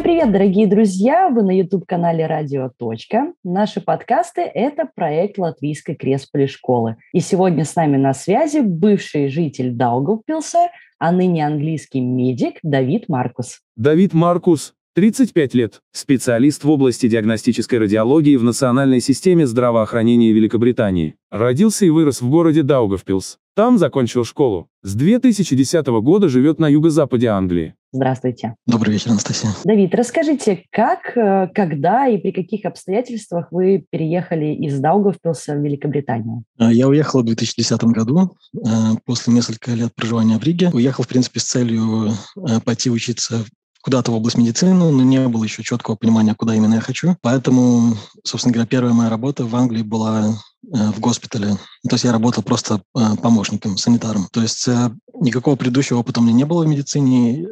Всем 0.00 0.12
привет, 0.12 0.32
дорогие 0.32 0.66
друзья! 0.66 1.28
Вы 1.28 1.42
на 1.42 1.50
YouTube-канале 1.50 2.26
«Радио. 2.26 2.70
Точка». 2.74 3.34
Наши 3.44 3.82
подкасты– 3.82 4.40
это 4.54 4.88
проект 4.94 5.36
Латвийской 5.36 5.94
Кресполи 5.94 6.46
школы. 6.46 6.96
И 7.12 7.20
сегодня 7.20 7.66
с 7.66 7.76
нами 7.76 7.98
на 7.98 8.14
связи 8.14 8.60
бывший 8.60 9.28
житель 9.28 9.72
Даугавпилса, 9.72 10.70
а 10.98 11.12
ныне 11.12 11.46
английский 11.46 12.00
медик 12.00 12.60
Давид 12.62 13.10
Маркус. 13.10 13.60
Давид 13.76 14.14
Маркус, 14.14 14.72
35 15.00 15.54
лет, 15.54 15.80
специалист 15.92 16.62
в 16.62 16.68
области 16.68 17.08
диагностической 17.08 17.78
радиологии 17.78 18.36
в 18.36 18.44
Национальной 18.44 19.00
системе 19.00 19.46
здравоохранения 19.46 20.30
Великобритании. 20.30 21.14
Родился 21.30 21.86
и 21.86 21.88
вырос 21.88 22.20
в 22.20 22.28
городе 22.28 22.62
Даугавпилс. 22.62 23.38
Там 23.56 23.78
закончил 23.78 24.26
школу. 24.26 24.68
С 24.82 24.94
2010 24.94 25.86
года 25.86 26.28
живет 26.28 26.58
на 26.58 26.68
юго-западе 26.68 27.28
Англии. 27.28 27.74
Здравствуйте. 27.92 28.54
Добрый 28.66 28.92
вечер, 28.92 29.10
Анастасия. 29.10 29.50
Давид, 29.64 29.94
расскажите, 29.94 30.64
как, 30.70 31.16
э, 31.16 31.48
когда 31.54 32.06
и 32.06 32.18
при 32.18 32.30
каких 32.30 32.66
обстоятельствах 32.66 33.48
вы 33.50 33.84
переехали 33.90 34.54
из 34.54 34.78
Даугавпилса 34.78 35.54
в 35.54 35.64
Великобританию? 35.64 36.44
А, 36.58 36.72
я 36.72 36.86
уехал 36.86 37.22
в 37.22 37.24
2010 37.24 37.84
году, 37.84 38.36
э, 38.54 38.68
после 39.06 39.32
нескольких 39.32 39.74
лет 39.74 39.94
проживания 39.94 40.38
в 40.38 40.44
Риге. 40.44 40.70
Уехал, 40.72 41.04
в 41.04 41.08
принципе, 41.08 41.40
с 41.40 41.44
целью 41.44 42.10
э, 42.36 42.60
пойти 42.64 42.90
учиться 42.90 43.44
куда-то 43.82 44.12
в 44.12 44.14
область 44.14 44.36
медицины, 44.36 44.74
но 44.74 44.90
не 44.90 45.26
было 45.28 45.44
еще 45.44 45.62
четкого 45.62 45.96
понимания, 45.96 46.34
куда 46.34 46.54
именно 46.54 46.74
я 46.74 46.80
хочу. 46.80 47.16
Поэтому, 47.22 47.96
собственно 48.24 48.52
говоря, 48.52 48.66
первая 48.68 48.92
моя 48.92 49.10
работа 49.10 49.44
в 49.44 49.56
Англии 49.56 49.82
была 49.82 50.28
э, 50.28 50.90
в 50.92 51.00
госпитале. 51.00 51.56
То 51.88 51.94
есть 51.94 52.04
я 52.04 52.12
работал 52.12 52.42
просто 52.42 52.82
э, 52.96 53.00
помощником, 53.22 53.78
санитаром. 53.78 54.28
То 54.32 54.42
есть 54.42 54.68
э, 54.68 54.90
никакого 55.20 55.56
предыдущего 55.56 55.98
опыта 55.98 56.20
у 56.20 56.22
меня 56.22 56.34
не 56.34 56.44
было 56.44 56.64
в 56.64 56.68
медицине, 56.68 57.46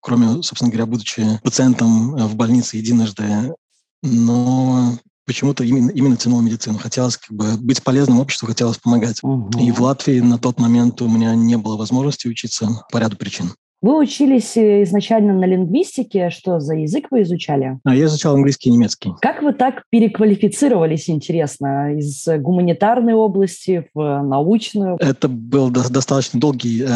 кроме, 0.00 0.42
собственно 0.42 0.70
говоря, 0.70 0.86
будучи 0.86 1.40
пациентом 1.42 2.16
в 2.16 2.34
больнице 2.34 2.76
единожды. 2.76 3.54
Но 4.02 4.98
почему-то 5.26 5.62
именно, 5.62 5.90
именно 5.90 6.16
тянул 6.16 6.40
медицину. 6.40 6.78
Хотелось 6.78 7.16
как 7.16 7.36
бы 7.36 7.56
быть 7.56 7.84
полезным 7.84 8.18
обществу, 8.18 8.48
хотелось 8.48 8.78
помогать. 8.78 9.20
Угу. 9.22 9.60
И 9.60 9.70
в 9.70 9.80
Латвии 9.80 10.18
на 10.18 10.38
тот 10.38 10.58
момент 10.58 11.00
у 11.02 11.08
меня 11.08 11.36
не 11.36 11.56
было 11.56 11.76
возможности 11.76 12.26
учиться 12.26 12.84
по 12.90 12.98
ряду 12.98 13.16
причин. 13.16 13.52
Вы 13.82 13.98
учились 13.98 14.56
э, 14.58 14.82
изначально 14.82 15.32
на 15.32 15.46
лингвистике. 15.46 16.28
Что 16.28 16.60
за 16.60 16.74
язык 16.74 17.06
вы 17.10 17.22
изучали? 17.22 17.78
А, 17.84 17.94
я 17.94 18.04
изучал 18.06 18.34
английский 18.34 18.68
и 18.68 18.72
немецкий. 18.72 19.12
Как 19.22 19.42
вы 19.42 19.54
так 19.54 19.84
переквалифицировались, 19.88 21.08
интересно, 21.08 21.96
из 21.96 22.26
гуманитарной 22.26 23.14
области 23.14 23.88
в 23.94 24.22
научную? 24.22 24.96
Это 25.00 25.28
был 25.28 25.70
до- 25.70 25.90
достаточно 25.90 26.38
долгий, 26.38 26.82
э, 26.82 26.86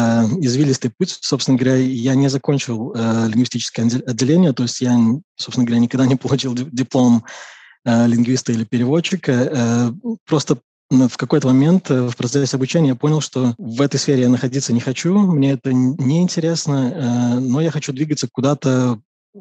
извилистый 0.41 0.91
путь. 0.95 1.17
Собственно 1.21 1.57
говоря, 1.57 1.75
я 1.77 2.13
не 2.13 2.27
закончил 2.27 2.93
э, 2.93 3.27
лингвистическое 3.29 3.85
отделение, 4.05 4.53
то 4.53 4.63
есть 4.63 4.79
я, 4.81 4.95
собственно 5.35 5.65
говоря, 5.65 5.81
никогда 5.81 6.05
не 6.05 6.15
получил 6.15 6.53
диплом 6.53 7.23
э, 7.83 8.07
лингвиста 8.07 8.51
или 8.51 8.63
переводчика. 8.63 9.31
Э, 9.31 9.91
просто 10.91 11.07
в 11.07 11.17
какой-то 11.17 11.47
момент 11.47 11.89
э, 11.89 12.07
в 12.07 12.15
процессе 12.15 12.55
обучения 12.55 12.89
я 12.89 12.95
понял, 12.95 13.21
что 13.21 13.55
в 13.57 13.81
этой 13.81 13.99
сфере 13.99 14.23
я 14.23 14.29
находиться 14.29 14.73
не 14.73 14.79
хочу, 14.79 15.17
мне 15.17 15.53
это 15.53 15.73
не 15.73 16.21
интересно, 16.21 16.91
э, 16.93 17.39
но 17.39 17.61
я 17.61 17.71
хочу 17.71 17.91
двигаться 17.91 18.27
куда-то 18.31 18.99
э, 19.33 19.39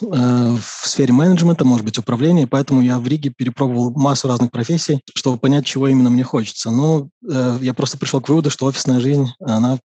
в 0.00 0.88
сфере 0.88 1.12
менеджмента, 1.12 1.64
может 1.64 1.84
быть, 1.84 1.98
управления, 1.98 2.46
поэтому 2.46 2.80
я 2.80 2.98
в 2.98 3.08
Риге 3.08 3.32
перепробовал 3.36 3.90
массу 3.90 4.28
разных 4.28 4.50
профессий, 4.50 5.00
чтобы 5.14 5.38
понять, 5.38 5.66
чего 5.66 5.88
именно 5.88 6.10
мне 6.10 6.22
хочется. 6.22 6.70
Но 6.70 7.08
я 7.22 7.74
просто 7.74 7.98
пришел 7.98 8.20
к 8.20 8.28
выводу, 8.28 8.50
что 8.50 8.66
офисная 8.66 9.00
жизнь, 9.00 9.32
она 9.40 9.78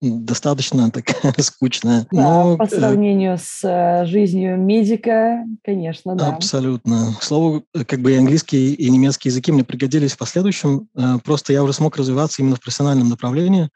достаточно 0.00 0.90
такая 0.90 1.32
скучная. 1.38 2.06
Да, 2.10 2.22
Но, 2.22 2.56
по 2.56 2.64
э, 2.64 2.68
сравнению 2.68 3.38
с 3.38 3.60
э, 3.64 4.06
жизнью 4.06 4.58
медика, 4.58 5.44
конечно, 5.64 6.14
да. 6.14 6.28
Абсолютно. 6.28 7.14
К 7.18 7.22
слову, 7.22 7.64
э, 7.74 7.84
как 7.84 8.00
бы 8.00 8.12
и 8.12 8.16
английский, 8.16 8.74
и 8.74 8.90
немецкий 8.90 9.28
языки 9.28 9.52
мне 9.52 9.64
пригодились 9.64 10.12
в 10.12 10.18
последующем. 10.18 10.88
Просто 11.24 11.52
я 11.52 11.62
уже 11.62 11.72
смог 11.72 11.96
развиваться 11.96 12.42
именно 12.42 12.56
в 12.56 12.60
профессиональном 12.60 13.08
направлении, 13.08 13.68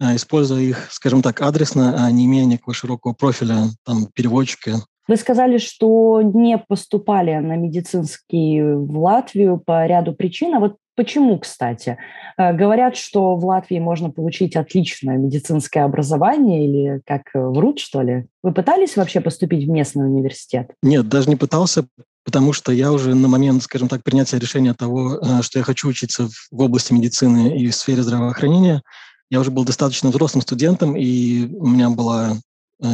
используя 0.00 0.60
их, 0.60 0.88
скажем 0.90 1.22
так, 1.22 1.40
адресно, 1.40 2.04
а 2.04 2.10
не 2.10 2.26
имея 2.26 2.44
никакого 2.44 2.74
широкого 2.74 3.12
профиля, 3.12 3.64
там, 3.84 4.06
переводчика. 4.14 4.82
Вы 5.08 5.16
сказали, 5.16 5.58
что 5.58 6.20
не 6.20 6.58
поступали 6.58 7.36
на 7.36 7.56
медицинский 7.56 8.60
в 8.60 8.98
Латвию 8.98 9.58
по 9.64 9.86
ряду 9.86 10.12
причин. 10.12 10.54
А 10.54 10.60
вот 10.60 10.76
Почему, 10.96 11.38
кстати? 11.38 11.98
Э, 12.38 12.54
говорят, 12.54 12.96
что 12.96 13.36
в 13.36 13.44
Латвии 13.44 13.78
можно 13.78 14.10
получить 14.10 14.56
отличное 14.56 15.18
медицинское 15.18 15.80
образование 15.80 16.66
или 16.66 17.02
как 17.04 17.22
э, 17.34 17.38
врут, 17.38 17.78
что 17.80 18.00
ли? 18.00 18.26
Вы 18.42 18.54
пытались 18.54 18.96
вообще 18.96 19.20
поступить 19.20 19.66
в 19.66 19.70
местный 19.70 20.06
университет? 20.06 20.70
Нет, 20.82 21.06
даже 21.06 21.28
не 21.28 21.36
пытался, 21.36 21.86
потому 22.24 22.54
что 22.54 22.72
я 22.72 22.92
уже 22.92 23.14
на 23.14 23.28
момент, 23.28 23.62
скажем 23.62 23.88
так, 23.88 24.02
принятия 24.02 24.38
решения 24.38 24.72
того, 24.72 25.18
э, 25.18 25.42
что 25.42 25.58
я 25.58 25.64
хочу 25.64 25.86
учиться 25.86 26.30
в 26.50 26.60
области 26.62 26.94
медицины 26.94 27.58
и 27.58 27.68
в 27.68 27.74
сфере 27.74 28.02
здравоохранения, 28.02 28.82
я 29.30 29.40
уже 29.40 29.50
был 29.50 29.64
достаточно 29.64 30.08
взрослым 30.08 30.40
студентом, 30.40 30.96
и 30.96 31.46
у 31.56 31.66
меня 31.66 31.90
была 31.90 32.36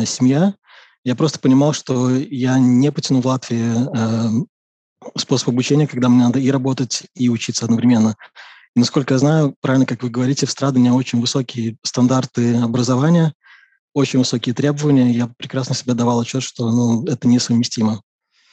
семья. 0.06 0.54
Я 1.04 1.14
просто 1.14 1.38
понимал, 1.38 1.74
что 1.74 2.08
я 2.10 2.58
не 2.58 2.90
потяну 2.90 3.20
в 3.20 3.26
Латвии 3.26 4.48
способ 5.16 5.50
обучения, 5.50 5.86
когда 5.86 6.08
мне 6.08 6.24
надо 6.24 6.38
и 6.38 6.50
работать, 6.50 7.04
и 7.14 7.28
учиться 7.28 7.64
одновременно. 7.64 8.16
И 8.74 8.80
насколько 8.80 9.14
я 9.14 9.18
знаю, 9.18 9.54
правильно, 9.60 9.86
как 9.86 10.02
вы 10.02 10.10
говорите, 10.10 10.46
в 10.46 10.50
Страдане 10.50 10.92
очень 10.92 11.20
высокие 11.20 11.76
стандарты 11.82 12.56
образования, 12.56 13.34
очень 13.94 14.18
высокие 14.18 14.54
требования. 14.54 15.10
Я 15.10 15.28
прекрасно 15.36 15.74
себе 15.74 15.94
давал 15.94 16.20
отчет, 16.20 16.42
что 16.42 16.70
ну, 16.70 17.04
это 17.06 17.28
несовместимо. 17.28 18.00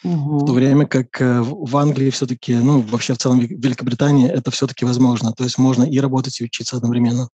Угу. 0.04 0.40
В 0.40 0.46
то 0.46 0.54
время 0.54 0.86
как 0.86 1.22
э, 1.22 1.42
в 1.42 1.76
Англии 1.78 2.10
все-таки, 2.10 2.56
ну, 2.56 2.80
вообще 2.82 3.14
в 3.14 3.18
целом 3.18 3.40
в 3.40 3.44
Великобритании 3.44 4.30
это 4.30 4.52
все-таки 4.52 4.86
возможно. 4.86 5.34
То 5.34 5.44
есть 5.44 5.58
можно 5.58 5.84
и 5.84 6.00
работать, 6.00 6.40
и 6.40 6.46
учиться 6.46 6.78
одновременно. 6.78 7.30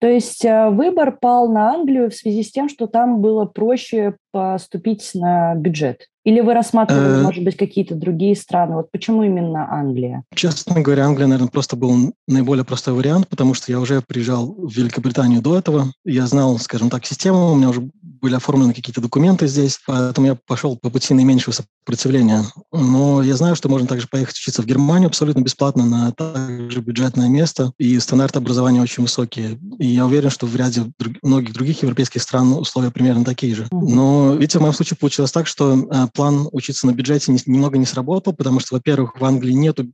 То 0.00 0.08
есть 0.08 0.44
э, 0.44 0.68
выбор 0.70 1.16
пал 1.16 1.48
на 1.48 1.74
Англию 1.74 2.10
в 2.10 2.14
связи 2.14 2.42
с 2.42 2.50
тем, 2.50 2.68
что 2.68 2.88
там 2.88 3.20
было 3.20 3.44
проще 3.44 4.16
поступить 4.32 5.10
на 5.14 5.54
бюджет? 5.54 6.08
Или 6.24 6.40
вы 6.40 6.54
рассматривали, 6.54 7.20
э, 7.20 7.22
может 7.22 7.42
быть, 7.42 7.56
какие-то 7.56 7.94
другие 7.94 8.36
страны? 8.36 8.76
Вот 8.76 8.90
почему 8.92 9.24
именно 9.24 9.72
Англия? 9.72 10.22
Честно 10.34 10.80
говоря, 10.80 11.06
Англия, 11.06 11.26
наверное, 11.26 11.50
просто 11.50 11.74
был 11.74 12.12
наиболее 12.28 12.64
простой 12.64 12.94
вариант, 12.94 13.28
потому 13.28 13.54
что 13.54 13.72
я 13.72 13.80
уже 13.80 14.02
приезжал 14.02 14.54
в 14.56 14.72
Великобританию 14.72 15.42
до 15.42 15.58
этого. 15.58 15.92
Я 16.04 16.26
знал, 16.26 16.58
скажем 16.58 16.90
так, 16.90 17.04
систему, 17.06 17.50
у 17.50 17.56
меня 17.56 17.70
уже 17.70 17.90
были 18.02 18.36
оформлены 18.36 18.72
какие-то 18.72 19.00
документы 19.00 19.48
здесь, 19.48 19.80
поэтому 19.84 20.28
я 20.28 20.36
пошел 20.36 20.76
по 20.76 20.90
пути 20.90 21.12
наименьшего 21.12 21.52
сопротивления. 21.52 22.44
Но 22.72 23.20
я 23.20 23.34
знаю, 23.34 23.56
что 23.56 23.68
можно 23.68 23.88
также 23.88 24.06
поехать 24.06 24.36
учиться 24.36 24.62
в 24.62 24.66
Германию 24.66 25.08
абсолютно 25.08 25.40
бесплатно 25.40 25.84
на 25.84 26.12
также 26.12 26.80
бюджетное 26.80 27.28
место, 27.28 27.72
и 27.78 27.98
стандарты 27.98 28.38
образования 28.38 28.80
очень 28.80 29.02
высокие. 29.02 29.58
И 29.80 29.88
я 29.88 30.06
уверен, 30.06 30.30
что 30.30 30.46
в 30.46 30.54
ряде 30.54 30.84
друг, 31.00 31.16
многих 31.22 31.52
других 31.52 31.82
европейских 31.82 32.22
стран 32.22 32.52
условия 32.52 32.92
примерно 32.92 33.24
такие 33.24 33.56
же. 33.56 33.66
Но, 33.72 34.21
видите, 34.30 34.58
в 34.58 34.62
моем 34.62 34.74
случае 34.74 34.96
получилось 34.96 35.32
так, 35.32 35.46
что 35.46 35.74
э, 35.74 36.06
план 36.14 36.48
учиться 36.52 36.86
на 36.86 36.92
бюджете 36.92 37.32
немного 37.46 37.78
не 37.78 37.86
сработал, 37.86 38.32
потому 38.32 38.60
что, 38.60 38.76
во-первых, 38.76 39.20
в 39.20 39.24
Англии 39.24 39.52
нет 39.52 39.78
э, 39.80 39.84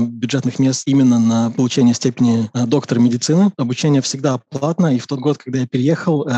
бюджетных 0.00 0.58
мест 0.58 0.82
именно 0.86 1.18
на 1.18 1.50
получение 1.50 1.94
степени 1.94 2.50
э, 2.52 2.66
доктора 2.66 3.00
медицины. 3.00 3.50
Обучение 3.56 4.02
всегда 4.02 4.40
платно, 4.50 4.94
и 4.94 4.98
в 4.98 5.06
тот 5.06 5.20
год, 5.20 5.38
когда 5.38 5.60
я 5.60 5.66
переехал, 5.66 6.26
э, 6.26 6.32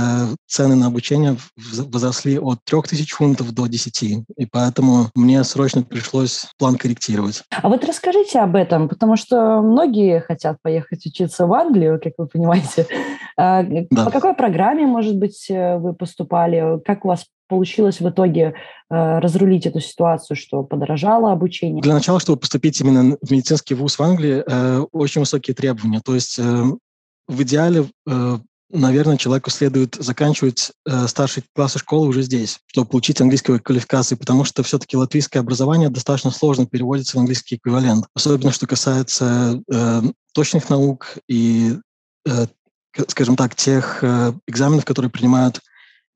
цены 0.46 0.74
на 0.74 0.86
обучение 0.86 1.36
возросли 1.56 2.38
от 2.38 2.58
3000 2.64 3.14
фунтов 3.14 3.52
до 3.52 3.66
10. 3.66 4.02
И 4.02 4.46
поэтому 4.50 5.10
мне 5.14 5.42
срочно 5.44 5.82
пришлось 5.82 6.46
план 6.58 6.76
корректировать. 6.76 7.42
А 7.50 7.68
вот 7.68 7.84
расскажите 7.84 8.40
об 8.40 8.56
этом, 8.56 8.88
потому 8.88 9.16
что 9.16 9.60
многие 9.62 10.20
хотят 10.20 10.58
поехать 10.62 11.04
учиться 11.06 11.46
в 11.46 11.52
Англию, 11.52 12.00
как 12.02 12.14
вы 12.18 12.26
понимаете. 12.26 12.86
А, 13.38 13.62
да. 13.62 14.06
По 14.06 14.10
какой 14.10 14.34
программе, 14.34 14.86
может 14.86 15.16
быть, 15.16 15.46
вы 15.50 15.92
поступали? 15.92 16.80
Как 16.84 17.04
у 17.04 17.08
вас 17.08 17.26
получилось 17.48 18.00
в 18.00 18.08
итоге 18.08 18.54
э, 18.90 19.18
разрулить 19.18 19.66
эту 19.66 19.80
ситуацию, 19.80 20.36
что 20.36 20.62
подорожало 20.62 21.32
обучение? 21.32 21.82
Для 21.82 21.94
начала, 21.94 22.20
чтобы 22.20 22.40
поступить 22.40 22.80
именно 22.80 23.16
в 23.20 23.30
медицинский 23.30 23.74
вуз 23.74 23.98
в 23.98 24.02
Англии, 24.02 24.42
э, 24.46 24.80
очень 24.92 25.20
высокие 25.20 25.54
требования. 25.54 26.00
То 26.04 26.14
есть 26.14 26.38
э, 26.38 26.64
в 27.28 27.42
идеале, 27.42 27.86
э, 28.06 28.38
наверное, 28.70 29.16
человеку 29.16 29.50
следует 29.50 29.96
заканчивать 29.96 30.72
э, 30.86 31.06
старшие 31.06 31.44
классы 31.54 31.78
школы 31.78 32.08
уже 32.08 32.22
здесь, 32.22 32.60
чтобы 32.66 32.88
получить 32.88 33.20
английскую 33.20 33.62
квалификацию, 33.62 34.18
потому 34.18 34.44
что 34.44 34.62
все-таки 34.62 34.96
латвийское 34.96 35.40
образование 35.40 35.88
достаточно 35.88 36.30
сложно 36.30 36.66
переводится 36.66 37.16
в 37.16 37.20
английский 37.20 37.56
эквивалент. 37.56 38.06
Особенно, 38.14 38.52
что 38.52 38.66
касается 38.66 39.62
э, 39.72 40.02
точных 40.32 40.68
наук 40.68 41.18
и, 41.28 41.76
э, 42.26 42.46
скажем 43.08 43.36
так, 43.36 43.54
тех 43.54 44.02
э, 44.02 44.32
экзаменов, 44.46 44.84
которые 44.84 45.10
принимают 45.10 45.60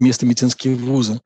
место 0.00 0.26
медицинские 0.26 0.75
вузы. 0.75 1.20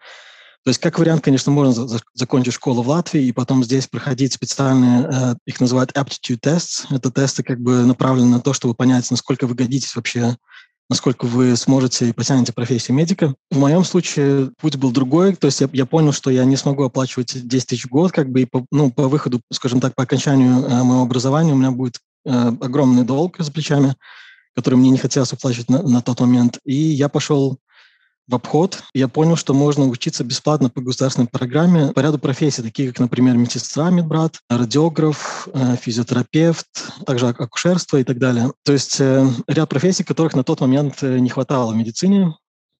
То 0.65 0.71
есть, 0.71 0.81
как 0.81 0.99
вариант, 0.99 1.23
конечно, 1.23 1.53
можно 1.53 1.87
закончить 2.15 2.55
школу 2.55 2.83
в 2.83 2.89
Латвии 2.89 3.27
и 3.27 3.33
потом 3.33 3.63
здесь 3.63 3.87
проходить 3.87 4.33
специальные, 4.33 5.09
э, 5.13 5.35
их 5.47 5.61
называют 5.61 5.93
aptitude 5.93 6.41
tests. 6.41 6.87
Это 6.89 7.11
тесты 7.11 7.43
как 7.43 7.61
бы 7.61 7.85
направлены 7.85 8.31
на 8.31 8.41
то, 8.41 8.55
чтобы 8.55 8.75
понять, 8.75 9.11
насколько 9.11 9.47
вы 9.47 9.55
годитесь 9.55 9.95
вообще, 9.95 10.39
насколько 10.89 11.27
вы 11.27 11.55
сможете 11.57 12.09
и 12.09 12.13
потянете 12.13 12.55
профессию 12.55 12.97
медика. 12.97 13.35
В 13.51 13.59
моем 13.59 13.85
случае 13.85 14.53
путь 14.59 14.77
был 14.77 14.91
другой, 14.91 15.37
то 15.37 15.49
есть 15.49 15.61
я, 15.61 15.69
я 15.71 15.85
понял, 15.85 16.13
что 16.13 16.31
я 16.31 16.47
не 16.47 16.57
смогу 16.57 16.85
оплачивать 16.85 17.47
10 17.47 17.69
тысяч 17.69 17.85
в 17.85 17.91
год, 17.91 18.13
как 18.13 18.31
бы 18.31 18.43
и 18.43 18.45
по, 18.47 18.65
ну, 18.71 18.91
по 18.91 19.07
выходу, 19.09 19.43
скажем 19.53 19.83
так, 19.83 19.95
по 19.95 20.05
окончанию 20.05 20.65
э, 20.65 20.83
моего 20.83 21.03
образования 21.03 21.53
у 21.53 21.57
меня 21.57 21.73
будет 21.73 21.99
э, 22.25 22.31
огромный 22.31 23.05
долг 23.05 23.37
за 23.39 23.53
плечами, 23.53 23.97
который 24.57 24.77
мне 24.77 24.89
не 24.89 24.99
хотелось 24.99 25.35
оплачивать 25.35 25.69
на, 25.69 25.83
на 25.83 26.01
тот 26.01 26.21
момент. 26.21 26.59
И 26.65 26.75
я 26.75 27.11
пошел 27.11 27.59
в 28.27 28.35
обход, 28.35 28.83
я 28.95 29.09
понял, 29.09 29.37
что 29.37 29.53
можно 29.53 29.87
учиться 29.87 30.25
бесплатно 30.25 30.71
по 30.71 30.81
государственной 30.81 31.29
программе 31.29 31.93
по 31.93 32.01
ряду 32.01 32.19
профессий, 32.19 32.63
такие 32.63 32.89
как, 32.89 33.01
например, 33.01 33.37
медсестра, 33.37 33.91
медбрат, 33.91 34.39
радиограф, 34.49 35.49
э, 35.53 35.77
физиотерапевт, 35.77 36.67
также 37.07 37.29
акушерство 37.29 37.99
и 37.99 38.05
так 38.05 38.19
далее. 38.19 38.53
То 38.65 38.73
есть 38.73 39.01
э, 39.01 39.27
ряд 39.47 39.69
профессий, 39.69 40.05
которых 40.05 40.35
на 40.35 40.45
тот 40.45 40.61
момент 40.61 41.03
э, 41.03 41.19
не 41.19 41.29
хватало 41.29 41.73
в 41.73 41.77
медицине, 41.77 42.35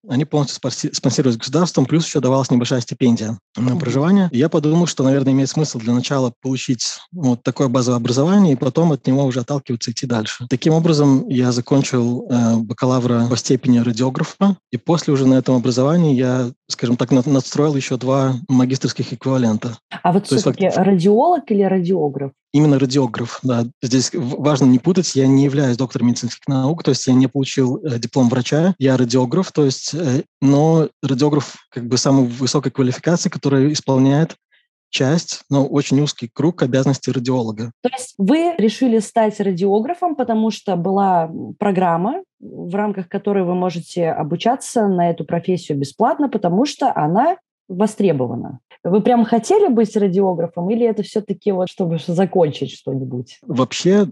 они 0.09 0.25
полностью 0.25 0.59
спонсировались 0.93 1.37
государством, 1.37 1.85
плюс 1.85 2.05
еще 2.05 2.19
давалась 2.19 2.51
небольшая 2.51 2.81
стипендия 2.81 3.37
на 3.55 3.75
проживание. 3.77 4.29
И 4.31 4.37
я 4.37 4.49
подумал, 4.49 4.87
что, 4.87 5.03
наверное, 5.03 5.33
имеет 5.33 5.49
смысл 5.49 5.79
для 5.79 5.93
начала 5.93 6.33
получить 6.41 6.97
вот 7.11 7.43
такое 7.43 7.67
базовое 7.67 7.97
образование, 7.97 8.53
и 8.53 8.55
потом 8.55 8.91
от 8.91 9.05
него 9.07 9.23
уже 9.23 9.41
отталкиваться 9.41 9.91
и 9.91 9.93
идти 9.93 10.05
дальше. 10.05 10.45
Таким 10.49 10.73
образом, 10.73 11.27
я 11.29 11.51
закончил 11.51 12.27
э, 12.29 12.57
бакалавра 12.57 13.27
по 13.29 13.37
степени 13.37 13.79
радиографа, 13.79 14.57
и 14.71 14.77
после 14.77 15.13
уже 15.13 15.25
на 15.25 15.35
этом 15.35 15.55
образовании 15.55 16.15
я, 16.15 16.51
скажем 16.67 16.97
так, 16.97 17.11
надстроил 17.11 17.75
еще 17.75 17.97
два 17.97 18.35
магистрских 18.47 19.13
эквивалента. 19.13 19.77
А 20.03 20.11
вот 20.11 20.27
все-таки 20.27 20.65
фактически... 20.65 20.79
радиолог 20.79 21.51
или 21.51 21.63
радиограф? 21.63 22.31
Именно 22.55 22.79
радиограф, 22.79 23.39
да. 23.43 23.65
Здесь 23.81 24.11
важно 24.13 24.63
не 24.63 24.79
путать, 24.79 25.13
я 25.13 25.27
не 25.27 25.43
являюсь 25.43 25.75
доктором 25.75 26.07
медицинских 26.07 26.47
наук, 26.47 26.83
то 26.83 26.91
есть 26.91 27.05
я 27.05 27.13
не 27.13 27.27
получил 27.27 27.83
э, 27.83 27.99
диплом 27.99 28.29
врача, 28.29 28.75
я 28.79 28.95
радиограф, 28.95 29.51
то 29.51 29.65
есть, 29.65 29.93
э, 29.93 30.23
но 30.41 30.87
радиограф 31.03 31.57
как 31.69 31.85
бы 31.85 31.97
самой 31.97 32.27
высокой 32.27 32.71
квалификации, 32.71 33.27
которая 33.27 33.69
исполняет 33.73 34.37
часть, 34.89 35.41
но 35.49 35.65
очень 35.65 35.99
узкий 35.99 36.29
круг 36.33 36.63
обязанностей 36.63 37.11
радиолога. 37.11 37.73
То 37.83 37.89
есть 37.91 38.13
вы 38.17 38.55
решили 38.57 38.99
стать 38.99 39.37
радиографом, 39.41 40.15
потому 40.15 40.49
что 40.49 40.77
была 40.77 41.29
программа, 41.59 42.23
в 42.39 42.73
рамках 42.73 43.09
которой 43.09 43.43
вы 43.43 43.53
можете 43.53 44.11
обучаться 44.11 44.87
на 44.87 45.09
эту 45.09 45.25
профессию 45.25 45.77
бесплатно, 45.77 46.29
потому 46.29 46.63
что 46.65 46.95
она 46.95 47.35
востребована. 47.67 48.59
Вы 48.85 49.01
прям 49.01 49.25
хотели 49.25 49.67
быть 49.67 49.95
радиографом 49.97 50.69
или 50.69 50.85
это 50.85 51.01
все-таки 51.01 51.51
вот 51.51 51.69
чтобы 51.69 51.97
закончить 52.05 52.71
что-нибудь? 52.71 53.39
Вообще, 53.41 54.07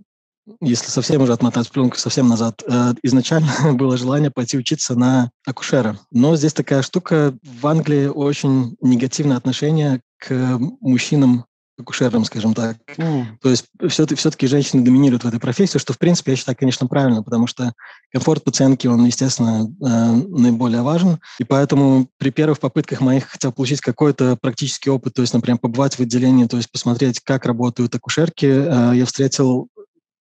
если 0.62 0.90
совсем 0.90 1.22
уже 1.22 1.32
отмотать 1.32 1.70
пленку 1.70 1.96
совсем 1.98 2.28
назад, 2.28 2.64
э, 2.68 2.94
изначально 3.04 3.52
было 3.74 3.98
желание 3.98 4.32
пойти 4.32 4.58
учиться 4.58 4.96
на 4.96 5.30
акушера. 5.46 6.00
Но 6.10 6.36
здесь 6.36 6.54
такая 6.54 6.82
штука, 6.82 7.38
в 7.44 7.68
Англии 7.68 8.08
очень 8.08 8.76
негативное 8.82 9.38
отношение 9.38 10.02
к 10.18 10.58
мужчинам 10.82 11.46
акушером, 11.78 12.26
скажем 12.26 12.54
так. 12.54 12.78
Mm. 12.98 13.26
То 13.42 13.50
есть 13.50 13.66
все-таки, 13.90 14.16
все-таки 14.16 14.48
женщины 14.48 14.84
доминируют 14.84 15.24
в 15.24 15.28
этой 15.28 15.40
профессии, 15.40 15.78
что, 15.78 15.94
в 15.94 15.98
принципе, 15.98 16.32
я 16.32 16.38
считаю, 16.38 16.58
конечно, 16.58 16.88
правильно, 16.88 17.24
потому 17.24 17.48
что 17.48 17.74
комфорт 18.12 18.44
пациентки, 18.44 18.88
он, 18.88 19.06
естественно, 19.06 19.68
э, 19.68 20.12
наиболее 20.28 20.84
важен. 20.84 21.20
И 21.40 21.44
поэтому 21.44 22.08
при 22.18 22.30
первых 22.30 22.60
попытках 22.60 23.02
моих 23.02 23.28
хотел 23.28 23.52
получить 23.52 23.82
какой-то 23.82 24.38
практический 24.40 24.90
опыт, 24.90 25.14
то 25.14 25.22
есть, 25.22 25.34
например, 25.34 25.60
побывать 25.60 25.96
в 25.96 26.00
отделении, 26.00 26.46
то 26.46 26.58
есть 26.58 26.72
посмотреть, 26.72 27.20
как 27.20 27.46
работают 27.46 27.96
акушерки, 27.96 28.46
э, 28.46 28.96
я 28.96 29.06
встретил 29.06 29.70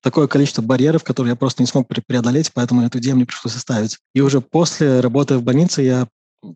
такое 0.03 0.27
количество 0.27 0.63
барьеров, 0.63 1.05
которые 1.05 1.33
я 1.33 1.37
просто 1.37 1.63
не 1.63 1.67
смог 1.67 1.87
преодолеть, 2.07 2.51
поэтому 2.53 2.83
эту 2.83 2.99
идею 2.99 3.17
мне 3.17 3.27
пришлось 3.27 3.57
оставить. 3.57 3.99
И 4.15 4.21
уже 4.21 4.41
после 4.41 5.01
работы 5.01 5.39
в 5.39 5.43
больнице 5.43 5.83
я 5.83 6.09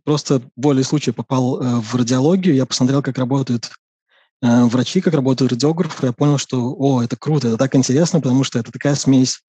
просто 0.05 0.43
более 0.57 0.85
случая 0.85 1.13
попал 1.13 1.61
э, 1.61 1.81
в 1.81 1.95
радиологию, 1.95 2.55
я 2.55 2.67
посмотрел, 2.67 3.03
как 3.03 3.19
работают 3.19 3.71
Э, 4.43 4.65
врачи, 4.65 5.01
как 5.01 5.15
работают 5.15 5.53
радиографы, 5.53 6.07
я 6.07 6.13
понял, 6.13 6.39
что, 6.39 6.75
о, 6.79 7.03
это 7.03 7.17
круто, 7.17 7.49
это 7.49 7.57
так 7.57 7.75
интересно, 7.75 8.21
потому 8.21 8.45
что 8.45 8.59
это 8.59 8.71
такая 8.71 8.95
смесь 8.95 9.41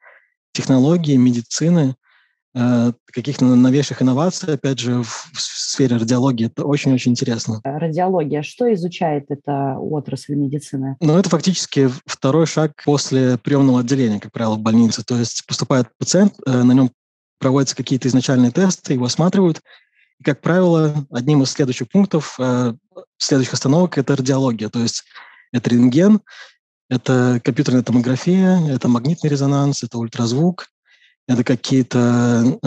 технологии, 0.53 1.17
медицины, 1.17 1.95
э, 2.55 2.93
каких-то 3.05 3.45
новейших 3.45 4.01
инноваций, 4.01 4.53
опять 4.53 4.79
же, 4.79 5.03
в 5.03 5.29
сфере 5.35 5.97
радиологии. 5.97 6.47
Это 6.47 6.65
очень-очень 6.65 7.11
интересно. 7.11 7.59
Радиология, 7.63 8.41
что 8.43 8.73
изучает 8.73 9.25
эта 9.29 9.77
отрасль 9.77 10.35
медицины? 10.35 10.95
Ну, 11.01 11.17
это 11.17 11.29
фактически 11.29 11.89
второй 12.05 12.45
шаг 12.45 12.71
после 12.85 13.37
приемного 13.37 13.81
отделения, 13.81 14.19
как 14.19 14.31
правило, 14.31 14.55
в 14.55 14.59
больнице. 14.59 15.03
То 15.03 15.17
есть 15.17 15.45
поступает 15.45 15.87
пациент, 15.97 16.33
э, 16.45 16.63
на 16.63 16.71
нем 16.71 16.91
проводятся 17.39 17.75
какие-то 17.75 18.07
изначальные 18.07 18.51
тесты, 18.51 18.93
его 18.93 19.05
осматривают, 19.05 19.61
и, 20.19 20.23
как 20.23 20.41
правило, 20.41 21.05
одним 21.11 21.43
из 21.43 21.51
следующих 21.51 21.89
пунктов, 21.89 22.35
э, 22.39 22.73
следующих 23.17 23.53
остановок– 23.53 23.97
это 23.99 24.15
радиология, 24.15 24.69
то 24.69 24.79
есть 24.79 25.03
это 25.51 25.69
рентген, 25.69 26.21
это 26.89 27.41
компьютерная 27.43 27.83
томография, 27.83 28.59
это 28.69 28.87
магнитный 28.87 29.29
резонанс, 29.29 29.83
это 29.83 29.97
ультразвук, 29.97 30.67
это 31.27 31.43
какие-то, 31.43 32.59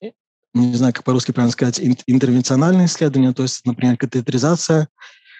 э, 0.00 0.10
не 0.54 0.74
знаю, 0.76 0.92
как 0.92 1.04
по-русски 1.04 1.32
правильно 1.32 1.52
сказать, 1.52 1.80
интервенциональные 2.06 2.86
исследования, 2.86 3.32
то 3.32 3.42
есть, 3.42 3.64
например, 3.64 3.96
катетеризация– 3.96 4.88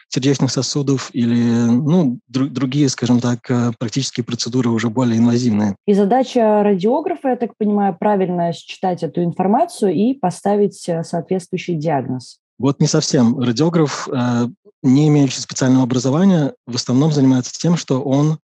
сердечных 0.08 0.50
сосудов 0.50 1.10
или 1.12 1.66
ну, 1.66 2.18
дру, 2.28 2.46
другие, 2.48 2.88
скажем 2.88 3.20
так, 3.20 3.50
э, 3.50 3.72
практические 3.78 4.24
процедуры 4.24 4.70
уже 4.70 4.88
более 4.90 5.18
инвазивные. 5.18 5.76
И 5.86 5.94
задача 5.94 6.62
радиографа, 6.62 7.30
я 7.30 7.36
так 7.36 7.56
понимаю, 7.56 7.96
правильно 7.98 8.52
считать 8.52 9.02
эту 9.02 9.22
информацию 9.22 9.92
и 9.92 10.14
поставить 10.14 10.88
э, 10.88 11.02
соответствующий 11.02 11.74
диагноз. 11.74 12.38
Вот 12.58 12.80
не 12.80 12.86
совсем. 12.86 13.38
Радиограф, 13.38 14.08
э, 14.08 14.48
не 14.82 15.08
имеющий 15.08 15.40
специального 15.40 15.84
образования, 15.84 16.54
в 16.66 16.76
основном 16.76 17.12
занимается 17.12 17.52
тем, 17.52 17.76
что 17.76 18.02
он 18.02 18.38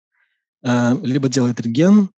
либо 0.63 1.27
делает 1.27 1.59
рентген, 1.59 2.11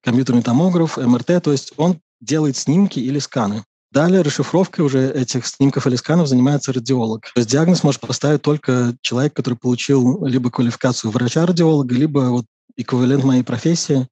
компьютерный 0.00 0.42
томограф, 0.42 0.96
МРТ, 0.96 1.42
то 1.42 1.52
есть 1.52 1.74
он 1.76 2.00
делает 2.20 2.56
снимки 2.56 2.98
или 2.98 3.18
сканы. 3.18 3.64
Далее 3.90 4.20
расшифровкой 4.20 4.84
уже 4.84 5.10
этих 5.10 5.46
снимков 5.46 5.86
или 5.86 5.96
сканов 5.96 6.28
занимается 6.28 6.72
радиолог. 6.72 7.32
То 7.34 7.40
есть 7.40 7.50
диагноз 7.50 7.82
может 7.82 8.00
поставить 8.00 8.42
только 8.42 8.94
человек, 9.00 9.32
который 9.32 9.54
получил 9.54 10.24
либо 10.26 10.50
квалификацию 10.50 11.10
врача-радиолога, 11.10 11.94
либо 11.94 12.18
вот 12.30 12.44
эквивалент 12.76 13.24
моей 13.24 13.42
профессии 13.42 14.06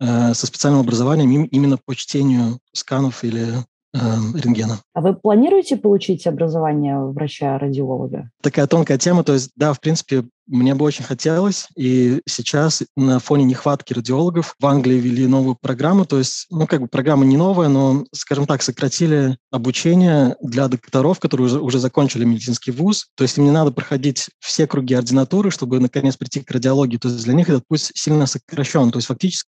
э, 0.00 0.34
со 0.34 0.46
специальным 0.46 0.80
образованием 0.80 1.44
именно 1.44 1.78
по 1.84 1.94
чтению 1.94 2.58
сканов 2.72 3.24
или 3.24 3.58
э, 3.92 3.98
рентгена. 4.34 4.80
А 4.94 5.00
вы 5.02 5.14
планируете 5.14 5.76
получить 5.76 6.26
образование 6.26 6.98
врача-радиолога? 6.98 8.30
Такая 8.42 8.66
тонкая 8.66 8.96
тема. 8.96 9.22
То 9.22 9.34
есть, 9.34 9.50
да, 9.54 9.74
в 9.74 9.80
принципе, 9.80 10.24
мне 10.46 10.74
бы 10.74 10.84
очень 10.84 11.04
хотелось, 11.04 11.68
и 11.76 12.20
сейчас 12.26 12.82
на 12.96 13.18
фоне 13.18 13.44
нехватки 13.44 13.92
радиологов 13.92 14.54
в 14.58 14.66
Англии 14.66 14.98
ввели 14.98 15.26
новую 15.26 15.56
программу, 15.60 16.04
то 16.04 16.18
есть, 16.18 16.46
ну, 16.50 16.66
как 16.66 16.80
бы 16.80 16.88
программа 16.88 17.24
не 17.24 17.36
новая, 17.36 17.68
но, 17.68 18.04
скажем 18.12 18.46
так, 18.46 18.62
сократили 18.62 19.38
обучение 19.50 20.36
для 20.42 20.68
докторов, 20.68 21.20
которые 21.20 21.46
уже, 21.46 21.60
уже 21.60 21.78
закончили 21.78 22.24
медицинский 22.24 22.72
вуз, 22.72 23.06
то 23.14 23.22
есть 23.22 23.38
им 23.38 23.44
не 23.44 23.50
надо 23.50 23.70
проходить 23.70 24.28
все 24.40 24.66
круги 24.66 24.94
ординатуры, 24.94 25.50
чтобы, 25.50 25.80
наконец, 25.80 26.16
прийти 26.16 26.40
к 26.40 26.50
радиологии, 26.50 26.98
то 26.98 27.08
есть 27.08 27.24
для 27.24 27.34
них 27.34 27.48
этот 27.48 27.66
путь 27.66 27.90
сильно 27.94 28.26
сокращен, 28.26 28.90
то 28.90 28.98
есть 28.98 29.08
фактически 29.08 29.48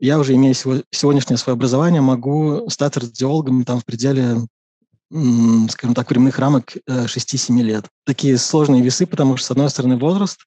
я 0.00 0.18
уже, 0.18 0.34
имея 0.34 0.54
сегодняшнее 0.54 1.36
свое 1.36 1.54
образование, 1.54 2.00
могу 2.00 2.68
стать 2.68 2.96
радиологом 2.96 3.64
там 3.64 3.80
в 3.80 3.84
пределе 3.84 4.38
скажем 5.68 5.94
так, 5.94 6.08
временных 6.08 6.38
рамок 6.38 6.76
6-7 6.88 7.58
э, 7.58 7.62
лет. 7.62 7.84
Такие 8.06 8.38
сложные 8.38 8.82
весы, 8.82 9.06
потому 9.06 9.36
что, 9.36 9.48
с 9.48 9.50
одной 9.50 9.68
стороны, 9.68 9.98
возраст, 9.98 10.40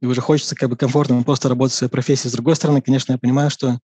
и 0.00 0.06
уже 0.06 0.20
хочется 0.20 0.56
как 0.56 0.70
бы 0.70 0.76
комфортно 0.76 1.22
просто 1.22 1.48
работать 1.48 1.74
в 1.74 1.76
своей 1.76 1.90
профессии. 1.90 2.28
С 2.28 2.32
другой 2.32 2.56
стороны, 2.56 2.80
конечно, 2.80 3.12
я 3.12 3.18
понимаю, 3.18 3.50
что 3.50 3.78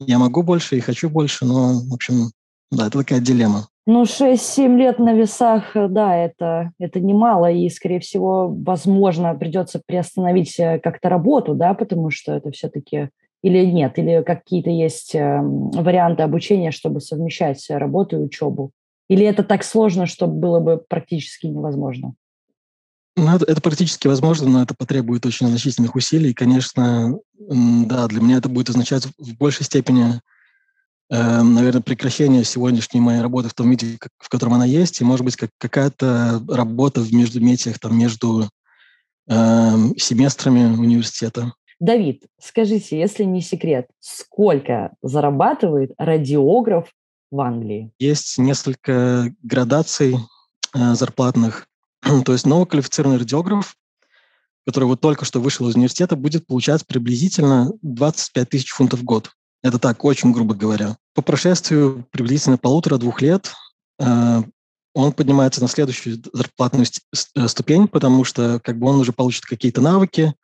я 0.00 0.18
могу 0.18 0.42
больше 0.42 0.76
и 0.76 0.80
хочу 0.80 1.08
больше, 1.08 1.44
но, 1.44 1.80
в 1.88 1.94
общем, 1.94 2.30
да, 2.70 2.88
это 2.88 2.98
такая 2.98 3.20
дилемма. 3.20 3.68
Ну, 3.86 4.02
6-7 4.02 4.76
лет 4.76 4.98
на 4.98 5.14
весах, 5.14 5.76
э, 5.76 5.86
да, 5.88 6.16
это, 6.16 6.72
это 6.80 6.98
немало, 6.98 7.50
и, 7.52 7.68
скорее 7.68 8.00
всего, 8.00 8.48
возможно, 8.48 9.32
придется 9.36 9.80
приостановить 9.86 10.58
э, 10.58 10.80
как-то 10.80 11.08
работу, 11.08 11.54
да, 11.54 11.74
потому 11.74 12.10
что 12.10 12.32
это 12.32 12.50
все-таки 12.50 13.10
или 13.42 13.64
нет, 13.64 13.96
или 13.98 14.24
какие-то 14.24 14.70
есть 14.70 15.14
эм, 15.14 15.70
варианты 15.70 16.24
обучения, 16.24 16.72
чтобы 16.72 17.00
совмещать 17.00 17.64
работу 17.68 18.16
и 18.16 18.24
учебу. 18.24 18.72
Или 19.08 19.24
это 19.24 19.44
так 19.44 19.64
сложно, 19.64 20.06
что 20.06 20.26
было 20.26 20.60
бы 20.60 20.78
практически 20.78 21.46
невозможно? 21.46 22.14
Ну, 23.16 23.34
это, 23.34 23.50
это 23.50 23.60
практически 23.62 24.08
возможно, 24.08 24.48
но 24.48 24.62
это 24.62 24.74
потребует 24.74 25.24
очень 25.24 25.46
значительных 25.46 25.94
усилий. 25.94 26.30
И, 26.30 26.34
конечно, 26.34 27.18
да, 27.38 28.08
для 28.08 28.20
меня 28.20 28.36
это 28.36 28.48
будет 28.48 28.68
означать 28.68 29.06
в 29.18 29.36
большей 29.38 29.64
степени, 29.64 30.20
э, 31.10 31.42
наверное, 31.42 31.80
прекращение 31.80 32.44
сегодняшней 32.44 33.00
моей 33.00 33.22
работы 33.22 33.48
в 33.48 33.54
том 33.54 33.70
виде, 33.70 33.96
как, 33.98 34.12
в 34.18 34.28
котором 34.28 34.54
она 34.54 34.66
есть, 34.66 35.00
и, 35.00 35.04
может 35.04 35.24
быть, 35.24 35.36
как, 35.36 35.50
какая-то 35.56 36.42
работа 36.48 37.00
в 37.00 37.10
междуметиях, 37.14 37.78
там, 37.78 37.98
между 37.98 38.50
э, 39.30 39.34
семестрами 39.96 40.76
университета. 40.76 41.54
Давид, 41.80 42.24
скажите, 42.38 42.98
если 42.98 43.24
не 43.24 43.40
секрет, 43.40 43.86
сколько 43.98 44.94
зарабатывает 45.00 45.92
радиограф 45.96 46.90
в 47.30 47.40
Англии? 47.40 47.92
Есть 47.98 48.38
несколько 48.38 49.34
градаций 49.42 50.16
э, 50.74 50.94
зарплатных. 50.94 51.66
То 52.24 52.32
есть 52.32 52.46
новоквалифицированный 52.46 53.18
радиограф, 53.18 53.76
который 54.66 54.84
вот 54.84 55.00
только 55.00 55.24
что 55.24 55.40
вышел 55.40 55.68
из 55.68 55.76
университета, 55.76 56.16
будет 56.16 56.46
получать 56.46 56.86
приблизительно 56.86 57.70
25 57.82 58.48
тысяч 58.48 58.70
фунтов 58.70 59.00
в 59.00 59.04
год. 59.04 59.30
Это 59.62 59.78
так, 59.78 60.04
очень 60.04 60.32
грубо 60.32 60.54
говоря. 60.54 60.96
По 61.14 61.22
прошествию 61.22 62.06
приблизительно 62.10 62.58
полутора-двух 62.58 63.20
лет 63.22 63.52
э, 63.98 64.42
он 64.96 65.12
поднимается 65.12 65.60
на 65.60 65.68
следующую 65.68 66.22
зарплатную 66.32 66.86
э, 66.86 67.48
ступень, 67.48 67.86
потому 67.86 68.24
что 68.24 68.60
как 68.64 68.78
бы 68.78 68.88
он 68.88 68.96
уже 68.96 69.12
получит 69.12 69.44
какие-то 69.44 69.82
навыки, 69.82 70.34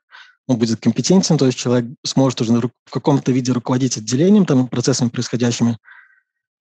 он 0.47 0.59
будет 0.59 0.81
компетентен, 0.81 1.39
то 1.39 1.47
есть 1.47 1.57
человек 1.57 1.91
сможет 2.05 2.41
уже 2.43 2.53
в 2.53 2.91
каком-то 2.91 3.33
виде 3.33 3.53
руководить 3.53 3.97
отделением, 3.97 4.45
там, 4.45 4.69
процессами 4.69 5.09
происходящими, 5.09 5.79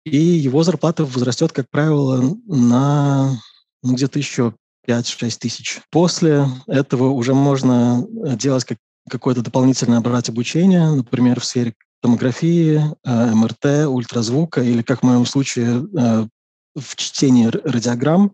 и 0.06 0.18
его 0.18 0.64
зарплата 0.64 1.04
возрастет, 1.04 1.52
как 1.52 1.70
правило, 1.70 2.38
на 2.48 3.40
ну, 3.84 3.94
где-то 3.94 4.20
еще 4.20 4.54
5-6 4.88 5.38
тысяч. 5.40 5.82
После 5.92 6.48
этого 6.68 7.10
уже 7.10 7.34
можно 7.34 8.06
э, 8.26 8.36
делать 8.36 8.66
как, 8.66 8.78
какое-то 9.10 9.42
дополнительное 9.42 10.00
брать 10.02 10.30
обучение, 10.30 10.92
например, 10.92 11.40
в 11.40 11.46
сфере 11.46 11.74
томографии, 12.02 12.82
э, 13.04 13.34
МРТ, 13.34 13.88
ультразвука 13.88 14.62
или, 14.62 14.84
как 14.84 15.00
в 15.00 15.04
моем 15.04 15.26
случае, 15.26 15.88
э, 15.98 16.28
в 16.76 16.96
чтении 16.96 17.48
радиограмм 17.48 18.34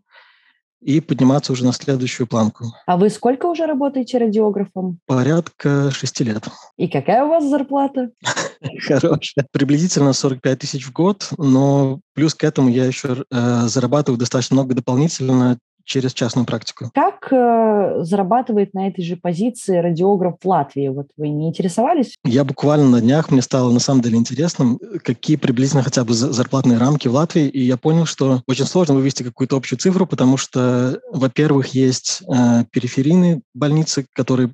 и 0.82 1.00
подниматься 1.00 1.54
уже 1.54 1.64
на 1.64 1.74
следующую 1.74 2.28
планку. 2.28 2.66
А 2.86 2.98
вы 2.98 3.10
сколько 3.10 3.46
уже 3.46 3.66
работаете 3.66 4.18
радиографом? 4.18 5.00
Порядка 5.06 5.92
шести 5.92 6.24
лет. 6.24 6.48
И 6.78 6.88
какая 6.88 7.24
у 7.24 7.30
вас 7.30 7.46
зарплата? 7.46 8.10
Хорошая. 8.88 9.46
Приблизительно 9.52 10.14
45 10.14 10.60
тысяч 10.60 10.86
в 10.86 10.92
год, 10.92 11.30
но 11.38 12.00
плюс 12.14 12.34
к 12.34 12.44
этому 12.44 12.70
я 12.70 12.86
еще 12.86 13.24
э, 13.30 13.62
зарабатываю 13.68 14.20
достаточно 14.20 14.56
много 14.56 14.74
дополнительно 14.74 15.58
через 15.86 16.14
частную 16.14 16.46
практику. 16.46 16.92
Как 16.94 17.32
э, 17.32 18.04
зарабатывает 18.04 18.74
на 18.74 18.88
этой 18.88 19.04
же 19.04 19.16
позиции 19.16 19.78
радиограф 19.78 20.36
в 20.42 20.48
Латвии? 20.48 20.88
Вот 20.88 21.08
вы 21.18 21.30
не 21.30 21.50
интересовались? 21.50 22.16
Я 22.24 22.44
буквально 22.44 22.90
на 22.90 23.02
днях, 23.02 23.32
мне 23.32 23.42
стало 23.42 23.72
на 23.72 23.80
самом 23.80 24.02
деле 24.02 24.18
интересно, 24.18 24.78
какие 25.04 25.38
приблизительно 25.38 25.84
хотя 25.84 26.04
бы 26.04 26.14
зарплатные 26.14 26.78
рамки 26.78 27.08
в 27.08 27.14
Латвии, 27.14 27.48
и 27.48 27.62
я 27.62 27.78
понял, 27.78 28.06
что 28.06 28.42
очень 28.48 28.66
сложно 28.66 28.96
вывести 28.96 29.24
какую-то 29.24 29.58
общую 29.58 29.80
цифру, 29.80 30.06
потому 30.06 30.38
что, 30.38 31.00
во-первых, 31.12 31.68
есть 31.68 32.22
э, 32.24 32.66
периферийные 32.72 33.42
больницы, 33.54 34.06
которые 34.14 34.52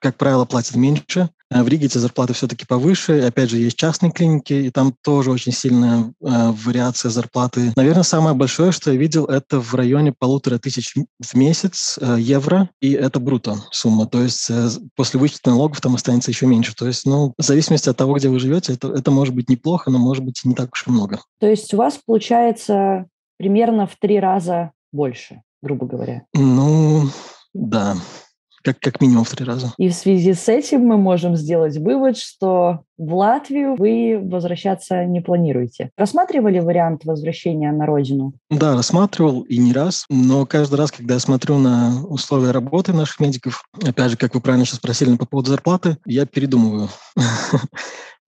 как 0.00 0.16
правило, 0.16 0.44
платят 0.44 0.76
меньше. 0.76 1.30
Э, 1.50 1.62
в 1.62 1.68
Риге 1.68 1.86
эти 1.86 1.98
зарплаты 1.98 2.32
все-таки 2.32 2.64
повыше. 2.66 3.20
Опять 3.20 3.50
же, 3.50 3.58
есть 3.58 3.76
частные 3.76 4.12
клиники, 4.12 4.52
и 4.52 4.70
там 4.70 4.94
тоже 5.02 5.30
очень 5.30 5.52
сильная 5.52 6.00
э, 6.00 6.10
вариация 6.20 7.10
зарплаты. 7.10 7.72
Наверное, 7.76 8.02
самое 8.02 8.34
большое, 8.34 8.72
что 8.72 8.92
я 8.92 8.98
видел, 8.98 9.26
это 9.26 9.60
в 9.60 9.74
районе 9.74 10.12
полутора 10.16 10.58
тысяч 10.58 10.94
в 10.94 11.34
месяц 11.34 11.98
э, 12.00 12.16
евро, 12.18 12.70
и 12.80 12.92
это 12.92 13.20
бруто 13.20 13.56
сумма. 13.70 14.06
То 14.06 14.22
есть 14.22 14.48
э, 14.50 14.68
после 14.94 15.18
вычета 15.18 15.50
налогов 15.50 15.80
там 15.80 15.94
останется 15.94 16.30
еще 16.30 16.46
меньше. 16.46 16.74
То 16.74 16.86
есть, 16.86 17.04
ну, 17.06 17.34
в 17.36 17.42
зависимости 17.42 17.88
от 17.88 17.96
того, 17.96 18.14
где 18.14 18.28
вы 18.28 18.38
живете, 18.38 18.74
это, 18.74 18.88
это 18.88 19.10
может 19.10 19.34
быть 19.34 19.48
неплохо, 19.48 19.90
но 19.90 19.98
может 19.98 20.24
быть 20.24 20.40
и 20.44 20.48
не 20.48 20.54
так 20.54 20.70
уж 20.72 20.86
и 20.86 20.90
много. 20.90 21.20
То 21.40 21.46
есть 21.46 21.72
у 21.74 21.76
вас 21.76 21.98
получается 22.04 23.06
примерно 23.38 23.86
в 23.86 23.96
три 24.00 24.20
раза 24.20 24.72
больше, 24.92 25.42
грубо 25.62 25.86
говоря? 25.86 26.24
Ну, 26.34 27.08
да 27.54 27.96
как, 28.62 28.78
как 28.80 29.00
минимум 29.00 29.24
в 29.24 29.30
три 29.30 29.44
раза. 29.44 29.72
И 29.78 29.88
в 29.88 29.94
связи 29.94 30.34
с 30.34 30.48
этим 30.48 30.82
мы 30.82 30.96
можем 30.96 31.36
сделать 31.36 31.76
вывод, 31.76 32.16
что 32.16 32.80
в 32.98 33.14
Латвию 33.14 33.76
вы 33.76 34.20
возвращаться 34.22 35.04
не 35.04 35.20
планируете. 35.20 35.90
Рассматривали 35.96 36.58
вариант 36.58 37.04
возвращения 37.04 37.72
на 37.72 37.86
родину? 37.86 38.34
Да, 38.50 38.74
рассматривал 38.74 39.42
и 39.42 39.56
не 39.58 39.72
раз, 39.72 40.04
но 40.10 40.44
каждый 40.44 40.76
раз, 40.76 40.92
когда 40.92 41.14
я 41.14 41.20
смотрю 41.20 41.58
на 41.58 42.04
условия 42.06 42.50
работы 42.50 42.92
наших 42.92 43.20
медиков, 43.20 43.64
опять 43.82 44.10
же, 44.10 44.16
как 44.16 44.34
вы 44.34 44.40
правильно 44.40 44.66
сейчас 44.66 44.78
спросили 44.78 45.16
по 45.16 45.26
поводу 45.26 45.50
зарплаты, 45.50 45.96
я 46.04 46.26
передумываю. 46.26 46.88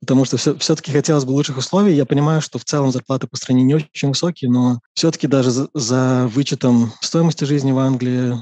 потому 0.01 0.25
что 0.25 0.37
все, 0.37 0.59
все-таки 0.59 0.91
хотелось 0.91 1.25
бы 1.25 1.31
лучших 1.31 1.59
условий. 1.59 1.95
Я 1.95 2.07
понимаю, 2.07 2.41
что 2.41 2.59
в 2.59 2.65
целом 2.65 2.91
зарплаты 2.91 3.29
по 3.29 3.37
стране 3.37 3.63
не 3.63 3.75
очень 3.75 4.09
высокие, 4.09 4.51
но 4.51 4.81
все-таки 4.95 5.29
даже 5.29 5.53
за, 5.53 5.69
за 5.75 6.29
вычетом 6.33 6.93
стоимости 7.01 7.45
жизни 7.45 7.71
в 7.71 7.79
Англии, 7.79 8.35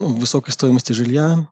ну, 0.00 0.14
высокой 0.14 0.50
стоимости 0.50 0.92
жилья 0.92 1.48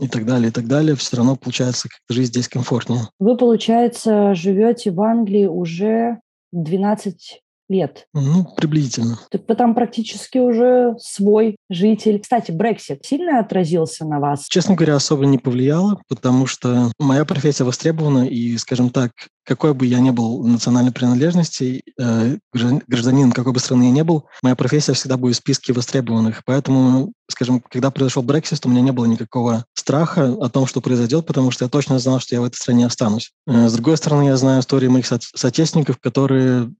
и 0.00 0.08
так 0.08 0.24
далее, 0.24 0.48
и 0.48 0.52
так 0.52 0.66
далее, 0.66 0.96
все 0.96 1.18
равно 1.18 1.36
получается 1.36 1.88
как 1.88 2.00
жизнь 2.08 2.32
здесь 2.32 2.48
комфортнее. 2.48 3.02
Вы, 3.18 3.36
получается, 3.36 4.34
живете 4.34 4.90
в 4.90 5.00
Англии 5.02 5.46
уже 5.46 6.20
12 6.52 7.42
лет. 7.68 8.06
Ну, 8.14 8.46
приблизительно. 8.56 9.18
Вы 9.32 9.54
там 9.54 9.74
практически 9.74 10.38
уже 10.38 10.94
свой 10.98 11.56
житель. 11.70 12.20
Кстати, 12.20 12.50
Brexit 12.50 13.00
сильно 13.02 13.40
отразился 13.40 14.04
на 14.04 14.20
вас? 14.20 14.46
Честно 14.48 14.74
говоря, 14.74 14.96
особо 14.96 15.26
не 15.26 15.38
повлияло, 15.38 16.00
потому 16.08 16.46
что 16.46 16.90
моя 16.98 17.24
профессия 17.24 17.64
востребована, 17.64 18.26
и, 18.26 18.56
скажем 18.58 18.90
так, 18.90 19.12
какой 19.44 19.74
бы 19.74 19.86
я 19.86 20.00
ни 20.00 20.10
был 20.10 20.44
национальной 20.46 20.92
принадлежности, 20.92 21.82
э, 21.98 22.38
гражданин 22.52 23.32
какой 23.32 23.52
бы 23.52 23.60
страны 23.60 23.84
я 23.84 23.90
не 23.90 24.04
был, 24.04 24.26
моя 24.42 24.56
профессия 24.56 24.94
всегда 24.94 25.16
будет 25.16 25.36
в 25.36 25.38
списке 25.38 25.72
востребованных. 25.72 26.42
Поэтому, 26.44 27.12
скажем, 27.30 27.60
когда 27.60 27.90
произошел 27.90 28.22
Brexit, 28.22 28.60
у 28.64 28.68
меня 28.68 28.80
не 28.80 28.92
было 28.92 29.04
никакого 29.04 29.64
страха 29.74 30.34
о 30.40 30.48
том, 30.48 30.66
что 30.66 30.80
произойдет, 30.80 31.26
потому 31.26 31.50
что 31.50 31.64
я 31.64 31.68
точно 31.68 31.98
знал, 31.98 32.20
что 32.20 32.34
я 32.34 32.40
в 32.40 32.44
этой 32.44 32.56
стране 32.56 32.86
останусь. 32.86 33.32
Э, 33.46 33.68
с 33.68 33.72
другой 33.74 33.96
стороны, 33.96 34.24
я 34.24 34.36
знаю 34.36 34.60
истории 34.60 34.88
моих 34.88 35.06
со- 35.06 35.20
соотечественников, 35.20 35.98
которые 35.98 36.72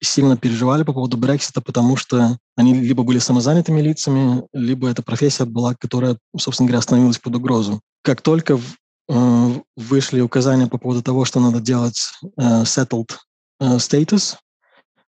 сильно 0.00 0.36
переживали 0.36 0.82
по 0.82 0.92
поводу 0.92 1.16
Брексита, 1.16 1.60
потому 1.60 1.96
что 1.96 2.36
они 2.56 2.74
либо 2.74 3.02
были 3.04 3.18
самозанятыми 3.18 3.80
лицами, 3.80 4.42
либо 4.52 4.88
эта 4.88 5.02
профессия 5.02 5.44
была, 5.44 5.74
которая, 5.74 6.18
собственно 6.36 6.68
говоря, 6.68 6.82
становилась 6.82 7.18
под 7.18 7.36
угрозу. 7.36 7.80
Как 8.02 8.22
только 8.22 8.58
вышли 9.76 10.20
указания 10.20 10.66
по 10.66 10.78
поводу 10.78 11.02
того, 11.02 11.24
что 11.24 11.40
надо 11.40 11.60
делать 11.60 12.12
э, 12.22 12.62
settled 12.62 13.16
э, 13.58 13.76
status, 13.76 14.36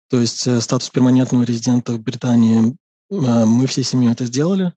то 0.09 0.19
есть 0.19 0.61
статус 0.61 0.89
перманентного 0.89 1.43
резидента 1.43 1.93
в 1.93 1.99
Британии. 1.99 2.75
Мы 3.09 3.67
всей 3.67 3.83
семьей 3.83 4.13
это 4.13 4.25
сделали. 4.25 4.73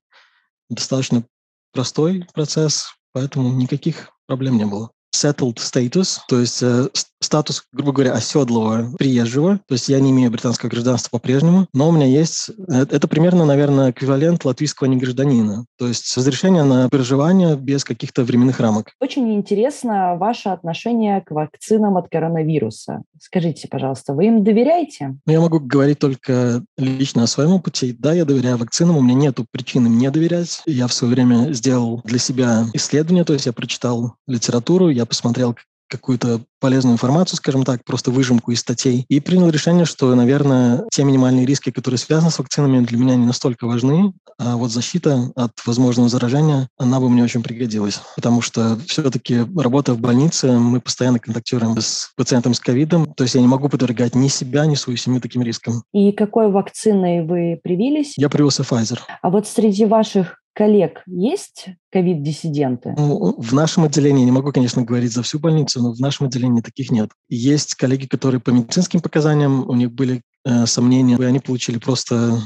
Достаточно 0.69 1.25
простой 1.71 2.27
процесс, 2.33 2.93
поэтому 3.13 3.51
никаких 3.53 4.11
проблем 4.27 4.57
не 4.57 4.65
было 4.65 4.91
settled 5.15 5.55
status, 5.55 6.19
то 6.27 6.39
есть 6.39 6.61
э, 6.61 6.87
статус, 7.25 7.63
грубо 7.73 7.91
говоря, 7.91 8.13
оседлого 8.13 8.95
приезжего. 8.97 9.59
То 9.67 9.73
есть 9.73 9.89
я 9.89 9.99
не 9.99 10.11
имею 10.11 10.31
британского 10.31 10.69
гражданства 10.69 11.17
по-прежнему, 11.17 11.67
но 11.73 11.89
у 11.89 11.91
меня 11.91 12.05
есть... 12.05 12.49
Э, 12.69 12.85
это 12.89 13.07
примерно, 13.07 13.45
наверное, 13.45 13.91
эквивалент 13.91 14.45
латвийского 14.45 14.87
негражданина. 14.87 15.65
То 15.77 15.87
есть 15.87 16.15
разрешение 16.15 16.63
на 16.63 16.89
проживание 16.89 17.57
без 17.57 17.83
каких-то 17.83 18.23
временных 18.23 18.59
рамок. 18.59 18.91
Очень 19.01 19.33
интересно 19.33 20.15
ваше 20.15 20.49
отношение 20.49 21.21
к 21.21 21.31
вакцинам 21.31 21.97
от 21.97 22.09
коронавируса. 22.09 23.03
Скажите, 23.19 23.67
пожалуйста, 23.67 24.13
вы 24.13 24.27
им 24.27 24.43
доверяете? 24.43 25.17
Ну, 25.25 25.33
я 25.33 25.41
могу 25.41 25.59
говорить 25.59 25.99
только 25.99 26.63
лично 26.77 27.23
о 27.23 27.27
своем 27.27 27.53
опыте. 27.53 27.95
Да, 27.97 28.13
я 28.13 28.25
доверяю 28.25 28.57
вакцинам, 28.57 28.97
у 28.97 29.01
меня 29.01 29.15
нет 29.15 29.39
причин 29.51 29.85
им 29.85 29.97
не 29.97 30.09
доверять. 30.11 30.61
Я 30.65 30.87
в 30.87 30.93
свое 30.93 31.13
время 31.13 31.51
сделал 31.53 32.01
для 32.03 32.19
себя 32.19 32.65
исследование, 32.73 33.23
то 33.23 33.33
есть 33.33 33.45
я 33.45 33.53
прочитал 33.53 34.15
литературу, 34.27 34.89
я 34.89 35.04
посмотрел 35.05 35.55
какую-то 35.87 36.41
полезную 36.59 36.93
информацию, 36.93 37.37
скажем 37.37 37.63
так, 37.63 37.83
просто 37.83 38.11
выжимку 38.11 38.51
из 38.51 38.59
статей, 38.59 39.05
и 39.09 39.19
принял 39.19 39.49
решение, 39.49 39.85
что, 39.85 40.13
наверное, 40.15 40.83
те 40.91 41.03
минимальные 41.03 41.45
риски, 41.45 41.71
которые 41.71 41.97
связаны 41.97 42.31
с 42.31 42.39
вакцинами, 42.39 42.85
для 42.85 42.97
меня 42.97 43.15
не 43.15 43.25
настолько 43.25 43.67
важны, 43.67 44.13
а 44.37 44.57
вот 44.57 44.71
защита 44.71 45.31
от 45.35 45.51
возможного 45.65 46.09
заражения, 46.09 46.67
она 46.77 46.99
бы 46.99 47.09
мне 47.09 47.23
очень 47.23 47.43
пригодилась, 47.43 48.01
потому 48.15 48.41
что 48.41 48.77
все-таки 48.87 49.45
работая 49.55 49.95
в 49.95 49.99
больнице, 49.99 50.51
мы 50.59 50.81
постоянно 50.81 51.19
контактируем 51.19 51.77
с 51.77 52.11
пациентом 52.15 52.53
с 52.53 52.59
ковидом, 52.59 53.13
то 53.13 53.23
есть 53.23 53.35
я 53.35 53.41
не 53.41 53.47
могу 53.47 53.69
подвергать 53.69 54.15
ни 54.15 54.27
себя, 54.27 54.65
ни 54.65 54.75
свою 54.75 54.97
семью 54.97 55.21
таким 55.21 55.41
рискам. 55.41 55.83
И 55.93 56.11
какой 56.11 56.51
вакциной 56.51 57.25
вы 57.25 57.59
привились? 57.63 58.13
Я 58.17 58.29
привился 58.29 58.63
Pfizer. 58.63 58.99
А 59.21 59.29
вот 59.29 59.47
среди 59.47 59.85
ваших 59.85 60.41
коллег 60.53 61.03
есть 61.05 61.67
ковид-диссиденты? 61.91 62.95
Ну, 62.97 63.35
в 63.37 63.53
нашем 63.53 63.83
отделении, 63.83 64.23
не 64.23 64.31
могу, 64.31 64.51
конечно, 64.51 64.83
говорить 64.83 65.11
за 65.11 65.21
всю 65.21 65.39
больницу, 65.39 65.81
но 65.81 65.91
в 65.91 65.99
нашем 65.99 66.27
отделении 66.27 66.44
таких 66.61 66.91
нет. 66.91 67.11
Есть 67.29 67.75
коллеги, 67.75 68.07
которые 68.07 68.41
по 68.41 68.49
медицинским 68.49 69.01
показаниям, 69.01 69.67
у 69.67 69.73
них 69.73 69.91
были 69.91 70.21
э, 70.45 70.65
сомнения, 70.65 71.17
и 71.17 71.23
они 71.23 71.39
получили 71.39 71.77
просто 71.77 72.41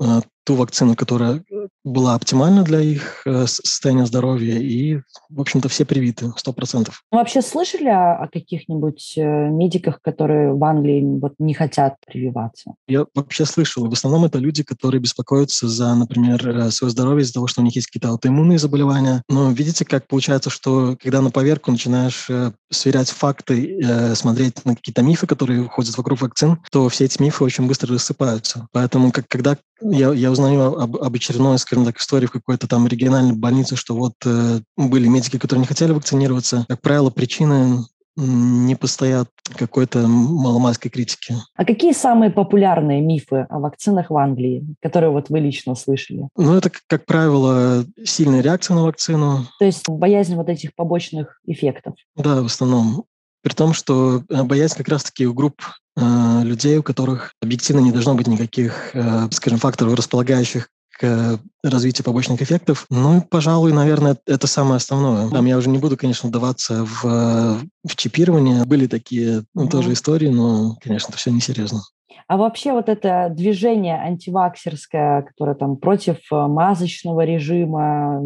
э, 0.00 0.20
ту 0.44 0.54
вакцину, 0.54 0.96
которая 0.96 1.42
была 1.84 2.14
оптимальна 2.14 2.62
для 2.62 2.80
их 2.80 3.22
э, 3.26 3.46
состояния 3.46 4.06
здоровья, 4.06 4.58
и, 4.58 5.00
в 5.28 5.40
общем-то, 5.40 5.68
все 5.68 5.84
привиты, 5.84 6.32
сто 6.36 6.52
процентов. 6.52 7.02
Вообще 7.10 7.42
слышали 7.42 7.88
о 7.88 8.28
каких-нибудь 8.32 9.14
э, 9.16 9.48
медиках, 9.48 10.00
которые 10.00 10.54
в 10.54 10.64
Англии 10.64 11.02
вот 11.20 11.34
не 11.38 11.54
хотят 11.54 11.96
прививаться? 12.06 12.74
Я 12.86 13.06
вообще 13.14 13.44
слышал. 13.44 13.86
В 13.88 13.92
основном 13.92 14.24
это 14.24 14.38
люди, 14.38 14.62
которые 14.62 15.00
беспокоятся 15.00 15.68
за, 15.68 15.94
например, 15.94 16.48
э, 16.48 16.70
свое 16.70 16.90
здоровье 16.90 17.24
из-за 17.24 17.34
того, 17.34 17.46
что 17.46 17.60
у 17.60 17.64
них 17.64 17.76
есть 17.76 17.88
какие-то 17.88 18.08
аутоиммунные 18.08 18.58
заболевания. 18.58 19.22
Но 19.28 19.50
видите, 19.50 19.84
как 19.84 20.06
получается, 20.06 20.50
что 20.50 20.96
когда 21.02 21.20
на 21.20 21.30
поверку 21.30 21.70
начинаешь 21.70 22.28
сверять 22.70 23.10
факты, 23.10 23.78
смотреть 24.14 24.64
на 24.64 24.74
какие-то 24.74 25.02
мифы, 25.02 25.26
которые 25.26 25.64
ходят 25.68 25.96
вокруг 25.96 26.20
вакцин, 26.20 26.58
то 26.70 26.88
все 26.88 27.04
эти 27.04 27.20
мифы 27.20 27.44
очень 27.44 27.66
быстро 27.66 27.94
рассыпаются. 27.94 28.68
Поэтому, 28.72 29.10
как, 29.12 29.28
когда 29.28 29.56
я, 29.80 30.12
я 30.12 30.27
узнаю 30.30 30.78
об, 30.78 30.96
об 30.96 31.14
очередной, 31.14 31.58
скажем 31.58 31.84
так, 31.84 31.98
истории 31.98 32.26
в 32.26 32.32
какой-то 32.32 32.66
там 32.66 32.86
региональной 32.86 33.34
больнице, 33.34 33.76
что 33.76 33.94
вот 33.94 34.14
э, 34.24 34.60
были 34.76 35.08
медики, 35.08 35.38
которые 35.38 35.60
не 35.60 35.66
хотели 35.66 35.92
вакцинироваться. 35.92 36.64
Как 36.68 36.80
правило, 36.80 37.10
причины 37.10 37.84
не 38.18 38.74
постоят 38.74 39.28
какой-то 39.56 40.08
маломальской 40.08 40.90
критики. 40.90 41.34
А 41.54 41.64
какие 41.64 41.92
самые 41.92 42.30
популярные 42.30 43.00
мифы 43.00 43.46
о 43.48 43.60
вакцинах 43.60 44.10
в 44.10 44.16
Англии, 44.16 44.66
которые 44.82 45.10
вот 45.10 45.30
вы 45.30 45.38
лично 45.38 45.76
слышали? 45.76 46.28
Ну, 46.36 46.54
это, 46.54 46.70
как 46.88 47.06
правило, 47.06 47.84
сильная 48.04 48.40
реакция 48.40 48.74
на 48.74 48.84
вакцину. 48.84 49.46
То 49.58 49.64
есть 49.64 49.88
боязнь 49.88 50.34
вот 50.34 50.48
этих 50.48 50.74
побочных 50.74 51.40
эффектов? 51.46 51.94
Да, 52.16 52.42
в 52.42 52.46
основном. 52.46 53.04
При 53.42 53.52
том, 53.54 53.72
что 53.72 54.22
э, 54.28 54.42
боязнь 54.42 54.76
как 54.76 54.88
раз-таки 54.88 55.26
у 55.26 55.34
групп 55.34 55.62
э, 55.96 56.42
людей, 56.42 56.78
у 56.78 56.82
которых 56.82 57.34
объективно 57.40 57.80
не 57.80 57.92
должно 57.92 58.14
быть 58.14 58.26
никаких, 58.26 58.90
э, 58.94 59.28
скажем, 59.30 59.58
факторов, 59.58 59.94
располагающих 59.94 60.68
к 60.98 61.38
развитию 61.62 62.04
побочных 62.04 62.42
эффектов. 62.42 62.86
Ну, 62.90 63.22
пожалуй, 63.22 63.72
наверное, 63.72 64.16
это 64.26 64.48
самое 64.48 64.78
основное. 64.78 65.30
Там 65.30 65.46
я 65.46 65.56
уже 65.56 65.68
не 65.68 65.78
буду, 65.78 65.96
конечно, 65.96 66.28
вдаваться 66.28 66.84
в, 66.84 67.60
в 67.84 67.96
чипирование. 67.96 68.64
Были 68.64 68.88
такие 68.88 69.44
ну, 69.54 69.66
mm-hmm. 69.66 69.70
тоже 69.70 69.92
истории, 69.92 70.28
но, 70.28 70.76
конечно, 70.82 71.10
это 71.10 71.18
все 71.18 71.30
несерьезно. 71.30 71.82
А 72.28 72.36
вообще 72.36 72.72
вот 72.72 72.90
это 72.90 73.28
движение 73.30 73.96
антиваксерское, 73.96 75.22
которое 75.22 75.54
там 75.54 75.76
против 75.76 76.16
э, 76.30 76.36
масочного 76.46 77.24
режима, 77.24 78.20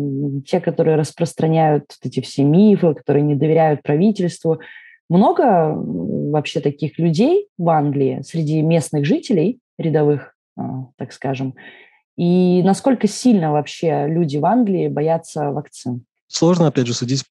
те, 0.45 0.61
которые 0.61 0.97
распространяют 0.97 1.85
эти 2.03 2.21
все 2.21 2.43
мифы, 2.43 2.95
которые 2.95 3.23
не 3.23 3.37
доверяют 3.37 3.83
правительству, 3.83 4.59
много 5.13 5.75
вообще 5.75 6.61
таких 6.61 6.99
людей 6.99 7.49
в 7.59 7.69
Англии 7.69 8.23
среди 8.25 8.63
местных 8.63 9.05
жителей, 9.05 9.61
рядовых, 9.79 10.35
а, 10.57 10.87
так 10.97 11.13
скажем, 11.13 11.55
и 12.17 12.63
насколько 12.63 13.07
сильно 13.07 13.53
вообще 13.53 14.07
люди 14.09 14.39
в 14.39 14.47
Англии 14.47 14.89
боятся 14.89 15.51
вакцин? 15.51 16.05
Сложно, 16.29 16.69
опять 16.69 16.87
же, 16.87 16.95
судить 16.95 17.25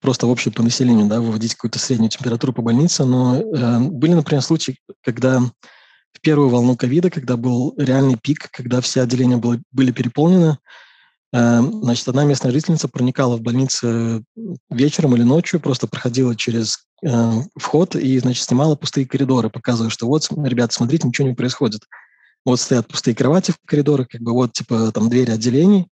просто 0.00 0.26
в 0.26 0.30
общем 0.30 0.52
по 0.52 0.62
населению, 0.62 1.06
да, 1.06 1.20
выводить 1.20 1.54
какую-то 1.54 1.78
среднюю 1.78 2.10
температуру 2.10 2.52
по 2.52 2.60
больнице, 2.60 3.04
но 3.04 3.36
э, 3.36 3.78
были, 3.78 4.12
например, 4.14 4.42
случаи, 4.42 4.76
когда 5.02 5.40
в 6.12 6.20
первую 6.20 6.50
волну 6.50 6.76
ковида, 6.76 7.08
когда 7.08 7.36
был 7.36 7.74
реальный 7.78 8.18
пик, 8.20 8.50
когда 8.50 8.80
все 8.80 9.02
отделения 9.02 9.36
было, 9.36 9.58
были 9.70 9.92
переполнены, 9.92 10.58
э, 11.32 11.60
значит, 11.60 12.08
одна 12.08 12.24
местная 12.24 12.52
жительница 12.52 12.88
проникала 12.88 13.36
в 13.36 13.42
больницу 13.42 14.24
вечером 14.68 15.14
или 15.14 15.22
ночью, 15.22 15.60
просто 15.60 15.86
проходила 15.86 16.36
через 16.36 16.86
вход 17.56 17.96
и, 17.96 18.18
значит, 18.18 18.44
снимала 18.44 18.76
пустые 18.76 19.06
коридоры, 19.06 19.50
показывая, 19.50 19.90
что 19.90 20.06
вот, 20.06 20.28
ребята, 20.30 20.74
смотрите, 20.74 21.08
ничего 21.08 21.28
не 21.28 21.34
происходит 21.34 21.82
вот 22.44 22.60
стоят 22.60 22.88
пустые 22.88 23.14
кровати 23.14 23.52
в 23.52 23.66
коридорах, 23.66 24.08
как 24.08 24.20
бы 24.20 24.32
вот 24.32 24.52
типа 24.52 24.90
там 24.92 25.08
двери 25.08 25.30
отделений, 25.30 25.88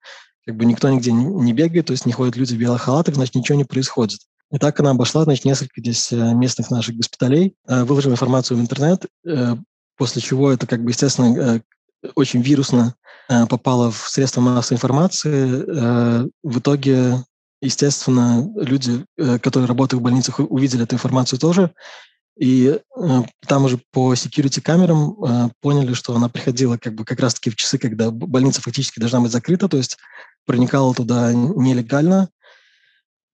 как 0.45 0.55
бы 0.55 0.65
никто 0.65 0.89
нигде 0.89 1.11
не 1.11 1.53
бегает, 1.53 1.87
то 1.87 1.93
есть 1.93 2.05
не 2.05 2.13
ходят 2.13 2.35
люди 2.35 2.55
в 2.55 2.57
белых 2.57 2.83
халатах, 2.83 3.15
значит, 3.15 3.35
ничего 3.35 3.57
не 3.57 3.65
происходит. 3.65 4.19
И 4.51 4.57
так 4.57 4.79
она 4.79 4.91
обошла, 4.91 5.23
значит, 5.23 5.45
несколько 5.45 5.79
здесь 5.79 6.11
э, 6.11 6.33
местных 6.33 6.71
наших 6.71 6.95
госпиталей, 6.95 7.53
э, 7.67 7.83
выложила 7.83 8.13
информацию 8.13 8.57
в 8.57 8.61
интернет, 8.61 9.05
э, 9.27 9.55
после 9.95 10.21
чего 10.23 10.51
это, 10.51 10.65
как 10.65 10.83
бы, 10.83 10.89
естественно, 10.89 11.61
очень 12.15 12.41
вирусно 12.41 12.95
попало 13.27 13.91
в 13.91 14.07
средства 14.07 14.39
массовой 14.39 14.77
информации. 14.77 16.29
В 16.41 16.59
итоге, 16.59 17.17
естественно, 17.61 18.49
люди, 18.55 19.05
которые 19.17 19.67
работают 19.67 20.01
в 20.01 20.03
больницах, 20.03 20.39
увидели 20.39 20.83
эту 20.83 20.95
информацию 20.95 21.39
тоже, 21.39 21.73
и 22.39 22.79
э, 22.97 23.21
там 23.47 23.65
уже 23.65 23.81
по 23.91 24.13
security 24.13 24.61
камерам 24.61 25.21
э, 25.21 25.49
поняли, 25.61 25.93
что 25.93 26.15
она 26.15 26.29
приходила 26.29 26.77
как 26.77 26.95
бы 26.95 27.03
как 27.03 27.19
раз-таки 27.19 27.49
в 27.49 27.57
часы, 27.57 27.77
когда 27.77 28.11
больница 28.11 28.61
фактически 28.61 28.99
должна 28.99 29.19
быть 29.19 29.33
закрыта, 29.33 29.67
то 29.67 29.75
есть 29.75 29.97
проникала 30.45 30.95
туда 30.95 31.33
нелегально. 31.33 32.29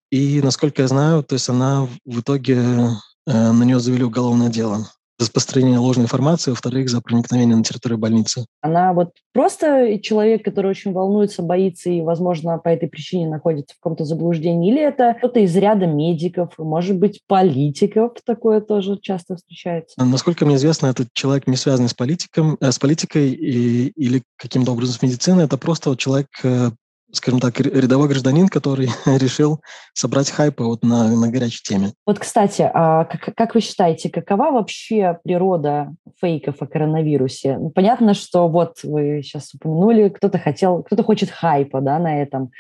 И, 0.09 0.41
насколько 0.41 0.81
я 0.81 0.87
знаю, 0.87 1.23
то 1.23 1.33
есть 1.33 1.47
она 1.49 1.87
в 2.03 2.19
итоге 2.21 2.55
э, 2.55 3.51
на 3.51 3.63
нее 3.63 3.79
завели 3.79 4.03
уголовное 4.03 4.49
дело 4.49 4.89
распространение 5.19 5.79
ложной 5.79 6.05
информации, 6.05 6.51
во-вторых, 6.51 6.89
за 6.89 7.01
проникновение 7.01 7.55
на 7.55 7.63
территорию 7.63 7.97
больницы. 7.97 8.45
Она 8.61 8.93
вот 8.93 9.11
просто 9.33 9.99
человек, 9.99 10.43
который 10.43 10.71
очень 10.71 10.91
волнуется, 10.91 11.41
боится 11.41 11.89
и, 11.89 12.01
возможно, 12.01 12.57
по 12.57 12.69
этой 12.69 12.89
причине 12.89 13.27
находится 13.29 13.75
в 13.75 13.79
каком-то 13.79 14.05
заблуждении, 14.05 14.71
или 14.71 14.81
это 14.81 15.15
кто-то 15.17 15.39
из 15.39 15.55
ряда 15.55 15.85
медиков, 15.85 16.53
может 16.57 16.97
быть, 16.97 17.21
политиков, 17.27 18.11
такое 18.25 18.61
тоже 18.61 18.97
часто 19.01 19.35
встречается? 19.35 19.95
Насколько 20.03 20.45
мне 20.45 20.55
известно, 20.55 20.87
этот 20.87 21.07
человек 21.13 21.47
не 21.47 21.55
связанный 21.55 21.89
с, 21.89 21.93
политиком, 21.93 22.57
э, 22.59 22.71
с 22.71 22.79
политикой 22.79 23.31
и, 23.31 23.87
или 23.89 24.23
каким-то 24.37 24.71
образом 24.71 24.95
с 24.95 25.01
медициной, 25.01 25.45
это 25.45 25.57
просто 25.57 25.95
человек 25.95 26.27
э, 26.43 26.71
скажем 27.15 27.39
так, 27.39 27.59
рядовой 27.59 28.07
гражданин, 28.07 28.47
который 28.47 28.89
решил 29.05 29.61
собрать 29.93 30.31
хайпы 30.31 30.63
вот 30.63 30.83
на, 30.83 31.09
на 31.15 31.29
горячей 31.29 31.63
теме. 31.63 31.93
Вот, 32.05 32.19
кстати, 32.19 32.69
а 32.73 33.05
как, 33.05 33.35
как 33.35 33.55
вы 33.55 33.61
считаете, 33.61 34.09
какова 34.09 34.51
вообще 34.51 35.17
природа 35.23 35.93
фейков 36.19 36.61
о 36.61 36.67
коронавирусе? 36.67 37.57
Ну, 37.57 37.69
понятно, 37.69 38.13
что 38.13 38.47
вот 38.47 38.77
вы 38.83 39.21
сейчас 39.23 39.53
упомянули, 39.53 40.09
кто-то 40.09 40.37
хотел, 40.37 40.83
кто-то 40.83 41.03
хочет 41.03 41.29
хайпа 41.29 41.81
да, 41.81 41.99
на 41.99 42.21
этом. 42.21 42.51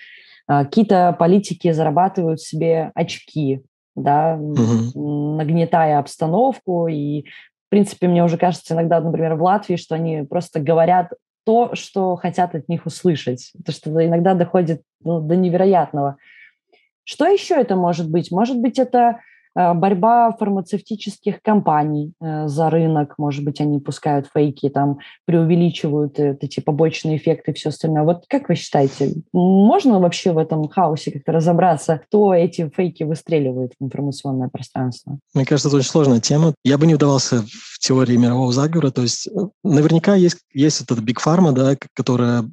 А, 0.47 0.65
какие-то 0.65 1.15
политики 1.17 1.71
зарабатывают 1.71 2.41
себе 2.41 2.91
очки, 2.95 3.61
да, 3.95 4.37
угу. 4.39 5.35
нагнетая 5.37 5.99
обстановку 5.99 6.87
и 6.87 7.25
в 7.65 7.69
принципе, 7.71 8.07
мне 8.07 8.23
уже 8.23 8.37
кажется 8.37 8.75
иногда, 8.75 9.01
например, 9.01 9.35
в 9.35 9.43
Латвии, 9.43 9.75
что 9.75 9.95
они 9.95 10.21
просто 10.21 10.59
говорят 10.59 11.11
то, 11.45 11.75
что 11.75 12.15
хотят 12.15 12.55
от 12.55 12.67
них 12.67 12.85
услышать. 12.85 13.53
То, 13.65 13.71
что 13.71 14.05
иногда 14.05 14.33
доходит 14.33 14.81
ну, 15.03 15.21
до 15.21 15.35
невероятного. 15.35 16.17
Что 17.03 17.27
еще 17.27 17.55
это 17.55 17.75
может 17.75 18.09
быть? 18.09 18.31
Может 18.31 18.59
быть, 18.59 18.79
это 18.79 19.19
борьба 19.55 20.31
фармацевтических 20.37 21.41
компаний 21.41 22.13
э, 22.21 22.47
за 22.47 22.69
рынок, 22.69 23.15
может 23.17 23.43
быть, 23.43 23.61
они 23.61 23.79
пускают 23.79 24.27
фейки, 24.33 24.69
там 24.69 24.99
преувеличивают 25.25 26.19
э, 26.19 26.37
эти 26.41 26.59
побочные 26.59 27.17
эффекты 27.17 27.51
и 27.51 27.53
все 27.53 27.69
остальное. 27.69 28.03
Вот 28.03 28.25
как 28.27 28.49
вы 28.49 28.55
считаете, 28.55 29.13
можно 29.33 29.99
вообще 29.99 30.33
в 30.33 30.37
этом 30.37 30.67
хаосе 30.67 31.11
как-то 31.11 31.31
разобраться, 31.31 32.01
кто 32.05 32.33
эти 32.33 32.69
фейки 32.75 33.03
выстреливает 33.03 33.73
в 33.79 33.83
информационное 33.83 34.49
пространство? 34.49 35.19
Мне 35.33 35.45
кажется, 35.45 35.69
это 35.69 35.77
очень 35.77 35.89
сложная 35.89 36.19
тема. 36.19 36.53
Я 36.63 36.77
бы 36.77 36.85
не 36.85 36.95
вдавался 36.95 37.43
в 37.47 37.79
теории 37.79 38.17
мирового 38.17 38.51
заговора. 38.51 38.91
То 38.91 39.03
есть 39.03 39.29
наверняка 39.63 40.15
есть, 40.15 40.39
есть 40.53 40.81
этот 40.81 40.99
Big 40.99 41.17
Pharma, 41.25 41.51
да, 41.51 41.75
которая 41.93 42.45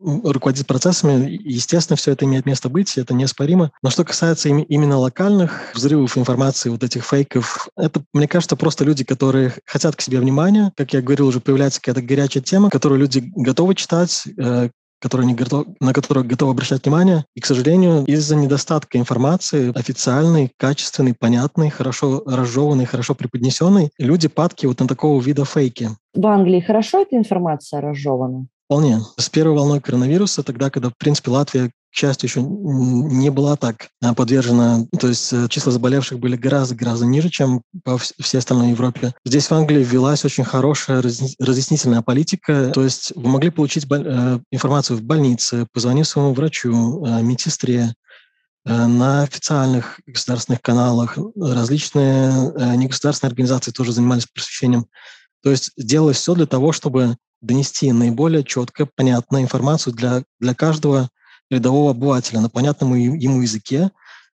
руководить 0.00 0.66
процессами. 0.66 1.38
Естественно, 1.44 1.96
все 1.96 2.12
это 2.12 2.24
имеет 2.24 2.46
место 2.46 2.68
быть, 2.68 2.96
это 2.98 3.14
неоспоримо. 3.14 3.70
Но 3.82 3.90
что 3.90 4.04
касается 4.04 4.48
именно 4.48 4.98
локальных 4.98 5.72
взрывов 5.74 6.16
информации, 6.16 6.70
вот 6.70 6.82
этих 6.82 7.04
фейков, 7.04 7.68
это, 7.76 8.02
мне 8.12 8.28
кажется, 8.28 8.56
просто 8.56 8.84
люди, 8.84 9.04
которые 9.04 9.54
хотят 9.64 9.96
к 9.96 10.00
себе 10.00 10.20
внимания. 10.20 10.72
Как 10.76 10.92
я 10.92 11.02
говорил, 11.02 11.28
уже 11.28 11.40
появляется 11.40 11.80
какая-то 11.80 12.06
горячая 12.06 12.42
тема, 12.42 12.70
которую 12.70 13.00
люди 13.00 13.30
готовы 13.34 13.74
читать, 13.74 14.24
э, 14.38 14.70
которые 15.00 15.26
не 15.26 15.34
готов, 15.34 15.66
на 15.80 15.92
которые 15.92 16.24
готовы 16.24 16.52
обращать 16.52 16.84
внимание. 16.84 17.24
И, 17.34 17.40
к 17.40 17.46
сожалению, 17.46 18.04
из-за 18.04 18.36
недостатка 18.36 18.98
информации, 18.98 19.72
официальной, 19.78 20.50
качественной, 20.56 21.14
понятной, 21.14 21.70
хорошо 21.70 22.22
разжеванной, 22.26 22.84
хорошо 22.84 23.14
преподнесенной, 23.14 23.90
люди 23.98 24.28
падки 24.28 24.66
вот 24.66 24.80
на 24.80 24.88
такого 24.88 25.20
вида 25.22 25.44
фейки. 25.44 25.90
В 26.14 26.26
Англии 26.26 26.60
хорошо 26.60 27.02
эта 27.02 27.16
информация 27.16 27.80
разжевана? 27.80 28.46
Вполне. 28.68 29.00
С 29.16 29.30
первой 29.30 29.56
волной 29.56 29.80
коронавируса, 29.80 30.42
тогда, 30.42 30.68
когда, 30.68 30.90
в 30.90 30.96
принципе, 30.98 31.30
Латвия, 31.30 31.68
к 31.68 31.96
счастью, 31.96 32.28
еще 32.28 32.42
не 32.42 33.30
была 33.30 33.56
так 33.56 33.88
а, 34.02 34.12
подвержена, 34.12 34.84
то 35.00 35.08
есть 35.08 35.32
э, 35.32 35.48
числа 35.48 35.72
заболевших 35.72 36.18
были 36.18 36.36
гораздо-гораздо 36.36 37.06
ниже, 37.06 37.30
чем 37.30 37.62
по 37.82 37.96
всей 37.96 38.36
остальной 38.36 38.72
Европе. 38.72 39.14
Здесь 39.24 39.46
в 39.46 39.54
Англии 39.54 39.82
ввелась 39.82 40.22
очень 40.26 40.44
хорошая 40.44 41.00
разъяснительная 41.00 42.02
политика, 42.02 42.70
то 42.74 42.84
есть 42.84 43.14
вы 43.16 43.30
могли 43.30 43.48
получить 43.48 43.86
э, 43.90 44.38
информацию 44.50 44.98
в 44.98 45.02
больнице, 45.02 45.66
позвонив 45.72 46.06
своему 46.06 46.34
врачу, 46.34 47.06
э, 47.06 47.22
медсестре, 47.22 47.94
на 48.66 49.22
официальных 49.22 49.98
государственных 50.06 50.60
каналах. 50.60 51.16
Различные 51.40 52.76
негосударственные 52.76 53.30
организации 53.30 53.70
тоже 53.70 53.92
занимались 53.92 54.26
просвещением 54.26 54.88
То 55.42 55.50
есть 55.50 55.70
делалось 55.76 56.18
все 56.18 56.34
для 56.34 56.46
того, 56.46 56.72
чтобы 56.72 57.16
донести 57.40 57.92
наиболее 57.92 58.44
четко, 58.44 58.86
понятную 58.86 59.42
информацию 59.42 59.94
для, 59.94 60.24
для 60.40 60.54
каждого 60.54 61.08
рядового 61.50 61.92
обывателя 61.92 62.40
на 62.40 62.50
понятном 62.50 62.94
ему 62.94 63.42
языке, 63.42 63.90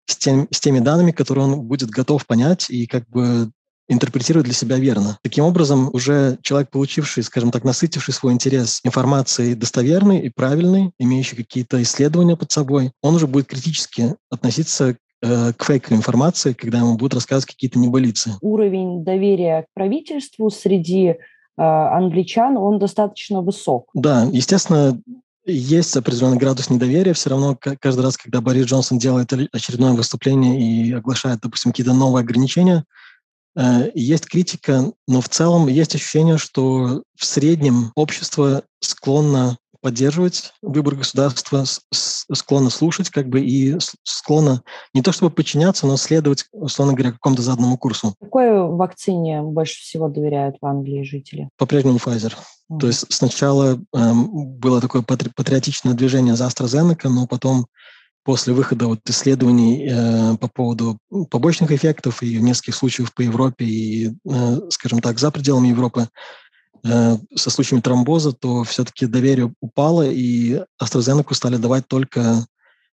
с, 0.05 0.17
тем, 0.17 0.47
с 0.51 0.59
теми 0.59 0.79
данными, 0.79 1.11
которые 1.11 1.45
он 1.45 1.61
будет 1.61 1.89
готов 1.89 2.25
понять 2.25 2.69
и 2.69 2.85
как 2.85 3.07
бы 3.09 3.51
интерпретировать 3.89 4.45
для 4.45 4.53
себя 4.53 4.77
верно. 4.77 5.19
Таким 5.21 5.43
образом, 5.43 5.89
уже 5.91 6.37
человек, 6.41 6.69
получивший, 6.69 7.23
скажем 7.23 7.51
так, 7.51 7.63
насытивший 7.65 8.13
свой 8.13 8.31
интерес 8.31 8.79
информацией 8.83 9.53
достоверной 9.53 10.19
и 10.21 10.29
правильной, 10.29 10.91
имеющий 10.97 11.35
какие-то 11.35 11.81
исследования 11.81 12.37
под 12.37 12.51
собой, 12.51 12.93
он 13.01 13.15
уже 13.15 13.27
будет 13.27 13.47
критически 13.47 14.15
относиться 14.29 14.95
э, 15.21 15.53
к 15.53 15.63
фейковой 15.63 15.97
информации, 15.97 16.53
когда 16.53 16.79
ему 16.79 16.97
будут 16.97 17.15
рассказывать 17.15 17.47
какие-то 17.53 17.79
небылицы. 17.79 18.31
Уровень 18.41 19.03
доверия 19.03 19.63
к 19.63 19.73
правительству 19.73 20.49
среди 20.49 21.07
э, 21.07 21.15
англичан, 21.57 22.57
он 22.57 22.79
достаточно 22.79 23.41
высок. 23.41 23.89
Да, 23.93 24.27
естественно, 24.31 24.99
есть 25.45 25.95
определенный 25.97 26.37
градус 26.37 26.69
недоверия. 26.69 27.13
Все 27.13 27.31
равно 27.31 27.57
каждый 27.79 28.01
раз, 28.01 28.17
когда 28.17 28.41
Борис 28.41 28.65
Джонсон 28.67 28.99
делает 28.99 29.33
очередное 29.51 29.93
выступление 29.93 30.61
и 30.61 30.93
оглашает, 30.93 31.39
допустим, 31.41 31.71
какие-то 31.71 31.93
новые 31.93 32.23
ограничения, 32.23 32.83
э, 33.55 33.91
есть 33.95 34.27
критика, 34.27 34.91
но 35.07 35.21
в 35.21 35.29
целом 35.29 35.67
есть 35.67 35.95
ощущение, 35.95 36.37
что 36.37 37.03
в 37.15 37.25
среднем 37.25 37.91
общество 37.95 38.63
склонно 38.79 39.57
поддерживать 39.81 40.53
выбор 40.61 40.95
государства, 40.95 41.63
склонно 41.91 42.69
слушать 42.69 43.09
как 43.09 43.27
бы 43.27 43.41
и 43.41 43.77
склонно 44.03 44.61
не 44.93 45.01
то 45.01 45.11
чтобы 45.11 45.31
подчиняться, 45.31 45.87
но 45.87 45.97
следовать, 45.97 46.45
условно 46.51 46.93
говоря, 46.93 47.11
какому-то 47.11 47.41
заданному 47.41 47.77
курсу. 47.77 48.13
Какой 48.19 48.51
вакцине 48.51 49.41
больше 49.41 49.81
всего 49.81 50.07
доверяют 50.07 50.57
в 50.61 50.65
Англии 50.65 51.03
жители? 51.03 51.49
По-прежнему 51.57 51.97
Pfizer. 51.97 52.33
Mm-hmm. 52.33 52.79
То 52.79 52.87
есть 52.87 53.05
сначала 53.11 53.79
эм, 53.93 54.27
было 54.57 54.79
такое 54.79 55.01
патри- 55.01 55.31
патриотичное 55.35 55.93
движение 55.93 56.35
за 56.35 56.45
AstraZeneca, 56.45 57.09
но 57.09 57.27
потом 57.27 57.65
после 58.23 58.53
выхода 58.53 58.87
вот 58.87 58.99
исследований 59.09 59.87
э, 59.89 60.37
по 60.37 60.47
поводу 60.47 60.97
побочных 61.29 61.71
эффектов 61.71 62.21
и 62.21 62.39
нескольких 62.39 62.75
случаев 62.75 63.13
по 63.13 63.21
Европе 63.21 63.65
и, 63.65 64.07
э, 64.09 64.59
скажем 64.69 64.99
так, 64.99 65.19
за 65.19 65.31
пределами 65.31 65.69
Европы, 65.69 66.07
со 66.83 67.49
случаями 67.49 67.81
тромбоза, 67.81 68.33
то 68.33 68.63
все-таки 68.63 69.05
доверие 69.05 69.53
упало, 69.61 70.03
и 70.03 70.61
AstraZeneca 70.81 71.33
стали 71.33 71.57
давать 71.57 71.87
только, 71.87 72.45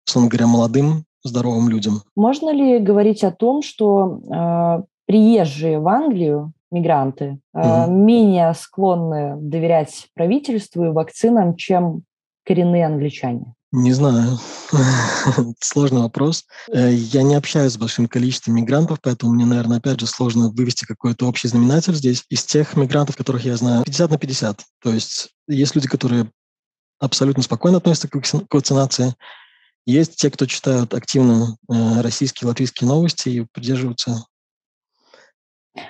условно 0.06 0.28
говоря, 0.28 0.46
молодым, 0.46 1.04
здоровым 1.24 1.68
людям. 1.68 2.02
Можно 2.16 2.52
ли 2.52 2.78
говорить 2.78 3.24
о 3.24 3.30
том, 3.30 3.62
что 3.62 4.20
э, 4.30 4.82
приезжие 5.06 5.78
в 5.78 5.88
Англию, 5.88 6.52
мигранты, 6.70 7.38
э, 7.54 7.84
угу. 7.84 7.92
менее 7.92 8.54
склонны 8.54 9.36
доверять 9.36 10.08
правительству 10.14 10.84
и 10.84 10.90
вакцинам, 10.90 11.56
чем 11.56 12.02
коренные 12.44 12.86
англичане? 12.86 13.54
Не 13.70 13.92
знаю. 13.92 14.38
Сложный 15.60 16.00
вопрос. 16.00 16.46
Э, 16.72 16.90
я 16.90 17.22
не 17.22 17.34
общаюсь 17.34 17.72
с 17.72 17.76
большим 17.76 18.08
количеством 18.08 18.54
мигрантов, 18.54 18.98
поэтому 19.02 19.32
мне, 19.32 19.44
наверное, 19.44 19.76
опять 19.76 20.00
же 20.00 20.06
сложно 20.06 20.48
вывести 20.48 20.86
какой-то 20.86 21.26
общий 21.26 21.48
знаменатель 21.48 21.94
здесь. 21.94 22.24
Из 22.30 22.44
тех 22.44 22.76
мигрантов, 22.76 23.16
которых 23.16 23.44
я 23.44 23.56
знаю, 23.56 23.84
50 23.84 24.10
на 24.10 24.18
50. 24.18 24.62
То 24.82 24.92
есть 24.94 25.34
есть 25.48 25.74
люди, 25.74 25.86
которые 25.86 26.30
абсолютно 26.98 27.42
спокойно 27.42 27.76
относятся 27.76 28.08
к 28.08 28.54
вакцинации. 28.54 29.14
Есть 29.84 30.16
те, 30.16 30.30
кто 30.30 30.46
читают 30.46 30.94
активно 30.94 31.56
э, 31.70 32.00
российские, 32.00 32.48
латвийские 32.48 32.88
новости 32.88 33.28
и 33.28 33.46
придерживаются 33.52 34.24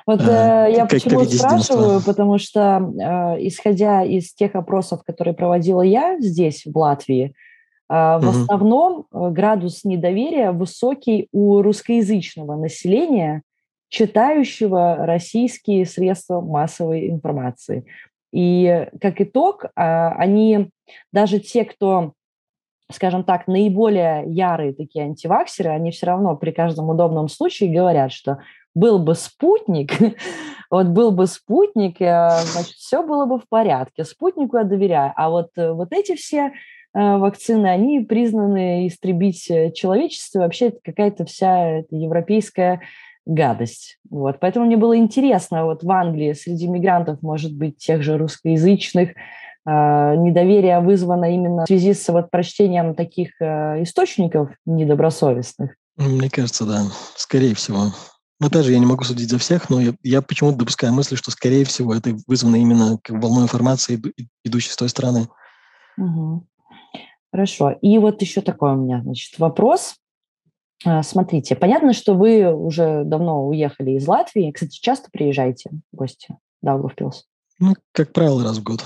вот 0.06 0.20
э, 0.20 0.72
я 0.76 0.86
почему 0.86 1.24
спрашиваю, 1.24 2.02
потому 2.04 2.38
что 2.38 2.60
э, 2.60 3.46
исходя 3.46 4.04
из 4.04 4.34
тех 4.34 4.54
опросов, 4.54 5.02
которые 5.04 5.34
проводила 5.34 5.82
я 5.82 6.18
здесь, 6.20 6.64
в 6.66 6.76
Латвии, 6.76 7.34
в 7.88 8.18
угу. 8.18 8.28
основном 8.28 9.06
э, 9.10 9.30
градус 9.30 9.84
недоверия 9.84 10.52
высокий 10.52 11.28
у 11.32 11.62
русскоязычного 11.62 12.56
населения, 12.56 13.42
читающего 13.88 15.06
российские 15.06 15.86
средства 15.86 16.40
массовой 16.40 17.08
информации. 17.08 17.86
И 18.32 18.88
как 19.00 19.20
итог, 19.20 19.66
а, 19.74 20.10
они, 20.10 20.70
даже 21.12 21.40
те, 21.40 21.64
кто, 21.64 22.12
скажем 22.92 23.24
так, 23.24 23.46
наиболее 23.46 24.24
ярые 24.26 24.74
такие 24.74 25.06
антиваксеры, 25.06 25.70
они 25.70 25.90
все 25.90 26.06
равно 26.06 26.36
при 26.36 26.50
каждом 26.50 26.90
удобном 26.90 27.28
случае 27.28 27.72
говорят, 27.72 28.12
что 28.12 28.38
был 28.74 28.98
бы 28.98 29.14
спутник, 29.14 29.92
вот 30.70 30.88
был 30.88 31.10
бы 31.10 31.26
спутник, 31.26 32.00
э, 32.00 32.28
значит, 32.44 32.74
все 32.74 33.02
было 33.02 33.24
бы 33.24 33.38
в 33.38 33.48
порядке. 33.48 34.04
Спутнику 34.04 34.58
я 34.58 34.64
доверяю. 34.64 35.12
А 35.16 35.30
вот, 35.30 35.50
э, 35.56 35.72
вот 35.72 35.92
эти 35.92 36.14
все 36.14 36.52
вакцины, 36.94 37.66
они 37.66 38.00
признаны 38.00 38.86
истребить 38.86 39.50
э, 39.50 39.72
человечество. 39.72 40.40
Вообще 40.40 40.68
это 40.68 40.78
какая-то 40.82 41.24
вся 41.24 41.84
европейская 41.90 42.80
гадость. 43.26 43.98
Вот. 44.10 44.40
Поэтому 44.40 44.66
мне 44.66 44.76
было 44.76 44.96
интересно, 44.96 45.64
вот 45.64 45.82
в 45.82 45.90
Англии 45.90 46.32
среди 46.32 46.66
мигрантов, 46.66 47.22
может 47.22 47.54
быть, 47.54 47.76
тех 47.76 48.02
же 48.02 48.16
русскоязычных, 48.16 49.10
э, 49.10 49.12
недоверие 49.64 50.80
вызвано 50.80 51.32
именно 51.34 51.64
в 51.64 51.68
связи 51.68 51.92
с 51.92 52.08
вот 52.08 52.30
прочтением 52.30 52.94
таких 52.94 53.30
источников 53.40 54.50
недобросовестных? 54.64 55.74
Мне 55.96 56.30
кажется, 56.30 56.64
да, 56.64 56.82
скорее 57.16 57.54
всего. 57.54 57.92
Но 58.40 58.46
опять 58.46 58.64
же, 58.64 58.72
я 58.72 58.78
не 58.78 58.86
могу 58.86 59.02
судить 59.02 59.30
за 59.30 59.38
всех, 59.38 59.68
но 59.68 59.80
я, 59.80 59.94
я 60.04 60.22
почему-то 60.22 60.58
допускаю 60.58 60.92
мысль, 60.92 61.16
что, 61.16 61.32
скорее 61.32 61.64
всего, 61.64 61.92
это 61.92 62.16
вызвано 62.28 62.56
именно 62.56 62.98
волной 63.08 63.42
информации, 63.42 64.00
идущей 64.44 64.70
с 64.70 64.76
той 64.76 64.88
стороны. 64.88 65.28
Угу. 65.96 66.46
Хорошо. 67.30 67.72
И 67.82 67.98
вот 67.98 68.22
еще 68.22 68.40
такой 68.40 68.72
у 68.72 68.76
меня, 68.76 69.02
значит, 69.02 69.38
вопрос. 69.38 69.96
А, 70.84 71.02
смотрите, 71.02 71.56
понятно, 71.56 71.92
что 71.92 72.14
вы 72.14 72.52
уже 72.52 73.04
давно 73.04 73.46
уехали 73.46 73.92
из 73.92 74.06
Латвии. 74.06 74.52
Кстати, 74.52 74.78
часто 74.80 75.10
приезжаете 75.10 75.70
в 75.92 75.96
гости 75.96 76.28
в 76.62 76.66
Даугавпилс? 76.66 77.26
Ну, 77.58 77.74
как 77.92 78.12
правило, 78.12 78.44
раз 78.44 78.58
в 78.58 78.62
год. 78.62 78.84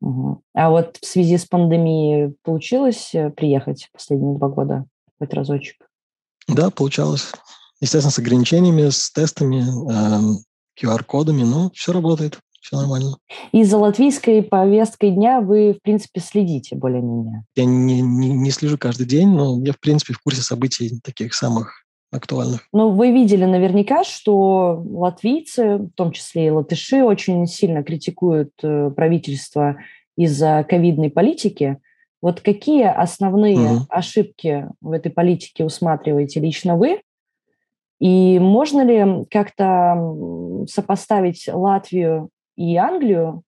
Угу. 0.00 0.42
А 0.54 0.70
вот 0.70 0.98
в 1.00 1.06
связи 1.06 1.36
с 1.36 1.44
пандемией 1.44 2.34
получилось 2.42 3.14
э, 3.14 3.30
приехать 3.30 3.88
последние 3.92 4.36
два 4.36 4.48
года 4.48 4.86
хоть 5.18 5.32
разочек? 5.32 5.76
Да, 6.48 6.70
получалось. 6.70 7.32
Естественно, 7.80 8.10
с 8.10 8.18
ограничениями, 8.18 8.88
с 8.88 9.10
тестами, 9.10 9.62
э, 9.62 10.38
QR-кодами, 10.80 11.42
но 11.42 11.70
все 11.74 11.92
работает 11.92 12.38
все 12.66 12.76
нормально. 12.76 13.16
И 13.52 13.62
за 13.62 13.78
латвийской 13.78 14.42
повесткой 14.42 15.12
дня 15.12 15.40
вы, 15.40 15.74
в 15.74 15.82
принципе, 15.82 16.20
следите 16.20 16.74
более-менее? 16.74 17.44
Я 17.54 17.64
не, 17.64 18.00
не, 18.00 18.30
не 18.30 18.50
слежу 18.50 18.76
каждый 18.76 19.06
день, 19.06 19.28
но 19.28 19.60
я, 19.62 19.72
в 19.72 19.78
принципе, 19.78 20.14
в 20.14 20.20
курсе 20.20 20.42
событий 20.42 21.00
таких 21.02 21.34
самых 21.34 21.84
актуальных. 22.10 22.66
Ну, 22.72 22.90
вы 22.90 23.12
видели 23.12 23.44
наверняка, 23.44 24.02
что 24.02 24.82
латвийцы, 24.84 25.76
в 25.76 25.90
том 25.92 26.10
числе 26.10 26.48
и 26.48 26.50
латыши, 26.50 27.04
очень 27.04 27.46
сильно 27.46 27.84
критикуют 27.84 28.52
э, 28.62 28.90
правительство 28.90 29.76
из-за 30.16 30.64
ковидной 30.68 31.10
политики. 31.10 31.78
Вот 32.20 32.40
какие 32.40 32.86
основные 32.86 33.58
угу. 33.58 33.86
ошибки 33.88 34.68
в 34.80 34.90
этой 34.90 35.12
политике 35.12 35.64
усматриваете 35.64 36.40
лично 36.40 36.76
вы? 36.76 37.00
И 38.00 38.38
можно 38.40 38.84
ли 38.84 39.24
как-то 39.30 40.66
сопоставить 40.68 41.48
Латвию 41.52 42.30
и 42.56 42.76
Англию, 42.76 43.42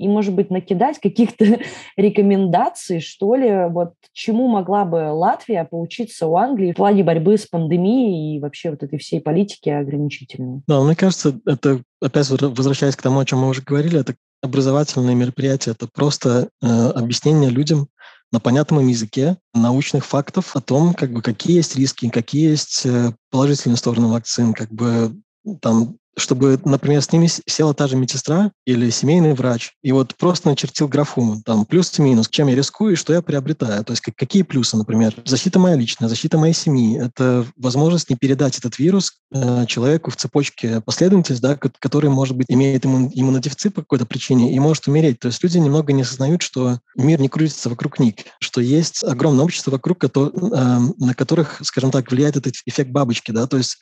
и, 0.00 0.08
может 0.08 0.34
быть, 0.34 0.50
накидать 0.50 0.98
каких-то 0.98 1.44
рекомендаций, 1.96 3.00
что 3.00 3.34
ли, 3.34 3.66
вот 3.68 3.92
чему 4.12 4.48
могла 4.48 4.86
бы 4.86 5.12
Латвия 5.12 5.64
поучиться 5.64 6.26
у 6.26 6.36
Англии 6.36 6.72
в 6.72 6.76
плане 6.76 7.04
борьбы 7.04 7.36
с 7.36 7.46
пандемией 7.46 8.36
и 8.36 8.40
вообще 8.40 8.70
вот 8.70 8.82
этой 8.82 8.98
всей 8.98 9.20
политики 9.20 9.68
ограничительной. 9.68 10.62
Да, 10.66 10.80
мне 10.80 10.96
кажется, 10.96 11.38
это, 11.44 11.82
опять 12.00 12.30
возвращаясь 12.30 12.96
к 12.96 13.02
тому, 13.02 13.20
о 13.20 13.26
чем 13.26 13.40
мы 13.40 13.48
уже 13.48 13.60
говорили, 13.60 14.00
это 14.00 14.14
образовательное 14.42 15.14
мероприятие, 15.14 15.74
это 15.74 15.86
просто 15.86 16.48
э, 16.62 16.66
объяснение 16.66 17.50
людям 17.50 17.88
на 18.32 18.40
понятном 18.40 18.86
языке 18.86 19.36
научных 19.52 20.06
фактов 20.06 20.56
о 20.56 20.62
том, 20.62 20.94
как 20.94 21.12
бы, 21.12 21.20
какие 21.20 21.56
есть 21.56 21.76
риски, 21.76 22.08
какие 22.08 22.50
есть 22.50 22.86
э, 22.86 23.12
положительные 23.30 23.76
стороны 23.76 24.08
вакцин, 24.08 24.54
как 24.54 24.70
бы 24.70 25.14
там 25.60 25.96
чтобы, 26.16 26.60
например, 26.64 27.02
с 27.02 27.12
ними 27.12 27.28
села 27.46 27.74
та 27.74 27.86
же 27.86 27.96
медсестра 27.96 28.50
или 28.66 28.90
семейный 28.90 29.34
врач, 29.34 29.72
и 29.82 29.92
вот 29.92 30.14
просто 30.16 30.48
начертил 30.48 30.88
графу, 30.88 31.40
там, 31.44 31.64
плюс 31.64 31.96
и 31.98 32.02
минус, 32.02 32.28
чем 32.28 32.48
я 32.48 32.54
рискую 32.54 32.92
и 32.92 32.96
что 32.96 33.12
я 33.12 33.22
приобретаю. 33.22 33.84
То 33.84 33.92
есть 33.92 34.02
какие 34.02 34.42
плюсы, 34.42 34.76
например, 34.76 35.14
защита 35.24 35.58
моя 35.58 35.76
личная, 35.76 36.08
защита 36.08 36.38
моей 36.38 36.54
семьи. 36.54 37.00
Это 37.00 37.46
возможность 37.56 38.10
не 38.10 38.16
передать 38.16 38.58
этот 38.58 38.78
вирус 38.78 39.12
э, 39.32 39.66
человеку 39.66 40.10
в 40.10 40.16
цепочке 40.16 40.80
последовательности, 40.80 41.42
да, 41.42 41.56
который, 41.56 42.10
может 42.10 42.36
быть, 42.36 42.46
имеет 42.48 42.84
иммун, 42.84 43.10
иммунодефицит 43.12 43.74
по 43.74 43.82
какой-то 43.82 44.06
причине 44.06 44.54
и 44.54 44.58
может 44.58 44.88
умереть. 44.88 45.20
То 45.20 45.28
есть 45.28 45.42
люди 45.42 45.58
немного 45.58 45.92
не 45.92 46.02
осознают, 46.02 46.42
что 46.42 46.80
мир 46.96 47.20
не 47.20 47.28
крутится 47.28 47.70
вокруг 47.70 47.98
них, 47.98 48.14
что 48.40 48.60
есть 48.60 49.04
огромное 49.04 49.44
общество 49.44 49.70
вокруг, 49.70 50.04
э, 50.04 50.08
на 50.14 51.14
которых, 51.14 51.60
скажем 51.62 51.90
так, 51.90 52.10
влияет 52.10 52.36
этот 52.36 52.54
эффект 52.66 52.90
бабочки, 52.90 53.30
да, 53.30 53.46
то 53.46 53.56
есть 53.56 53.78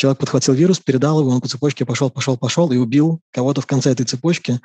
человек 0.00 0.18
подхватил 0.18 0.54
вирус, 0.54 0.80
передал 0.80 1.20
его, 1.20 1.30
он 1.30 1.42
по 1.42 1.48
цепочке 1.48 1.84
пошел, 1.84 2.08
пошел, 2.08 2.38
пошел 2.38 2.72
и 2.72 2.78
убил 2.78 3.20
кого-то 3.32 3.60
в 3.60 3.66
конце 3.66 3.92
этой 3.92 4.06
цепочки. 4.06 4.58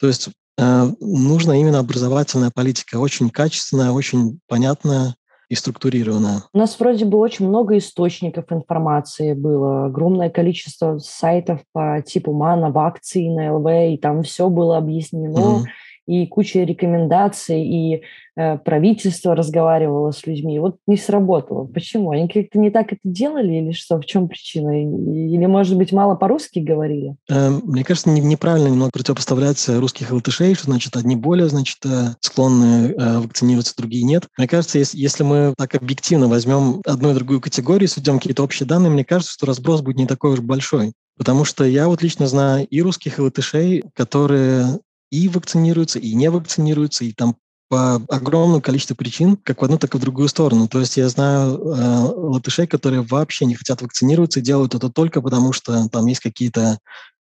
То 0.00 0.06
есть 0.06 0.30
э, 0.56 0.86
нужна 0.98 1.58
именно 1.58 1.80
образовательная 1.80 2.50
политика, 2.50 2.96
очень 2.96 3.28
качественная, 3.28 3.90
очень 3.90 4.40
понятная, 4.48 5.14
и 5.50 5.54
структурированная. 5.54 6.42
У 6.52 6.58
нас 6.58 6.78
вроде 6.78 7.06
бы 7.06 7.16
очень 7.16 7.48
много 7.48 7.78
источников 7.78 8.52
информации 8.52 9.32
было, 9.32 9.86
огромное 9.86 10.28
количество 10.28 10.98
сайтов 10.98 11.60
по 11.72 12.02
типу 12.02 12.34
МАНа, 12.34 12.70
вакцины, 12.70 13.50
ЛВ, 13.52 13.94
и 13.94 13.96
там 13.96 14.22
все 14.22 14.50
было 14.50 14.76
объяснено. 14.76 15.38
Mm-hmm 15.38 15.64
и 16.08 16.26
куча 16.26 16.64
рекомендаций, 16.64 17.62
и 17.62 18.02
э, 18.34 18.56
правительство 18.58 19.36
разговаривало 19.36 20.10
с 20.10 20.26
людьми. 20.26 20.58
Вот 20.58 20.76
не 20.86 20.96
сработало. 20.96 21.66
Почему? 21.66 22.10
Они 22.12 22.26
как-то 22.28 22.58
не 22.58 22.70
так 22.70 22.94
это 22.94 23.00
делали 23.04 23.52
или 23.56 23.72
что? 23.72 24.00
В 24.00 24.06
чем 24.06 24.26
причина? 24.26 24.82
Или, 24.82 25.44
может 25.44 25.76
быть, 25.76 25.92
мало 25.92 26.14
по-русски 26.14 26.60
говорили? 26.60 27.14
Э, 27.28 27.50
мне 27.50 27.84
кажется, 27.84 28.08
не, 28.08 28.22
неправильно 28.22 28.68
немного 28.68 28.90
противопоставлять 28.90 29.68
русских 29.68 30.10
латышей, 30.10 30.54
что, 30.54 30.64
значит, 30.64 30.96
одни 30.96 31.14
более, 31.14 31.48
значит, 31.48 31.84
э, 31.84 32.14
склонны 32.20 32.94
э, 32.96 33.18
вакцинироваться, 33.18 33.74
другие 33.76 34.04
нет. 34.04 34.28
Мне 34.38 34.48
кажется, 34.48 34.78
если, 34.78 34.98
если 34.98 35.24
мы 35.24 35.52
так 35.58 35.74
объективно 35.74 36.26
возьмем 36.28 36.80
одну 36.86 37.10
и 37.10 37.14
другую 37.14 37.42
категорию, 37.42 37.86
сведем 37.86 38.18
какие-то 38.18 38.42
общие 38.42 38.66
данные, 38.66 38.90
мне 38.90 39.04
кажется, 39.04 39.34
что 39.34 39.44
разброс 39.44 39.82
будет 39.82 39.98
не 39.98 40.06
такой 40.06 40.32
уж 40.32 40.40
большой. 40.40 40.94
Потому 41.18 41.44
что 41.44 41.64
я 41.64 41.88
вот 41.88 42.00
лично 42.00 42.28
знаю 42.28 42.66
и 42.66 42.80
русских, 42.80 43.18
и 43.18 43.22
латышей, 43.22 43.84
которые 43.94 44.78
и 45.10 45.28
вакцинируются, 45.28 45.98
и 45.98 46.14
не 46.14 46.30
вакцинируются, 46.30 47.04
и 47.04 47.12
там 47.12 47.36
по 47.68 47.96
огромному 48.08 48.62
количеству 48.62 48.96
причин, 48.96 49.36
как 49.36 49.60
в 49.60 49.64
одну, 49.64 49.78
так 49.78 49.94
и 49.94 49.98
в 49.98 50.00
другую 50.00 50.28
сторону. 50.28 50.68
То 50.68 50.80
есть 50.80 50.96
я 50.96 51.08
знаю 51.08 51.58
э, 51.58 51.98
латышей, 52.16 52.66
которые 52.66 53.02
вообще 53.02 53.44
не 53.44 53.54
хотят 53.54 53.82
вакцинироваться 53.82 54.40
и 54.40 54.42
делают 54.42 54.74
это 54.74 54.88
только 54.88 55.20
потому, 55.20 55.52
что 55.52 55.88
там 55.90 56.06
есть 56.06 56.20
какие-то 56.20 56.78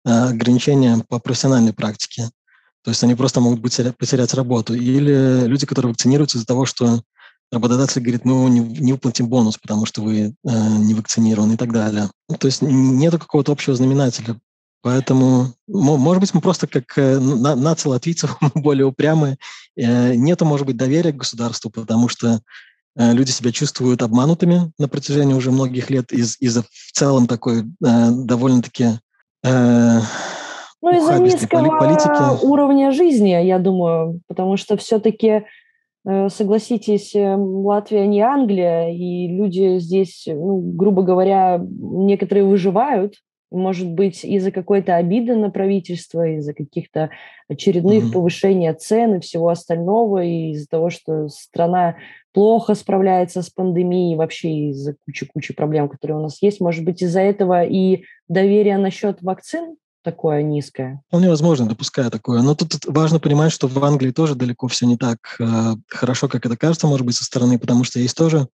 э, 0.04 0.10
ограничения 0.10 1.04
по 1.08 1.18
профессиональной 1.18 1.74
практике. 1.74 2.30
То 2.82 2.90
есть 2.90 3.04
они 3.04 3.14
просто 3.14 3.40
могут 3.40 3.62
потерять, 3.62 3.96
потерять 3.96 4.34
работу. 4.34 4.74
Или 4.74 5.46
люди, 5.46 5.66
которые 5.66 5.90
вакцинируются 5.90 6.38
из-за 6.38 6.46
того, 6.46 6.64
что 6.64 7.02
работодатель 7.52 8.00
говорит, 8.00 8.24
ну, 8.24 8.48
не, 8.48 8.60
не 8.60 8.92
выплатим 8.92 9.28
бонус, 9.28 9.58
потому 9.58 9.84
что 9.84 10.02
вы 10.02 10.18
э, 10.18 10.32
не 10.42 10.94
вакцинированы 10.94 11.54
и 11.54 11.56
так 11.56 11.72
далее. 11.72 12.10
То 12.38 12.46
есть 12.46 12.62
нет 12.62 13.12
какого-то 13.12 13.52
общего 13.52 13.76
знаменателя. 13.76 14.40
Поэтому, 14.82 15.54
может 15.68 16.20
быть, 16.20 16.34
мы 16.34 16.40
просто 16.40 16.66
как 16.66 16.98
э, 16.98 17.18
нация 17.20 17.90
латвийцев 17.90 18.36
более 18.54 18.84
упрямые. 18.84 19.36
Э, 19.76 20.14
нету, 20.14 20.44
может 20.44 20.66
быть, 20.66 20.76
доверия 20.76 21.12
к 21.12 21.18
государству, 21.18 21.70
потому 21.70 22.08
что 22.08 22.40
э, 22.96 23.12
люди 23.12 23.30
себя 23.30 23.52
чувствуют 23.52 24.02
обманутыми 24.02 24.72
на 24.78 24.88
протяжении 24.88 25.34
уже 25.34 25.52
многих 25.52 25.88
лет 25.88 26.12
из- 26.12 26.36
из-за 26.40 26.62
в 26.62 26.92
целом 26.92 27.26
такой 27.28 27.64
довольно-таки 27.80 28.98
ну, 29.44 30.98
из-за 30.98 31.18
низкого 31.18 31.78
политики. 31.78 32.44
уровня 32.44 32.90
жизни, 32.90 33.28
я 33.28 33.58
думаю, 33.58 34.20
потому 34.26 34.56
что 34.56 34.76
все-таки, 34.76 35.44
согласитесь, 36.04 37.12
Латвия 37.14 38.06
не 38.06 38.20
Англия, 38.20 38.90
и 38.92 39.28
люди 39.28 39.78
здесь, 39.78 40.24
ну, 40.26 40.58
грубо 40.58 41.02
говоря, 41.02 41.60
некоторые 41.60 42.44
выживают, 42.44 43.14
может 43.52 43.88
быть, 43.88 44.24
из-за 44.24 44.50
какой-то 44.50 44.96
обиды 44.96 45.36
на 45.36 45.50
правительство, 45.50 46.26
из-за 46.26 46.54
каких-то 46.54 47.10
очередных 47.48 48.04
mm-hmm. 48.04 48.12
повышения 48.12 48.74
цен 48.74 49.16
и 49.16 49.20
всего 49.20 49.48
остального, 49.48 50.24
и 50.24 50.52
из-за 50.52 50.66
того, 50.68 50.90
что 50.90 51.28
страна 51.28 51.96
плохо 52.32 52.74
справляется 52.74 53.42
с 53.42 53.50
пандемией, 53.50 54.16
вообще 54.16 54.70
из-за 54.70 54.94
кучи-кучи 55.04 55.54
проблем, 55.54 55.88
которые 55.88 56.18
у 56.18 56.22
нас 56.22 56.40
есть. 56.42 56.60
Может 56.60 56.84
быть, 56.84 57.02
из-за 57.02 57.20
этого 57.20 57.64
и 57.64 58.04
доверие 58.28 58.78
насчет 58.78 59.22
вакцин 59.22 59.76
такое 60.02 60.42
низкое? 60.42 61.00
Вполне 61.08 61.28
возможно, 61.28 61.66
допускаю 61.66 62.10
такое. 62.10 62.42
Но 62.42 62.54
тут 62.54 62.84
важно 62.86 63.20
понимать, 63.20 63.52
что 63.52 63.68
в 63.68 63.84
Англии 63.84 64.10
тоже 64.10 64.34
далеко 64.34 64.68
все 64.68 64.86
не 64.86 64.96
так 64.96 65.18
э, 65.38 65.44
хорошо, 65.88 66.28
как 66.28 66.44
это 66.46 66.56
кажется, 66.56 66.86
может 66.86 67.06
быть, 67.06 67.16
со 67.16 67.24
стороны, 67.24 67.58
потому 67.58 67.84
что 67.84 67.98
есть 67.98 68.16
тоже 68.16 68.48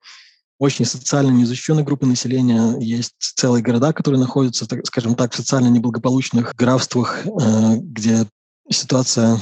очень 0.59 0.85
социально 0.85 1.31
незащищенной 1.31 1.85
группы 1.85 2.07
населения. 2.07 2.77
Есть 2.79 3.14
целые 3.18 3.62
города, 3.62 3.92
которые 3.92 4.21
находятся, 4.21 4.66
так, 4.66 4.85
скажем 4.87 5.14
так, 5.14 5.33
в 5.33 5.37
социально 5.37 5.68
неблагополучных 5.68 6.55
графствах, 6.57 7.25
э, 7.25 7.77
где 7.77 8.27
ситуация 8.71 9.38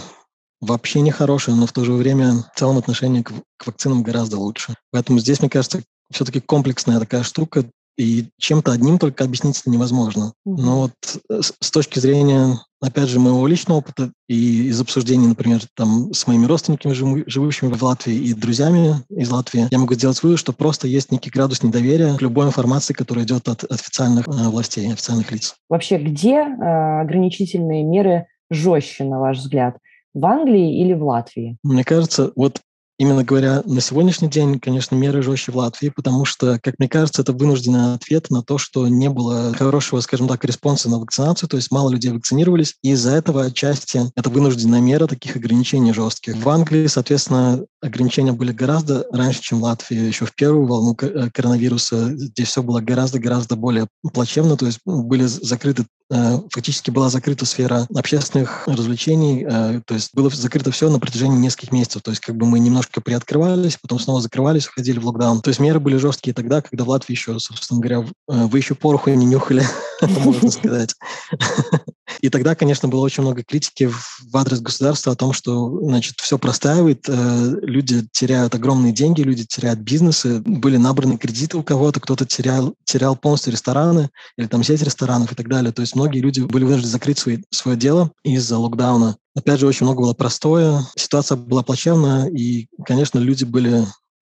вообще 0.60 1.00
не 1.00 1.10
хорошая, 1.10 1.54
но 1.54 1.66
в 1.66 1.72
то 1.72 1.84
же 1.84 1.92
время 1.92 2.44
в 2.54 2.58
целом 2.58 2.78
отношение 2.78 3.22
к, 3.22 3.32
к 3.56 3.66
вакцинам 3.66 4.02
гораздо 4.02 4.38
лучше. 4.38 4.74
Поэтому 4.90 5.18
здесь, 5.18 5.40
мне 5.40 5.50
кажется, 5.50 5.82
все-таки 6.10 6.40
комплексная 6.40 7.00
такая 7.00 7.22
штука, 7.22 7.68
и 7.96 8.26
чем-то 8.38 8.72
одним 8.72 8.98
только 8.98 9.24
объяснить 9.24 9.60
это 9.60 9.70
невозможно. 9.70 10.32
Mm-hmm. 10.46 10.56
Но 10.58 10.80
вот 10.82 10.92
э, 11.30 11.40
с, 11.40 11.70
точки 11.70 11.98
зрения, 11.98 12.58
опять 12.80 13.08
же, 13.08 13.18
моего 13.18 13.46
личного 13.46 13.78
опыта 13.78 14.12
и 14.28 14.66
из 14.68 14.80
обсуждений, 14.80 15.26
например, 15.26 15.60
там 15.74 16.12
с 16.12 16.26
моими 16.26 16.46
родственниками, 16.46 16.92
живущими 16.92 17.72
в 17.72 17.82
Латвии, 17.82 18.14
и 18.14 18.34
друзьями 18.34 18.96
из 19.08 19.30
Латвии, 19.30 19.68
я 19.70 19.78
могу 19.78 19.94
сделать 19.94 20.22
вывод, 20.22 20.38
что 20.38 20.52
просто 20.52 20.86
есть 20.88 21.10
некий 21.10 21.30
градус 21.30 21.62
недоверия 21.62 22.16
к 22.16 22.22
любой 22.22 22.46
информации, 22.46 22.92
которая 22.92 23.24
идет 23.24 23.48
от, 23.48 23.64
от 23.64 23.72
официальных 23.72 24.28
э, 24.28 24.48
властей, 24.48 24.92
официальных 24.92 25.32
лиц. 25.32 25.54
Вообще, 25.68 25.98
где 25.98 26.34
э, 26.34 27.00
ограничительные 27.00 27.82
меры 27.82 28.26
жестче, 28.50 29.04
на 29.04 29.20
ваш 29.20 29.38
взгляд? 29.38 29.78
В 30.14 30.24
Англии 30.24 30.80
или 30.80 30.94
в 30.94 31.04
Латвии? 31.04 31.58
Мне 31.62 31.84
кажется, 31.84 32.32
вот 32.36 32.60
Именно 32.98 33.24
говоря, 33.24 33.62
на 33.66 33.82
сегодняшний 33.82 34.28
день, 34.28 34.58
конечно, 34.58 34.94
меры 34.94 35.22
жестче 35.22 35.52
в 35.52 35.56
Латвии, 35.56 35.90
потому 35.90 36.24
что, 36.24 36.58
как 36.62 36.78
мне 36.78 36.88
кажется, 36.88 37.20
это 37.20 37.32
вынужденный 37.32 37.94
ответ 37.94 38.30
на 38.30 38.42
то, 38.42 38.56
что 38.56 38.88
не 38.88 39.10
было 39.10 39.52
хорошего, 39.54 40.00
скажем 40.00 40.28
так, 40.28 40.44
response 40.44 40.83
а 40.83 40.88
на 40.88 40.98
вакцинацию, 40.98 41.48
то 41.48 41.58
есть 41.58 41.70
мало 41.70 41.90
людей 41.90 42.10
вакцинировались, 42.10 42.76
и 42.82 42.92
из-за 42.92 43.10
этого 43.12 43.44
отчасти 43.44 44.00
это 44.16 44.30
вынужденная 44.30 44.80
мера 44.80 45.06
таких 45.06 45.36
ограничений 45.36 45.92
жестких. 45.92 46.36
В 46.36 46.48
Англии, 46.48 46.86
соответственно, 46.86 47.64
ограничения 47.82 48.32
были 48.32 48.52
гораздо 48.52 49.06
раньше, 49.12 49.42
чем 49.42 49.60
в 49.60 49.64
Латвии. 49.64 49.98
Еще 49.98 50.24
в 50.24 50.34
первую 50.34 50.66
волну 50.66 50.96
э, 50.98 51.28
коронавируса 51.30 52.16
здесь 52.16 52.48
все 52.48 52.62
было 52.62 52.80
гораздо-гораздо 52.80 53.56
более 53.56 53.88
плачевно, 54.14 54.56
то 54.56 54.64
есть 54.64 54.80
были 54.84 55.24
закрыты 55.24 55.84
фактически 56.08 56.90
была 56.90 57.08
закрыта 57.08 57.44
сфера 57.46 57.86
общественных 57.94 58.66
развлечений, 58.66 59.44
э, 59.48 59.80
то 59.84 59.94
есть 59.94 60.10
было 60.14 60.30
закрыто 60.30 60.70
все 60.70 60.88
на 60.88 61.00
протяжении 61.00 61.36
нескольких 61.36 61.72
месяцев. 61.72 62.02
То 62.02 62.10
есть 62.10 62.20
как 62.20 62.36
бы 62.36 62.46
мы 62.46 62.58
немножко 62.58 63.00
приоткрывались, 63.00 63.76
потом 63.76 63.98
снова 63.98 64.20
закрывались, 64.20 64.66
входили 64.66 64.98
в 64.98 65.06
локдаун. 65.06 65.40
То 65.40 65.48
есть 65.48 65.60
меры 65.60 65.80
были 65.80 65.96
жесткие 65.96 66.34
тогда, 66.34 66.60
когда 66.60 66.84
в 66.84 66.88
Латвии 66.88 67.14
еще, 67.14 67.38
собственно 67.38 67.80
говоря, 67.80 68.06
э, 68.28 68.46
вы 68.46 68.58
еще 68.58 68.74
пороху 68.74 69.10
не 69.10 69.26
нюхали, 69.26 69.64
можно 70.00 70.50
сказать. 70.50 70.94
И 72.20 72.28
тогда, 72.28 72.54
конечно, 72.54 72.88
было 72.88 73.00
очень 73.00 73.24
много 73.24 73.42
критики 73.42 73.88
в 73.88 74.36
адрес 74.36 74.60
государства 74.60 75.12
о 75.12 75.16
том, 75.16 75.32
что, 75.32 75.80
значит, 75.80 76.20
все 76.20 76.38
простаивает, 76.38 77.04
люди 77.08 78.06
теряют 78.12 78.54
огромные 78.54 78.92
деньги, 78.92 79.22
люди 79.22 79.44
теряют 79.44 79.80
бизнесы, 79.80 80.40
были 80.40 80.76
набраны 80.76 81.18
кредиты 81.18 81.56
у 81.58 81.64
кого-то, 81.64 82.00
кто-то 82.00 82.24
терял, 82.24 82.74
терял 82.84 83.16
полностью 83.16 83.52
рестораны 83.52 84.10
или 84.38 84.46
там 84.46 84.62
сеть 84.62 84.82
ресторанов 84.82 85.32
и 85.32 85.34
так 85.34 85.48
далее. 85.48 85.72
То 85.72 85.82
есть 85.82 85.95
многие 85.96 86.20
люди 86.20 86.40
были 86.40 86.64
вынуждены 86.64 86.90
закрыть 86.90 87.18
свои, 87.18 87.38
свое 87.50 87.76
дело 87.76 88.12
из-за 88.22 88.58
локдауна. 88.58 89.16
Опять 89.34 89.60
же, 89.60 89.66
очень 89.66 89.84
много 89.86 90.02
было 90.02 90.14
простое, 90.14 90.80
ситуация 90.96 91.36
была 91.36 91.62
плачевная, 91.62 92.26
и, 92.26 92.68
конечно, 92.84 93.18
люди 93.18 93.44
были 93.44 93.84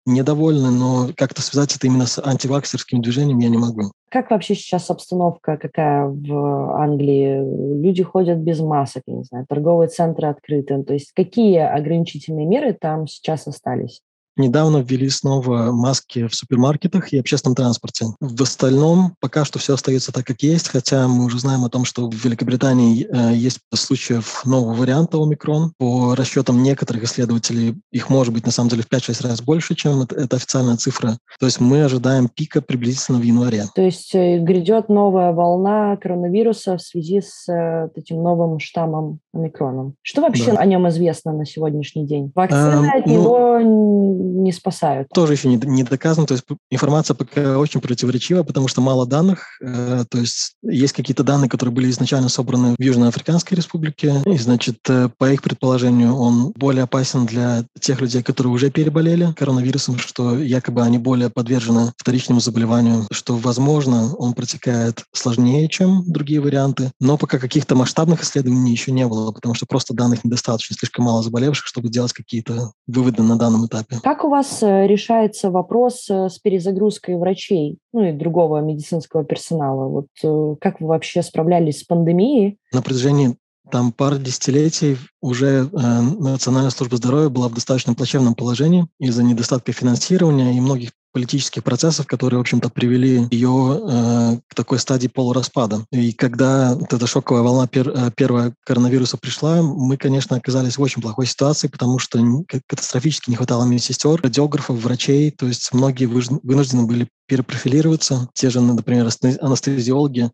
недовольны, 0.06 0.70
но 0.70 1.08
как-то 1.16 1.42
связать 1.42 1.76
это 1.76 1.86
именно 1.86 2.06
с 2.06 2.24
антиваксерским 2.24 3.02
движением 3.02 3.40
я 3.40 3.48
не 3.48 3.58
могу. 3.58 3.90
Как 4.08 4.30
вообще 4.30 4.54
сейчас 4.54 4.88
обстановка 4.88 5.56
какая 5.56 6.06
в 6.06 6.80
Англии? 6.80 7.82
Люди 7.82 8.04
ходят 8.04 8.38
без 8.38 8.60
масок, 8.60 9.02
я 9.06 9.14
не 9.16 9.24
знаю, 9.24 9.46
торговые 9.48 9.88
центры 9.88 10.28
открыты. 10.28 10.82
То 10.84 10.94
есть 10.94 11.12
какие 11.12 11.58
ограничительные 11.58 12.46
меры 12.46 12.72
там 12.72 13.08
сейчас 13.08 13.48
остались? 13.48 14.00
Недавно 14.36 14.78
ввели 14.78 15.08
снова 15.08 15.72
маски 15.72 16.26
в 16.26 16.34
супермаркетах 16.34 17.12
и 17.12 17.18
общественном 17.18 17.54
транспорте. 17.56 18.06
В 18.20 18.42
остальном 18.42 19.14
пока 19.20 19.44
что 19.44 19.58
все 19.58 19.74
остается 19.74 20.12
так, 20.12 20.26
как 20.26 20.42
есть, 20.42 20.68
хотя 20.68 21.08
мы 21.08 21.24
уже 21.24 21.38
знаем 21.38 21.64
о 21.64 21.70
том, 21.70 21.84
что 21.84 22.08
в 22.10 22.14
Великобритании 22.14 23.06
э, 23.06 23.34
есть 23.34 23.60
случаев 23.74 24.44
нового 24.44 24.74
варианта 24.74 25.16
омикрон. 25.18 25.72
По 25.78 26.14
расчетам 26.14 26.62
некоторых 26.62 27.04
исследователей 27.04 27.76
их 27.90 28.10
может 28.10 28.34
быть 28.34 28.44
на 28.44 28.52
самом 28.52 28.68
деле 28.68 28.82
в 28.82 28.92
5-6 28.92 29.26
раз 29.26 29.40
больше, 29.40 29.74
чем 29.74 30.02
это, 30.02 30.16
это 30.16 30.36
официальная 30.36 30.76
цифра. 30.76 31.18
То 31.40 31.46
есть 31.46 31.60
мы 31.60 31.84
ожидаем 31.84 32.28
пика 32.28 32.60
приблизительно 32.60 33.18
в 33.18 33.22
январе. 33.22 33.64
То 33.74 33.82
есть 33.82 34.14
э, 34.14 34.38
грядет 34.38 34.88
новая 34.88 35.32
волна 35.32 35.96
коронавируса 35.96 36.76
в 36.76 36.82
связи 36.82 37.22
с 37.22 37.50
э, 37.50 37.88
этим 37.94 38.22
новым 38.22 38.58
штаммом 38.58 39.20
омикроном. 39.32 39.94
Что 40.02 40.22
вообще 40.22 40.52
да. 40.52 40.58
о 40.58 40.66
нем 40.66 40.88
известно 40.88 41.32
на 41.32 41.46
сегодняшний 41.46 42.06
день? 42.06 42.32
Вакцина 42.34 42.90
а, 42.92 42.98
от 42.98 43.06
ну, 43.06 43.12
него 43.12 44.25
не 44.26 44.52
спасают. 44.52 45.08
Тоже 45.14 45.34
еще 45.34 45.48
не, 45.48 45.56
не 45.56 45.82
доказано, 45.82 46.26
то 46.26 46.34
есть 46.34 46.44
информация 46.70 47.14
пока 47.14 47.58
очень 47.58 47.80
противоречива, 47.80 48.42
потому 48.42 48.68
что 48.68 48.80
мало 48.80 49.06
данных, 49.06 49.58
э, 49.62 50.04
то 50.08 50.18
есть 50.18 50.54
есть 50.62 50.92
какие-то 50.92 51.24
данные, 51.24 51.48
которые 51.48 51.74
были 51.74 51.90
изначально 51.90 52.28
собраны 52.28 52.74
в 52.78 52.82
Южноафриканской 52.82 53.56
республике, 53.56 54.22
и, 54.26 54.38
значит, 54.38 54.78
э, 54.88 55.08
по 55.16 55.30
их 55.30 55.42
предположению, 55.42 56.14
он 56.16 56.52
более 56.56 56.84
опасен 56.84 57.26
для 57.26 57.64
тех 57.80 58.00
людей, 58.00 58.22
которые 58.22 58.52
уже 58.52 58.70
переболели 58.70 59.32
коронавирусом, 59.36 59.98
что 59.98 60.38
якобы 60.38 60.82
они 60.82 60.98
более 60.98 61.30
подвержены 61.30 61.92
вторичному 61.96 62.40
заболеванию, 62.40 63.06
что, 63.10 63.36
возможно, 63.36 64.14
он 64.16 64.34
протекает 64.34 65.04
сложнее, 65.12 65.68
чем 65.68 66.04
другие 66.06 66.40
варианты, 66.40 66.90
но 67.00 67.16
пока 67.16 67.38
каких-то 67.38 67.74
масштабных 67.74 68.22
исследований 68.22 68.72
еще 68.72 68.92
не 68.92 69.06
было, 69.06 69.32
потому 69.32 69.54
что 69.54 69.66
просто 69.66 69.94
данных 69.94 70.24
недостаточно, 70.24 70.76
слишком 70.76 71.04
мало 71.04 71.22
заболевших, 71.22 71.66
чтобы 71.66 71.88
делать 71.88 72.12
какие-то 72.12 72.72
выводы 72.86 73.22
на 73.22 73.36
данном 73.36 73.66
этапе. 73.66 74.00
Как 74.02 74.15
у 74.24 74.28
вас 74.28 74.62
э, 74.62 74.86
решается 74.86 75.50
вопрос 75.50 76.08
э, 76.10 76.28
с 76.28 76.38
перезагрузкой 76.38 77.16
врачей, 77.16 77.78
ну 77.92 78.04
и 78.04 78.12
другого 78.12 78.60
медицинского 78.60 79.24
персонала? 79.24 79.88
Вот 79.88 80.06
э, 80.22 80.56
как 80.60 80.80
вы 80.80 80.88
вообще 80.88 81.22
справлялись 81.22 81.80
с 81.80 81.84
пандемией? 81.84 82.58
На 82.72 82.82
протяжении 82.82 83.36
там 83.70 83.92
пару 83.92 84.18
десятилетий 84.18 84.96
уже 85.20 85.46
э, 85.46 85.66
Национальная 85.72 86.70
служба 86.70 86.96
здоровья 86.96 87.28
была 87.28 87.48
в 87.48 87.54
достаточно 87.54 87.94
плачевном 87.94 88.34
положении 88.34 88.86
из-за 89.00 89.24
недостатка 89.24 89.72
финансирования 89.72 90.56
и 90.56 90.60
многих 90.60 90.90
политических 91.16 91.64
процессов, 91.64 92.06
которые, 92.06 92.36
в 92.36 92.42
общем-то, 92.42 92.68
привели 92.68 93.26
ее 93.30 93.80
э, 93.80 94.38
к 94.46 94.54
такой 94.54 94.78
стадии 94.78 95.08
полураспада. 95.08 95.86
И 95.90 96.12
когда 96.12 96.74
вот 96.74 96.92
эта 96.92 97.06
шоковая 97.06 97.42
волна 97.42 97.66
пер, 97.66 97.88
э, 97.88 98.10
первого 98.14 98.52
коронавируса 98.66 99.16
пришла, 99.16 99.62
мы, 99.62 99.96
конечно, 99.96 100.36
оказались 100.36 100.76
в 100.76 100.82
очень 100.82 101.00
плохой 101.00 101.24
ситуации, 101.24 101.68
потому 101.68 101.98
что 101.98 102.22
катастрофически 102.66 103.30
не 103.30 103.36
хватало 103.36 103.64
медсестер, 103.64 104.20
радиографов, 104.20 104.76
врачей, 104.76 105.30
то 105.30 105.46
есть 105.46 105.72
многие 105.72 106.04
вынуждены 106.04 106.84
были 106.84 107.08
перепрофилироваться. 107.26 108.28
Те 108.34 108.50
же, 108.50 108.60
например, 108.60 109.08
анестезиологи 109.40 110.30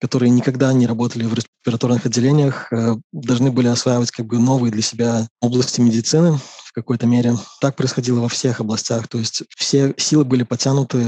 которые 0.00 0.30
никогда 0.30 0.72
не 0.72 0.86
работали 0.86 1.24
в 1.24 1.34
респираторных 1.34 2.06
отделениях, 2.06 2.72
э, 2.72 2.96
должны 3.12 3.50
были 3.50 3.66
осваивать 3.68 4.10
как 4.10 4.26
бы 4.26 4.38
новые 4.38 4.70
для 4.70 4.82
себя 4.82 5.28
области 5.40 5.80
медицины 5.80 6.38
какой-то 6.78 7.06
мере. 7.06 7.34
Так 7.60 7.76
происходило 7.76 8.20
во 8.20 8.28
всех 8.28 8.60
областях, 8.60 9.08
то 9.08 9.18
есть 9.18 9.42
все 9.56 9.94
силы 9.96 10.24
были 10.24 10.42
потянуты 10.42 11.04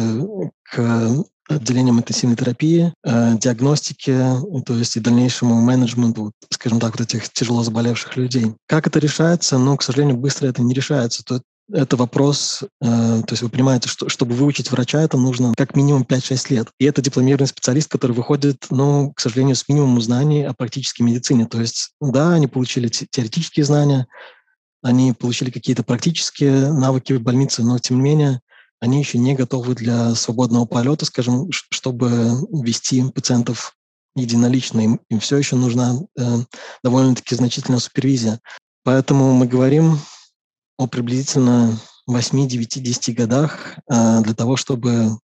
к 0.62 1.24
отделениям 1.48 1.98
интенсивной 1.98 2.36
терапии, 2.36 2.92
э, 3.04 3.38
диагностике, 3.38 4.36
то 4.64 4.74
есть 4.74 4.96
и 4.96 5.00
дальнейшему 5.00 5.60
менеджменту, 5.60 6.32
скажем 6.50 6.80
так, 6.80 6.92
вот 6.92 7.00
этих 7.00 7.28
тяжело 7.32 7.62
заболевших 7.62 8.16
людей. 8.16 8.54
Как 8.66 8.86
это 8.86 8.98
решается? 8.98 9.58
Ну, 9.58 9.76
к 9.76 9.82
сожалению, 9.82 10.16
быстро 10.16 10.46
это 10.46 10.62
не 10.62 10.74
решается. 10.74 11.24
То, 11.24 11.40
это 11.72 11.96
вопрос, 11.96 12.62
э, 12.62 12.86
то 12.86 13.30
есть 13.30 13.42
вы 13.42 13.48
понимаете, 13.48 13.88
что 13.88 14.08
чтобы 14.08 14.34
выучить 14.34 14.70
врача, 14.70 15.02
это 15.02 15.16
нужно 15.16 15.52
как 15.56 15.76
минимум 15.76 16.02
5-6 16.02 16.50
лет. 16.50 16.68
И 16.78 16.84
это 16.84 17.02
дипломированный 17.02 17.48
специалист, 17.48 17.88
который 17.88 18.12
выходит, 18.12 18.66
ну, 18.70 19.12
к 19.14 19.20
сожалению, 19.20 19.56
с 19.56 19.68
минимумом 19.68 20.00
знаний 20.00 20.44
о 20.44 20.52
практической 20.52 21.02
медицине. 21.02 21.46
То 21.46 21.60
есть, 21.60 21.90
да, 22.00 22.32
они 22.32 22.46
получили 22.46 22.88
теоретические 22.88 23.64
знания, 23.64 24.06
они 24.82 25.12
получили 25.12 25.50
какие-то 25.50 25.82
практические 25.82 26.72
навыки 26.72 27.12
в 27.12 27.22
больнице, 27.22 27.62
но, 27.62 27.78
тем 27.78 27.98
не 27.98 28.02
менее, 28.02 28.40
они 28.80 28.98
еще 28.98 29.18
не 29.18 29.34
готовы 29.34 29.74
для 29.74 30.14
свободного 30.14 30.64
полета, 30.64 31.04
скажем, 31.04 31.50
чтобы 31.52 32.08
вести 32.50 33.02
пациентов 33.10 33.76
единолично. 34.16 34.80
Им, 34.80 35.00
им 35.10 35.20
все 35.20 35.36
еще 35.36 35.56
нужна 35.56 35.96
э, 36.18 36.38
довольно-таки 36.82 37.34
значительная 37.34 37.78
супервизия. 37.78 38.40
Поэтому 38.82 39.34
мы 39.34 39.46
говорим 39.46 39.98
о 40.78 40.86
приблизительно 40.86 41.78
8, 42.06 42.48
9, 42.48 42.82
10 42.82 43.14
годах 43.14 43.76
э, 43.90 44.20
для 44.22 44.34
того, 44.34 44.56
чтобы 44.56 45.18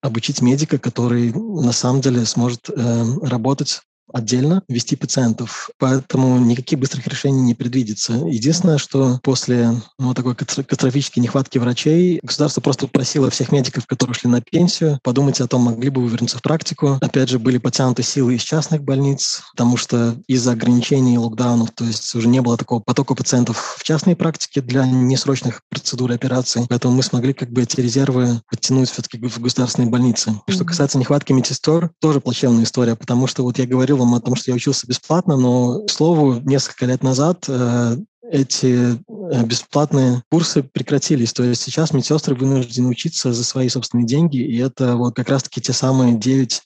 обучить 0.00 0.40
медика, 0.40 0.78
который 0.78 1.32
на 1.32 1.72
самом 1.72 2.00
деле 2.00 2.24
сможет 2.24 2.70
э, 2.70 3.04
работать 3.22 3.80
отдельно 4.12 4.62
вести 4.68 4.96
пациентов, 4.96 5.70
поэтому 5.78 6.38
никаких 6.38 6.78
быстрых 6.78 7.06
решений 7.06 7.40
не 7.40 7.54
предвидится. 7.54 8.12
Единственное, 8.12 8.78
что 8.78 9.20
после 9.22 9.72
ну, 9.98 10.14
такой 10.14 10.34
катастрофической 10.34 11.22
нехватки 11.22 11.58
врачей 11.58 12.20
государство 12.22 12.60
просто 12.60 12.86
просило 12.86 13.30
всех 13.30 13.52
медиков, 13.52 13.86
которые 13.86 14.12
ушли 14.12 14.30
на 14.30 14.40
пенсию, 14.40 14.98
подумать 15.02 15.40
о 15.40 15.46
том, 15.46 15.62
могли 15.62 15.90
бы 15.90 16.02
вы 16.02 16.10
вернуться 16.10 16.38
в 16.38 16.42
практику. 16.42 16.98
Опять 17.00 17.28
же, 17.28 17.38
были 17.38 17.58
потянуты 17.58 18.02
силы 18.02 18.34
из 18.36 18.42
частных 18.42 18.82
больниц, 18.82 19.42
потому 19.52 19.76
что 19.76 20.16
из-за 20.26 20.52
ограничений 20.52 21.14
и 21.14 21.18
локдаунов, 21.18 21.70
то 21.72 21.84
есть 21.84 22.14
уже 22.14 22.28
не 22.28 22.40
было 22.40 22.56
такого 22.56 22.80
потока 22.80 23.14
пациентов 23.14 23.76
в 23.78 23.84
частной 23.84 24.16
практике 24.16 24.60
для 24.60 24.86
несрочных 24.86 25.62
процедур 25.68 26.10
и 26.12 26.14
операций, 26.14 26.66
поэтому 26.68 26.94
мы 26.94 27.02
смогли 27.02 27.32
как 27.32 27.50
бы 27.50 27.62
эти 27.62 27.80
резервы 27.80 28.40
подтянуть 28.50 28.90
все-таки 28.90 29.18
в 29.18 29.38
государственные 29.40 29.90
больницы. 29.90 30.40
Что 30.48 30.64
касается 30.64 30.98
нехватки 30.98 31.32
медсестер, 31.32 31.90
тоже 32.00 32.20
плачевная 32.20 32.64
история, 32.64 32.96
потому 32.96 33.26
что 33.26 33.42
вот 33.42 33.58
я 33.58 33.66
говорил 33.66 33.97
вам 33.98 34.14
о 34.14 34.20
том, 34.20 34.34
что 34.34 34.50
я 34.50 34.54
учился 34.54 34.86
бесплатно, 34.86 35.36
но, 35.36 35.84
к 35.84 35.90
слову, 35.90 36.40
несколько 36.44 36.86
лет 36.86 37.02
назад 37.02 37.44
э, 37.48 37.96
эти 38.30 38.94
э, 38.94 39.44
бесплатные 39.44 40.22
курсы 40.30 40.62
прекратились. 40.62 41.32
То 41.32 41.44
есть 41.44 41.62
сейчас 41.62 41.92
медсестры 41.92 42.34
вынуждены 42.34 42.88
учиться 42.88 43.32
за 43.32 43.44
свои 43.44 43.68
собственные 43.68 44.06
деньги, 44.06 44.38
и 44.38 44.58
это 44.58 44.96
вот 44.96 45.16
как 45.16 45.28
раз-таки 45.28 45.60
те 45.60 45.72
самые 45.72 46.14
9-10 46.14 46.60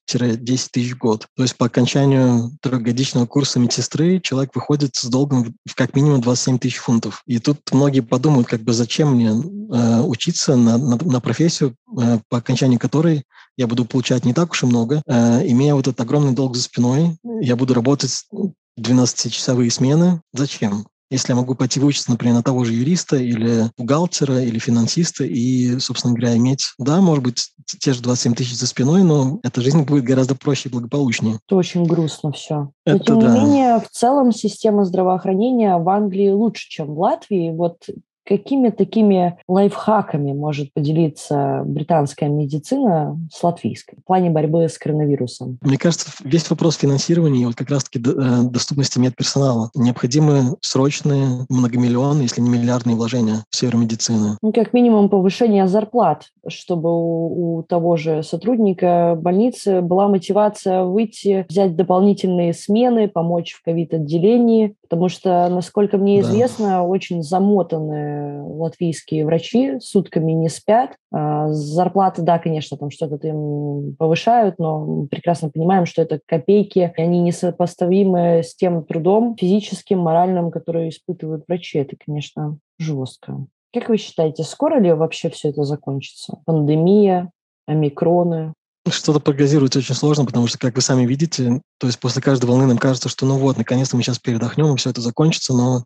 тысяч 0.73 0.93
в 0.93 0.99
год. 0.99 1.27
То 1.37 1.43
есть 1.43 1.57
по 1.57 1.67
окончанию 1.67 2.51
трехгодичного 2.61 3.27
курса 3.27 3.59
медсестры 3.59 4.21
человек 4.21 4.55
выходит 4.55 4.97
с 4.97 5.05
долгом 5.05 5.55
в 5.67 5.75
как 5.75 5.95
минимум 5.95 6.21
27 6.21 6.59
тысяч 6.59 6.77
фунтов. 6.77 7.23
И 7.27 7.39
тут 7.39 7.59
многие 7.73 8.01
подумают, 8.01 8.49
как 8.49 8.63
бы 8.63 8.73
зачем 8.73 9.15
мне 9.15 9.31
э, 9.31 10.01
учиться 10.01 10.57
на, 10.57 10.79
на, 10.79 10.97
на 10.97 11.21
профессию, 11.21 11.77
э, 11.99 12.19
по 12.29 12.39
окончании 12.39 12.77
которой 12.77 13.25
я 13.57 13.67
буду 13.67 13.85
получать 13.85 14.25
не 14.25 14.35
так 14.35 14.53
уж 14.53 14.63
и 14.63 14.67
много, 14.67 15.03
э, 15.07 15.49
имея 15.49 15.75
вот 15.75 15.89
этот 15.89 16.01
огромный 16.01 16.33
долг 16.33 16.57
за 16.57 16.63
спиной, 16.63 17.17
я 17.41 17.57
буду 17.57 17.75
работать 17.75 18.25
12-часовые 18.79 19.71
смены. 19.71 20.23
Зачем? 20.33 20.87
Если 21.11 21.33
я 21.33 21.37
могу 21.37 21.55
пойти 21.55 21.79
выучиться, 21.79 22.11
например, 22.11 22.37
на 22.37 22.43
того 22.43 22.65
же 22.65 22.73
юриста 22.73 23.17
или 23.17 23.71
бухгалтера 23.77 24.43
или 24.43 24.59
финансиста 24.59 25.25
и, 25.25 25.79
собственно 25.79 26.15
говоря, 26.15 26.35
иметь, 26.39 26.73
да, 26.79 27.03
может 27.03 27.23
быть, 27.23 27.51
те 27.67 27.93
же 27.93 28.01
27 28.01 28.35
тысяч 28.35 28.57
за 28.57 28.67
спиной, 28.67 29.03
но 29.03 29.39
эта 29.43 29.61
жизнь 29.61 29.83
будет 29.83 30.05
гораздо 30.05 30.35
проще 30.35 30.71
и 30.71 30.73
благополучнее. 30.73 31.39
Это 31.47 31.57
очень 31.57 31.85
грустно 31.85 32.33
все. 32.33 32.71
Но, 32.87 32.99
тем 32.99 33.21
да. 33.21 33.29
не 33.29 33.41
менее, 33.41 33.81
в 33.81 33.91
целом 33.91 34.33
система 34.33 34.87
здравоохранения 34.87 35.77
в 35.77 35.87
Англии 35.91 36.31
лучше, 36.31 36.71
чем 36.71 36.95
в 36.95 36.99
Латвии. 36.99 37.51
Вот 37.51 37.77
Какими 38.25 38.71
такими 38.71 39.39
лайфхаками 39.49 40.33
может 40.33 40.73
поделиться 40.73 41.63
британская 41.67 42.29
медицина 42.29 43.19
с 43.33 43.43
латвийской 43.43 43.99
в 43.99 44.05
плане 44.05 44.31
борьбы 44.31 44.69
с 44.69 44.79
коронавирусом? 44.79 45.59
Мне 45.63 45.77
кажется, 45.77 46.11
весь 46.23 46.49
вопрос 46.49 46.77
финансирования 46.77 47.43
и 47.43 47.47
вот 47.47 47.57
как 47.57 47.71
раз-таки 47.71 47.99
э, 47.99 48.43
доступности 48.45 48.99
медперсонала. 48.99 49.71
Необходимы 49.75 50.57
срочные 50.61 51.47
многомиллионные, 51.49 52.25
если 52.25 52.41
не 52.41 52.51
миллиардные 52.51 52.97
вложения 52.97 53.45
в 53.51 53.57
сферу 53.57 53.79
медицины. 53.79 54.37
Ну, 54.41 54.53
как 54.53 54.73
минимум 54.73 55.09
повышение 55.09 55.67
зарплат, 55.67 56.27
чтобы 56.47 56.91
у, 56.91 57.59
у 57.59 57.63
того 57.63 57.97
же 57.97 58.23
сотрудника 58.23 59.19
больницы 59.21 59.81
была 59.81 60.09
мотивация 60.09 60.85
выйти, 60.85 61.47
взять 61.49 61.75
дополнительные 61.77 62.53
смены, 62.55 63.09
помочь 63.09 63.53
в 63.53 63.65
ковид-отделении, 63.65 64.75
потому 64.83 65.09
что, 65.09 65.49
насколько 65.49 65.99
мне 65.99 66.21
известно, 66.21 66.67
да. 66.67 66.83
очень 66.83 67.23
замотанные 67.23 68.12
латвийские 68.43 69.25
врачи 69.25 69.79
сутками 69.81 70.33
не 70.33 70.49
спят. 70.49 70.97
А, 71.13 71.49
зарплаты, 71.53 72.23
да, 72.23 72.39
конечно, 72.39 72.77
там 72.77 72.91
что-то 72.91 73.27
им 73.27 73.97
повышают, 73.97 74.59
но 74.59 75.07
прекрасно 75.11 75.51
понимаем, 75.51 75.87
что 75.87 76.03
это 76.03 76.21
копейки, 76.27 76.93
они 76.97 77.21
несопоставимы 77.21 78.43
с 78.43 78.55
тем 78.55 78.85
трудом 78.85 79.37
физическим, 79.39 79.99
моральным, 79.99 80.51
который 80.51 80.89
испытывают 80.89 81.45
врачи. 81.49 81.79
Это, 81.79 81.97
конечно, 82.05 82.59
жестко. 82.79 83.47
Как 83.73 83.89
вы 83.89 83.97
считаете, 83.97 84.43
скоро 84.43 84.79
ли 84.79 84.93
вообще 84.93 85.31
все 85.31 85.49
это 85.49 85.65
закончится? 85.65 86.39
Пандемия, 86.45 87.31
омикроны, 87.67 88.53
что-то 88.91 89.21
прогнозировать 89.21 89.77
очень 89.77 89.95
сложно, 89.95 90.25
потому 90.25 90.49
что, 90.49 90.59
как 90.59 90.75
вы 90.75 90.83
сами 90.83 91.07
видите, 91.07 91.63
то 91.79 91.87
есть 91.87 92.01
после 92.01 92.21
каждой 92.21 92.47
волны 92.47 92.67
нам 92.67 92.79
кажется, 92.79 93.09
что 93.09 93.27
ну 93.27 93.39
вот, 93.39 93.57
наконец-то 93.57 93.97
мы 93.97 94.03
сейчас 94.03 94.19
передохнем, 94.19 94.75
и 94.75 94.77
все 94.77 94.91
это 94.91 95.01
закончится, 95.01 95.55
но 95.55 95.85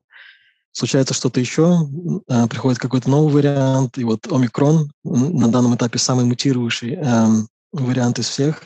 случается 0.76 1.14
что-то 1.14 1.40
еще, 1.40 1.88
а, 2.28 2.46
приходит 2.48 2.78
какой-то 2.78 3.08
новый 3.08 3.32
вариант, 3.32 3.96
и 3.96 4.04
вот 4.04 4.30
омикрон 4.30 4.90
на 5.04 5.48
данном 5.48 5.74
этапе 5.74 5.98
самый 5.98 6.26
мутирующий 6.26 6.96
э, 6.96 7.26
вариант 7.72 8.18
из 8.18 8.28
всех, 8.28 8.62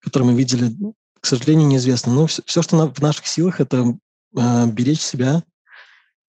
который 0.00 0.22
мы 0.22 0.34
видели, 0.34 0.74
к 1.20 1.26
сожалению, 1.26 1.68
неизвестно. 1.68 2.14
Но 2.14 2.26
все, 2.26 2.42
все 2.46 2.62
что 2.62 2.90
в 2.90 3.02
наших 3.02 3.26
силах, 3.26 3.60
это 3.60 3.94
э, 4.36 4.66
беречь 4.68 5.02
себя, 5.02 5.42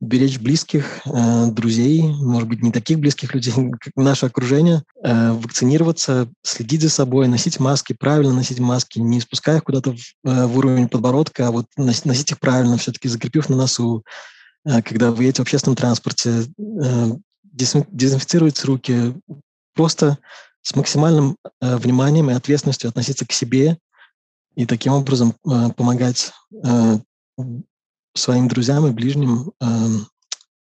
беречь 0.02 0.38
близких, 0.38 1.00
э, 1.06 1.46
друзей, 1.48 2.02
может 2.02 2.50
быть, 2.50 2.62
не 2.62 2.74
таких 2.74 3.00
близких 3.00 3.34
людей, 3.34 3.54
как 3.80 3.94
наше 3.96 4.26
окружение, 4.26 4.84
э, 5.02 5.32
вакцинироваться, 5.32 6.30
следить 6.44 6.82
за 6.82 6.90
собой, 6.90 7.30
носить 7.30 7.58
маски, 7.58 7.96
правильно 7.98 8.34
носить 8.34 8.60
маски, 8.60 9.00
не 9.00 9.22
спуская 9.22 9.60
их 9.60 9.64
куда-то 9.64 9.94
в, 9.94 9.98
э, 10.26 10.46
в 10.46 10.58
уровень 10.58 10.90
подбородка, 10.90 11.48
а 11.48 11.52
вот 11.52 11.68
носить 11.78 12.32
их 12.32 12.40
правильно, 12.40 12.76
все-таки 12.76 13.08
закрепив 13.08 13.48
на 13.48 13.56
носу, 13.56 14.04
когда 14.64 15.12
вы 15.12 15.24
едете 15.24 15.42
в 15.42 15.46
общественном 15.46 15.76
транспорте, 15.76 16.46
дезинфицировать 17.44 18.64
руки, 18.66 19.16
просто 19.74 20.18
с 20.62 20.76
максимальным 20.76 21.38
э, 21.62 21.78
вниманием 21.78 22.30
и 22.30 22.34
ответственностью 22.34 22.90
относиться 22.90 23.26
к 23.26 23.32
себе 23.32 23.78
и 24.56 24.66
таким 24.66 24.94
образом 24.94 25.34
э, 25.46 25.70
помогать 25.76 26.32
э, 26.52 27.00
своим 28.14 28.48
друзьям 28.48 28.86
и 28.88 28.92
ближним 28.92 29.52
э, 29.62 29.66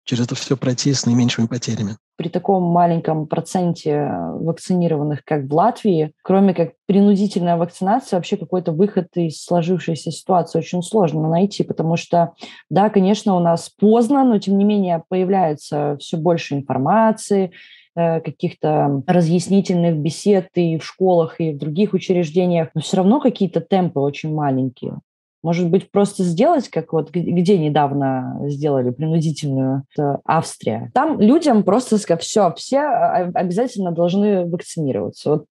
через 0.04 0.24
это 0.24 0.34
все 0.34 0.56
пройти 0.56 0.94
с 0.94 1.04
наименьшими 1.04 1.46
потерями. 1.46 1.98
При 2.16 2.28
таком 2.28 2.62
маленьком 2.62 3.26
проценте 3.26 4.08
вакцинированных, 4.34 5.24
как 5.24 5.44
в 5.44 5.54
Латвии, 5.54 6.12
кроме 6.22 6.54
как 6.54 6.72
принудительная 6.86 7.56
вакцинация, 7.56 8.18
вообще 8.18 8.36
какой-то 8.36 8.72
выход 8.72 9.08
из 9.14 9.42
сложившейся 9.42 10.10
ситуации 10.10 10.58
очень 10.58 10.82
сложно 10.82 11.28
найти, 11.28 11.64
потому 11.64 11.96
что, 11.96 12.32
да, 12.70 12.90
конечно, 12.90 13.34
у 13.34 13.40
нас 13.40 13.70
поздно, 13.70 14.24
но 14.24 14.38
тем 14.38 14.58
не 14.58 14.64
менее 14.64 15.02
появляется 15.08 15.96
все 16.00 16.16
больше 16.16 16.54
информации, 16.54 17.52
э, 17.96 18.20
каких-то 18.20 19.02
разъяснительных 19.06 19.96
бесед 19.96 20.48
и 20.54 20.78
в 20.78 20.84
школах, 20.84 21.40
и 21.40 21.52
в 21.52 21.58
других 21.58 21.94
учреждениях, 21.94 22.68
но 22.74 22.82
все 22.82 22.98
равно 22.98 23.20
какие-то 23.20 23.60
темпы 23.60 24.00
очень 24.00 24.34
маленькие. 24.34 25.00
Может 25.42 25.70
быть, 25.70 25.90
просто 25.90 26.22
сделать, 26.22 26.68
как 26.68 26.92
вот 26.92 27.10
где 27.10 27.58
недавно 27.58 28.38
сделали 28.48 28.90
принудительную 28.90 29.84
Австрия. 30.24 30.90
Там 30.94 31.20
людям 31.20 31.64
просто 31.64 31.98
сказать, 31.98 32.22
все, 32.22 32.54
все 32.56 32.80
обязательно 32.80 33.90
должны 33.90 34.48
вакцинироваться. 34.48 35.30
Вот 35.30 35.44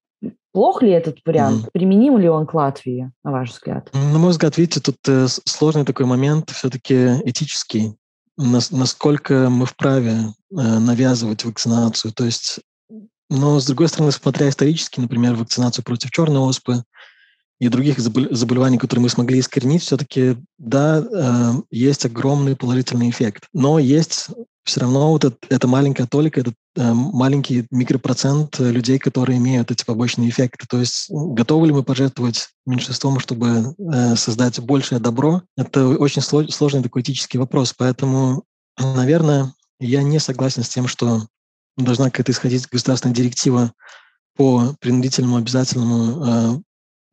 Плох 0.54 0.82
ли 0.82 0.92
этот 0.92 1.20
вариант? 1.26 1.66
Mm. 1.66 1.70
Применим 1.72 2.18
ли 2.18 2.28
он 2.28 2.46
к 2.46 2.54
Латвии, 2.54 3.12
на 3.24 3.32
ваш 3.32 3.52
взгляд? 3.52 3.90
На 3.94 4.20
мой 4.20 4.32
взгляд, 4.32 4.58
видите, 4.58 4.82
тут 4.82 4.98
э, 5.08 5.28
сложный 5.28 5.86
такой 5.86 6.06
момент 6.06 6.50
все-таки 6.50 7.22
этический. 7.24 7.96
Нас, 8.38 8.72
насколько 8.72 9.50
мы 9.50 9.66
вправе 9.66 10.12
э, 10.12 10.26
навязывать 10.52 11.46
вакцинацию. 11.46 12.12
То 12.12 12.26
есть, 12.26 12.60
но 13.30 13.60
с 13.62 13.66
другой 13.66 13.88
стороны, 13.88 14.12
смотря 14.12 14.50
исторически, 14.50 15.00
например, 15.00 15.36
вакцинацию 15.36 15.86
против 15.86 16.12
черной 16.12 16.42
оспы, 16.42 16.84
и 17.62 17.70
других 17.70 18.00
заболеваний, 18.00 18.80
которые 18.80 19.04
мы 19.04 19.10
смогли 19.10 19.40
искоренить, 19.40 19.84
все-таки, 19.84 20.36
да, 20.58 20.98
э, 20.98 21.52
есть 21.70 22.04
огромный 22.08 22.56
положительный 22.56 23.12
эффект. 23.12 23.44
Но 23.54 23.78
есть 23.78 24.30
все 24.64 24.80
равно 24.80 25.12
вот 25.12 25.26
это, 25.26 25.38
это 25.48 25.68
маленькая 25.68 26.08
толика, 26.08 26.42
этот 26.42 26.56
э, 26.76 26.92
маленький 26.92 27.68
микропроцент 27.70 28.58
людей, 28.58 28.98
которые 28.98 29.38
имеют 29.38 29.70
эти 29.70 29.86
побочные 29.86 30.30
эффекты. 30.32 30.66
То 30.68 30.80
есть 30.80 31.06
готовы 31.12 31.68
ли 31.68 31.74
мы 31.74 31.84
пожертвовать 31.84 32.50
меньшинством, 32.66 33.20
чтобы 33.20 33.76
э, 33.78 34.16
создать 34.16 34.60
большее 34.60 34.98
добро? 34.98 35.44
Это 35.56 35.88
очень 35.88 36.24
сложный 36.24 36.82
такой 36.82 37.04
этический 37.04 37.38
вопрос. 37.38 37.76
Поэтому, 37.78 38.44
наверное, 38.80 39.54
я 39.80 40.02
не 40.02 40.20
согласен 40.20 40.64
с 40.64 40.70
тем, 40.70 40.88
что 40.88 41.28
должна 41.78 42.06
какая-то 42.06 42.32
исходить 42.32 42.68
государственная 42.72 43.16
директива 43.16 43.72
по 44.36 44.76
принудительному 44.80 45.38
обязательному 45.38 46.64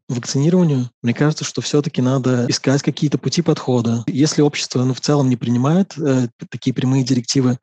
вакцинированию, 0.08 0.90
мне 1.02 1.14
кажется, 1.14 1.44
что 1.44 1.60
все-таки 1.60 2.00
надо 2.00 2.46
искать 2.48 2.82
какие-то 2.82 3.18
пути 3.18 3.42
подхода. 3.42 4.04
Если 4.06 4.42
общество 4.42 4.82
ну, 4.84 4.94
в 4.94 5.00
целом 5.00 5.28
не 5.28 5.36
принимает 5.36 5.96
э, 5.98 6.28
такие 6.50 6.74
прямые 6.74 7.04
директивы, 7.04 7.58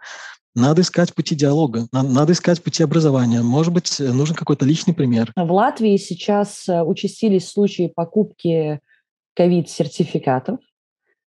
надо 0.55 0.81
искать 0.81 1.13
пути 1.13 1.35
диалога, 1.35 1.87
надо, 1.91 2.31
искать 2.31 2.63
пути 2.63 2.81
образования. 2.81 3.41
Может 3.41 3.73
быть, 3.73 3.99
нужен 3.99 4.35
какой-то 4.35 4.65
личный 4.65 4.93
пример. 4.93 5.33
В 5.35 5.51
Латвии 5.51 5.97
сейчас 5.97 6.69
э, 6.69 6.81
участились 6.81 7.49
случаи 7.49 7.91
покупки 7.93 8.79
ковид-сертификатов. 9.35 10.59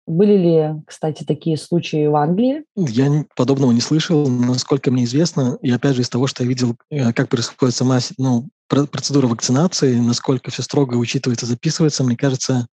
Были 0.08 0.38
ли, 0.38 0.84
кстати, 0.86 1.24
такие 1.24 1.58
случаи 1.58 2.06
в 2.06 2.16
Англии? 2.16 2.64
Я 2.76 3.26
подобного 3.36 3.72
не 3.72 3.82
слышал, 3.82 4.28
насколько 4.28 4.92
мне 4.92 5.06
известно. 5.06 5.58
И 5.62 5.72
опять 5.72 5.96
же, 5.96 6.04
из 6.04 6.10
того, 6.10 6.28
что 6.28 6.44
я 6.44 6.50
видел, 6.50 6.76
э, 6.90 7.12
как 7.14 7.30
происходит 7.30 7.74
сама 7.74 8.00
ну, 8.18 8.48
процедура 8.68 9.28
вакцинации, 9.28 9.96
насколько 9.96 10.52
все 10.52 10.64
строго 10.64 10.96
учитывается, 10.96 11.46
записывается, 11.46 12.04
мне 12.04 12.18
кажется, 12.18 12.68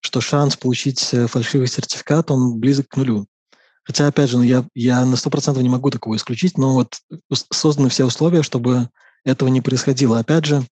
что 0.00 0.20
шанс 0.20 0.56
получить 0.56 1.12
э, 1.12 1.26
фальшивый 1.26 1.68
сертификат, 1.68 2.30
он 2.30 2.58
близок 2.58 2.88
к 2.88 2.96
нулю. 2.96 3.26
Хотя, 3.84 4.06
опять 4.06 4.30
же, 4.30 4.36
ну, 4.36 4.42
я, 4.42 4.64
я 4.74 5.04
на 5.04 5.14
100% 5.14 5.60
не 5.62 5.68
могу 5.68 5.90
такого 5.90 6.16
исключить, 6.16 6.58
но 6.58 6.74
вот 6.74 6.98
созданы 7.52 7.88
все 7.88 8.04
условия, 8.04 8.42
чтобы 8.42 8.88
этого 9.24 9.48
не 9.48 9.60
происходило. 9.60 10.18
Опять 10.18 10.44
же, 10.44 10.66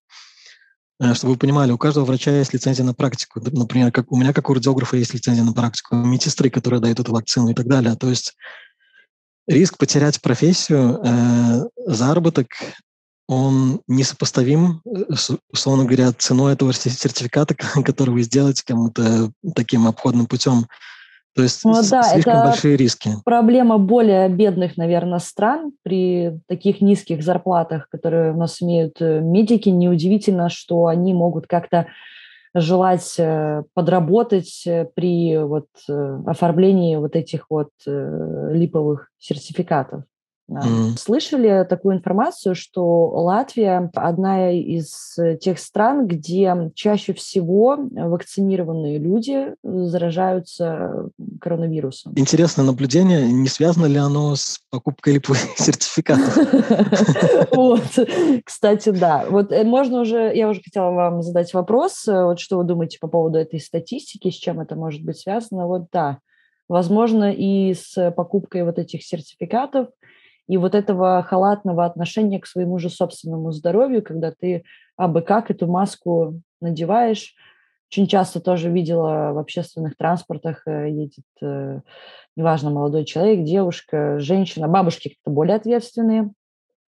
э, 0.99 1.13
чтобы 1.13 1.33
вы 1.33 1.39
понимали, 1.39 1.71
у 1.71 1.77
каждого 1.77 2.05
врача 2.05 2.31
есть 2.31 2.53
лицензия 2.53 2.85
на 2.85 2.93
практику. 2.93 3.41
Например, 3.41 3.91
как 3.91 4.11
у 4.11 4.17
меня, 4.17 4.33
как 4.33 4.49
у 4.49 4.53
радиографа, 4.53 4.97
есть 4.97 5.13
лицензия 5.13 5.43
на 5.43 5.53
практику, 5.53 5.95
медсестры, 5.95 6.49
которые 6.49 6.79
дают 6.79 6.99
эту 6.99 7.11
вакцину 7.11 7.49
и 7.49 7.53
так 7.53 7.67
далее. 7.67 7.95
То 7.95 8.09
есть 8.09 8.35
риск 9.47 9.77
потерять 9.77 10.21
профессию, 10.21 10.99
э, 11.03 11.61
заработок 11.87 12.47
он 13.31 13.79
несопоставим, 13.87 14.81
э, 14.85 15.13
условно 15.53 15.85
говоря, 15.85 16.11
ценой 16.11 16.53
этого 16.53 16.73
сертификата, 16.73 17.55
который 17.85 18.09
вы 18.09 18.23
сделаете 18.23 18.63
кому-то 18.65 19.31
таким 19.55 19.87
обходным 19.87 20.25
путем. 20.25 20.65
То 21.33 21.43
есть 21.43 21.63
ну, 21.63 21.71
да, 21.89 22.03
слишком 22.03 22.33
это 22.33 22.43
большие 22.43 22.75
риски. 22.75 23.11
Проблема 23.23 23.77
более 23.77 24.27
бедных, 24.27 24.75
наверное, 24.75 25.19
стран 25.19 25.71
при 25.81 26.41
таких 26.49 26.81
низких 26.81 27.23
зарплатах, 27.23 27.87
которые 27.89 28.33
у 28.33 28.37
нас 28.37 28.61
имеют 28.61 28.97
э, 28.99 29.21
медики. 29.21 29.69
Неудивительно, 29.69 30.49
что 30.49 30.87
они 30.87 31.13
могут 31.13 31.47
как-то 31.47 31.87
желать 32.53 33.15
э, 33.17 33.63
подработать 33.73 34.67
при 34.93 35.37
вот 35.37 35.67
оформлении 35.87 36.97
вот 36.97 37.15
этих 37.15 37.45
вот 37.49 37.69
липовых 37.85 39.07
сертификатов. 39.17 40.03
Mm. 40.51 40.97
Слышали 40.97 41.65
такую 41.67 41.95
информацию, 41.95 42.55
что 42.55 43.07
Латвия 43.07 43.89
одна 43.95 44.51
из 44.51 45.17
тех 45.39 45.59
стран, 45.59 46.07
где 46.07 46.71
чаще 46.75 47.13
всего 47.13 47.77
вакцинированные 47.79 48.97
люди 48.97 49.55
заражаются 49.63 51.09
коронавирусом. 51.39 52.13
Интересное 52.15 52.65
наблюдение. 52.65 53.31
Не 53.31 53.47
связано 53.47 53.85
ли 53.85 53.97
оно 53.97 54.35
с 54.35 54.59
покупкой 54.69 55.15
липовых 55.15 55.39
сертификатов? 55.57 56.37
Вот, 57.51 57.83
кстати, 58.45 58.89
да. 58.89 59.25
Вот 59.29 59.51
э, 59.51 59.63
можно 59.63 60.01
уже, 60.01 60.31
я 60.35 60.49
уже 60.49 60.61
хотела 60.61 60.91
вам 60.91 61.21
задать 61.21 61.53
вопрос, 61.53 62.07
э, 62.07 62.23
вот 62.23 62.39
что 62.39 62.57
вы 62.57 62.63
думаете 62.63 62.97
по 62.99 63.07
поводу 63.07 63.37
этой 63.37 63.59
статистики, 63.59 64.29
с 64.29 64.35
чем 64.35 64.59
это 64.59 64.75
может 64.75 65.03
быть 65.03 65.17
связано? 65.17 65.67
Вот 65.67 65.87
да, 65.91 66.19
возможно, 66.67 67.31
и 67.31 67.73
с 67.73 68.11
покупкой 68.11 68.63
вот 68.63 68.79
этих 68.79 69.03
сертификатов, 69.03 69.87
и 70.51 70.57
вот 70.57 70.75
этого 70.75 71.23
халатного 71.23 71.85
отношения 71.85 72.37
к 72.37 72.45
своему 72.45 72.77
же 72.77 72.89
собственному 72.89 73.53
здоровью, 73.53 74.03
когда 74.03 74.33
ты 74.37 74.65
абы 74.97 75.21
как 75.21 75.49
эту 75.49 75.65
маску 75.65 76.41
надеваешь. 76.59 77.35
Очень 77.89 78.05
часто 78.05 78.41
тоже 78.41 78.69
видела 78.69 79.31
в 79.31 79.37
общественных 79.37 79.95
транспортах 79.95 80.63
э, 80.67 80.89
едет, 80.89 81.23
э, 81.41 81.79
неважно, 82.35 82.69
молодой 82.69 83.05
человек, 83.05 83.45
девушка, 83.45 84.19
женщина, 84.19 84.67
бабушки 84.67 85.07
как-то 85.07 85.31
более 85.31 85.55
ответственные. 85.55 86.31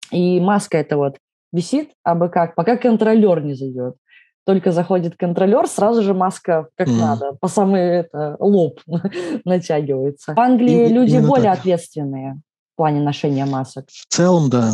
И 0.10 0.40
маска 0.40 0.78
это 0.78 0.96
вот 0.96 1.18
висит 1.52 1.92
абы 2.06 2.30
как, 2.30 2.56
пока 2.56 2.78
контролер 2.78 3.44
не 3.44 3.56
зайдет. 3.56 3.96
Только 4.46 4.72
заходит 4.72 5.18
контролер, 5.18 5.68
сразу 5.68 6.02
же 6.02 6.14
маска 6.14 6.70
как 6.76 6.88
mm. 6.88 6.98
надо, 6.98 7.34
по 7.42 7.50
самый 7.50 7.82
это, 7.82 8.38
лоб 8.40 8.80
натягивается. 9.44 10.34
В 10.34 10.40
Англии 10.40 10.86
и, 10.86 10.94
люди 10.94 11.18
более 11.18 11.52
так. 11.52 11.60
ответственные 11.60 12.42
плане 12.80 13.02
ношения 13.02 13.46
масок? 13.46 13.90
В 13.90 14.06
целом, 14.08 14.50
да. 14.50 14.74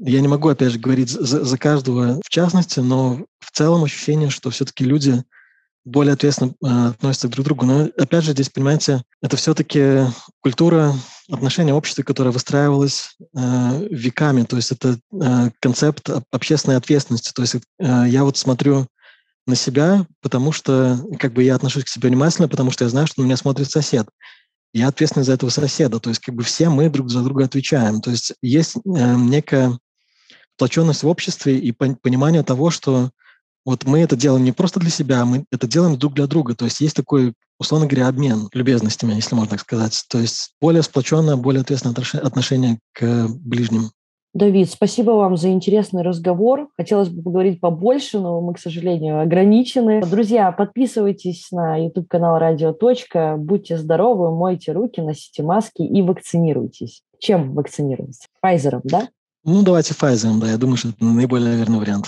Я 0.00 0.22
не 0.22 0.28
могу, 0.28 0.48
опять 0.48 0.72
же, 0.72 0.78
говорить 0.78 1.10
за, 1.10 1.44
за 1.44 1.58
каждого 1.58 2.18
в 2.24 2.30
частности, 2.30 2.80
но 2.80 3.18
в 3.38 3.50
целом 3.52 3.84
ощущение, 3.84 4.30
что 4.30 4.48
все-таки 4.48 4.82
люди 4.82 5.22
более 5.84 6.14
ответственно 6.14 6.54
э, 6.64 6.88
относятся 6.88 7.28
друг 7.28 7.44
к 7.44 7.48
другу. 7.48 7.66
Но, 7.66 7.90
опять 7.98 8.24
же, 8.24 8.32
здесь, 8.32 8.48
понимаете, 8.48 9.02
это 9.20 9.36
все-таки 9.36 10.06
культура 10.40 10.94
отношения 11.30 11.74
общества, 11.74 12.02
которая 12.02 12.32
выстраивалась 12.32 13.14
э, 13.36 13.88
веками. 13.90 14.44
То 14.44 14.56
есть 14.56 14.72
это 14.72 14.98
э, 15.12 15.50
концепт 15.60 16.08
общественной 16.30 16.78
ответственности. 16.78 17.30
То 17.34 17.42
есть 17.42 17.56
э, 17.56 17.60
я 18.08 18.24
вот 18.24 18.38
смотрю 18.38 18.86
на 19.46 19.54
себя, 19.54 20.06
потому 20.22 20.52
что 20.52 20.98
как 21.18 21.34
бы 21.34 21.42
я 21.42 21.56
отношусь 21.56 21.84
к 21.84 21.88
себе 21.88 22.08
внимательно, 22.08 22.48
потому 22.48 22.70
что 22.70 22.84
я 22.84 22.88
знаю, 22.88 23.06
что 23.06 23.20
на 23.20 23.26
меня 23.26 23.36
смотрит 23.36 23.70
сосед 23.70 24.08
я 24.74 24.88
ответственный 24.88 25.24
за 25.24 25.32
этого 25.32 25.50
соседа. 25.50 26.00
То 26.00 26.10
есть 26.10 26.20
как 26.20 26.34
бы 26.34 26.42
все 26.42 26.68
мы 26.68 26.90
друг 26.90 27.10
за 27.10 27.22
друга 27.22 27.44
отвечаем. 27.44 28.00
То 28.00 28.10
есть 28.10 28.34
есть 28.42 28.76
э, 28.76 28.80
некая 29.16 29.78
сплоченность 30.56 31.04
в 31.04 31.08
обществе 31.08 31.58
и 31.58 31.72
понимание 31.72 32.42
того, 32.42 32.70
что 32.70 33.10
вот 33.64 33.84
мы 33.84 34.00
это 34.00 34.16
делаем 34.16 34.44
не 34.44 34.52
просто 34.52 34.80
для 34.80 34.90
себя, 34.90 35.24
мы 35.24 35.46
это 35.50 35.66
делаем 35.66 35.96
друг 35.96 36.14
для 36.14 36.26
друга. 36.26 36.54
То 36.54 36.64
есть 36.66 36.80
есть 36.80 36.96
такой, 36.96 37.34
условно 37.58 37.86
говоря, 37.86 38.08
обмен 38.08 38.48
любезностями, 38.52 39.14
если 39.14 39.34
можно 39.34 39.50
так 39.50 39.60
сказать. 39.60 40.04
То 40.08 40.18
есть 40.18 40.54
более 40.60 40.82
сплоченное, 40.82 41.36
более 41.36 41.62
ответственное 41.62 41.96
отношение 42.22 42.78
к 42.92 43.28
ближним. 43.28 43.90
Давид, 44.34 44.68
спасибо 44.68 45.12
вам 45.12 45.36
за 45.36 45.50
интересный 45.50 46.02
разговор. 46.02 46.68
Хотелось 46.76 47.08
бы 47.08 47.22
поговорить 47.22 47.60
побольше, 47.60 48.18
но 48.18 48.40
мы, 48.40 48.54
к 48.54 48.58
сожалению, 48.58 49.20
ограничены. 49.20 50.02
Друзья, 50.04 50.50
подписывайтесь 50.50 51.52
на 51.52 51.76
YouTube-канал 51.76 52.40
«Радио. 52.40 52.72
Точка». 52.72 53.36
Будьте 53.38 53.78
здоровы, 53.78 54.34
мойте 54.34 54.72
руки, 54.72 55.00
носите 55.00 55.44
маски 55.44 55.82
и 55.82 56.02
вакцинируйтесь. 56.02 57.02
Чем 57.20 57.54
вакцинируемся? 57.54 58.26
Pfizer, 58.44 58.80
да? 58.82 59.08
Ну, 59.44 59.62
давайте 59.62 59.94
Pfizer, 59.94 60.36
да. 60.40 60.50
Я 60.50 60.58
думаю, 60.58 60.78
что 60.78 60.88
это 60.88 61.04
наиболее 61.04 61.54
верный 61.54 61.78
вариант. 61.78 62.06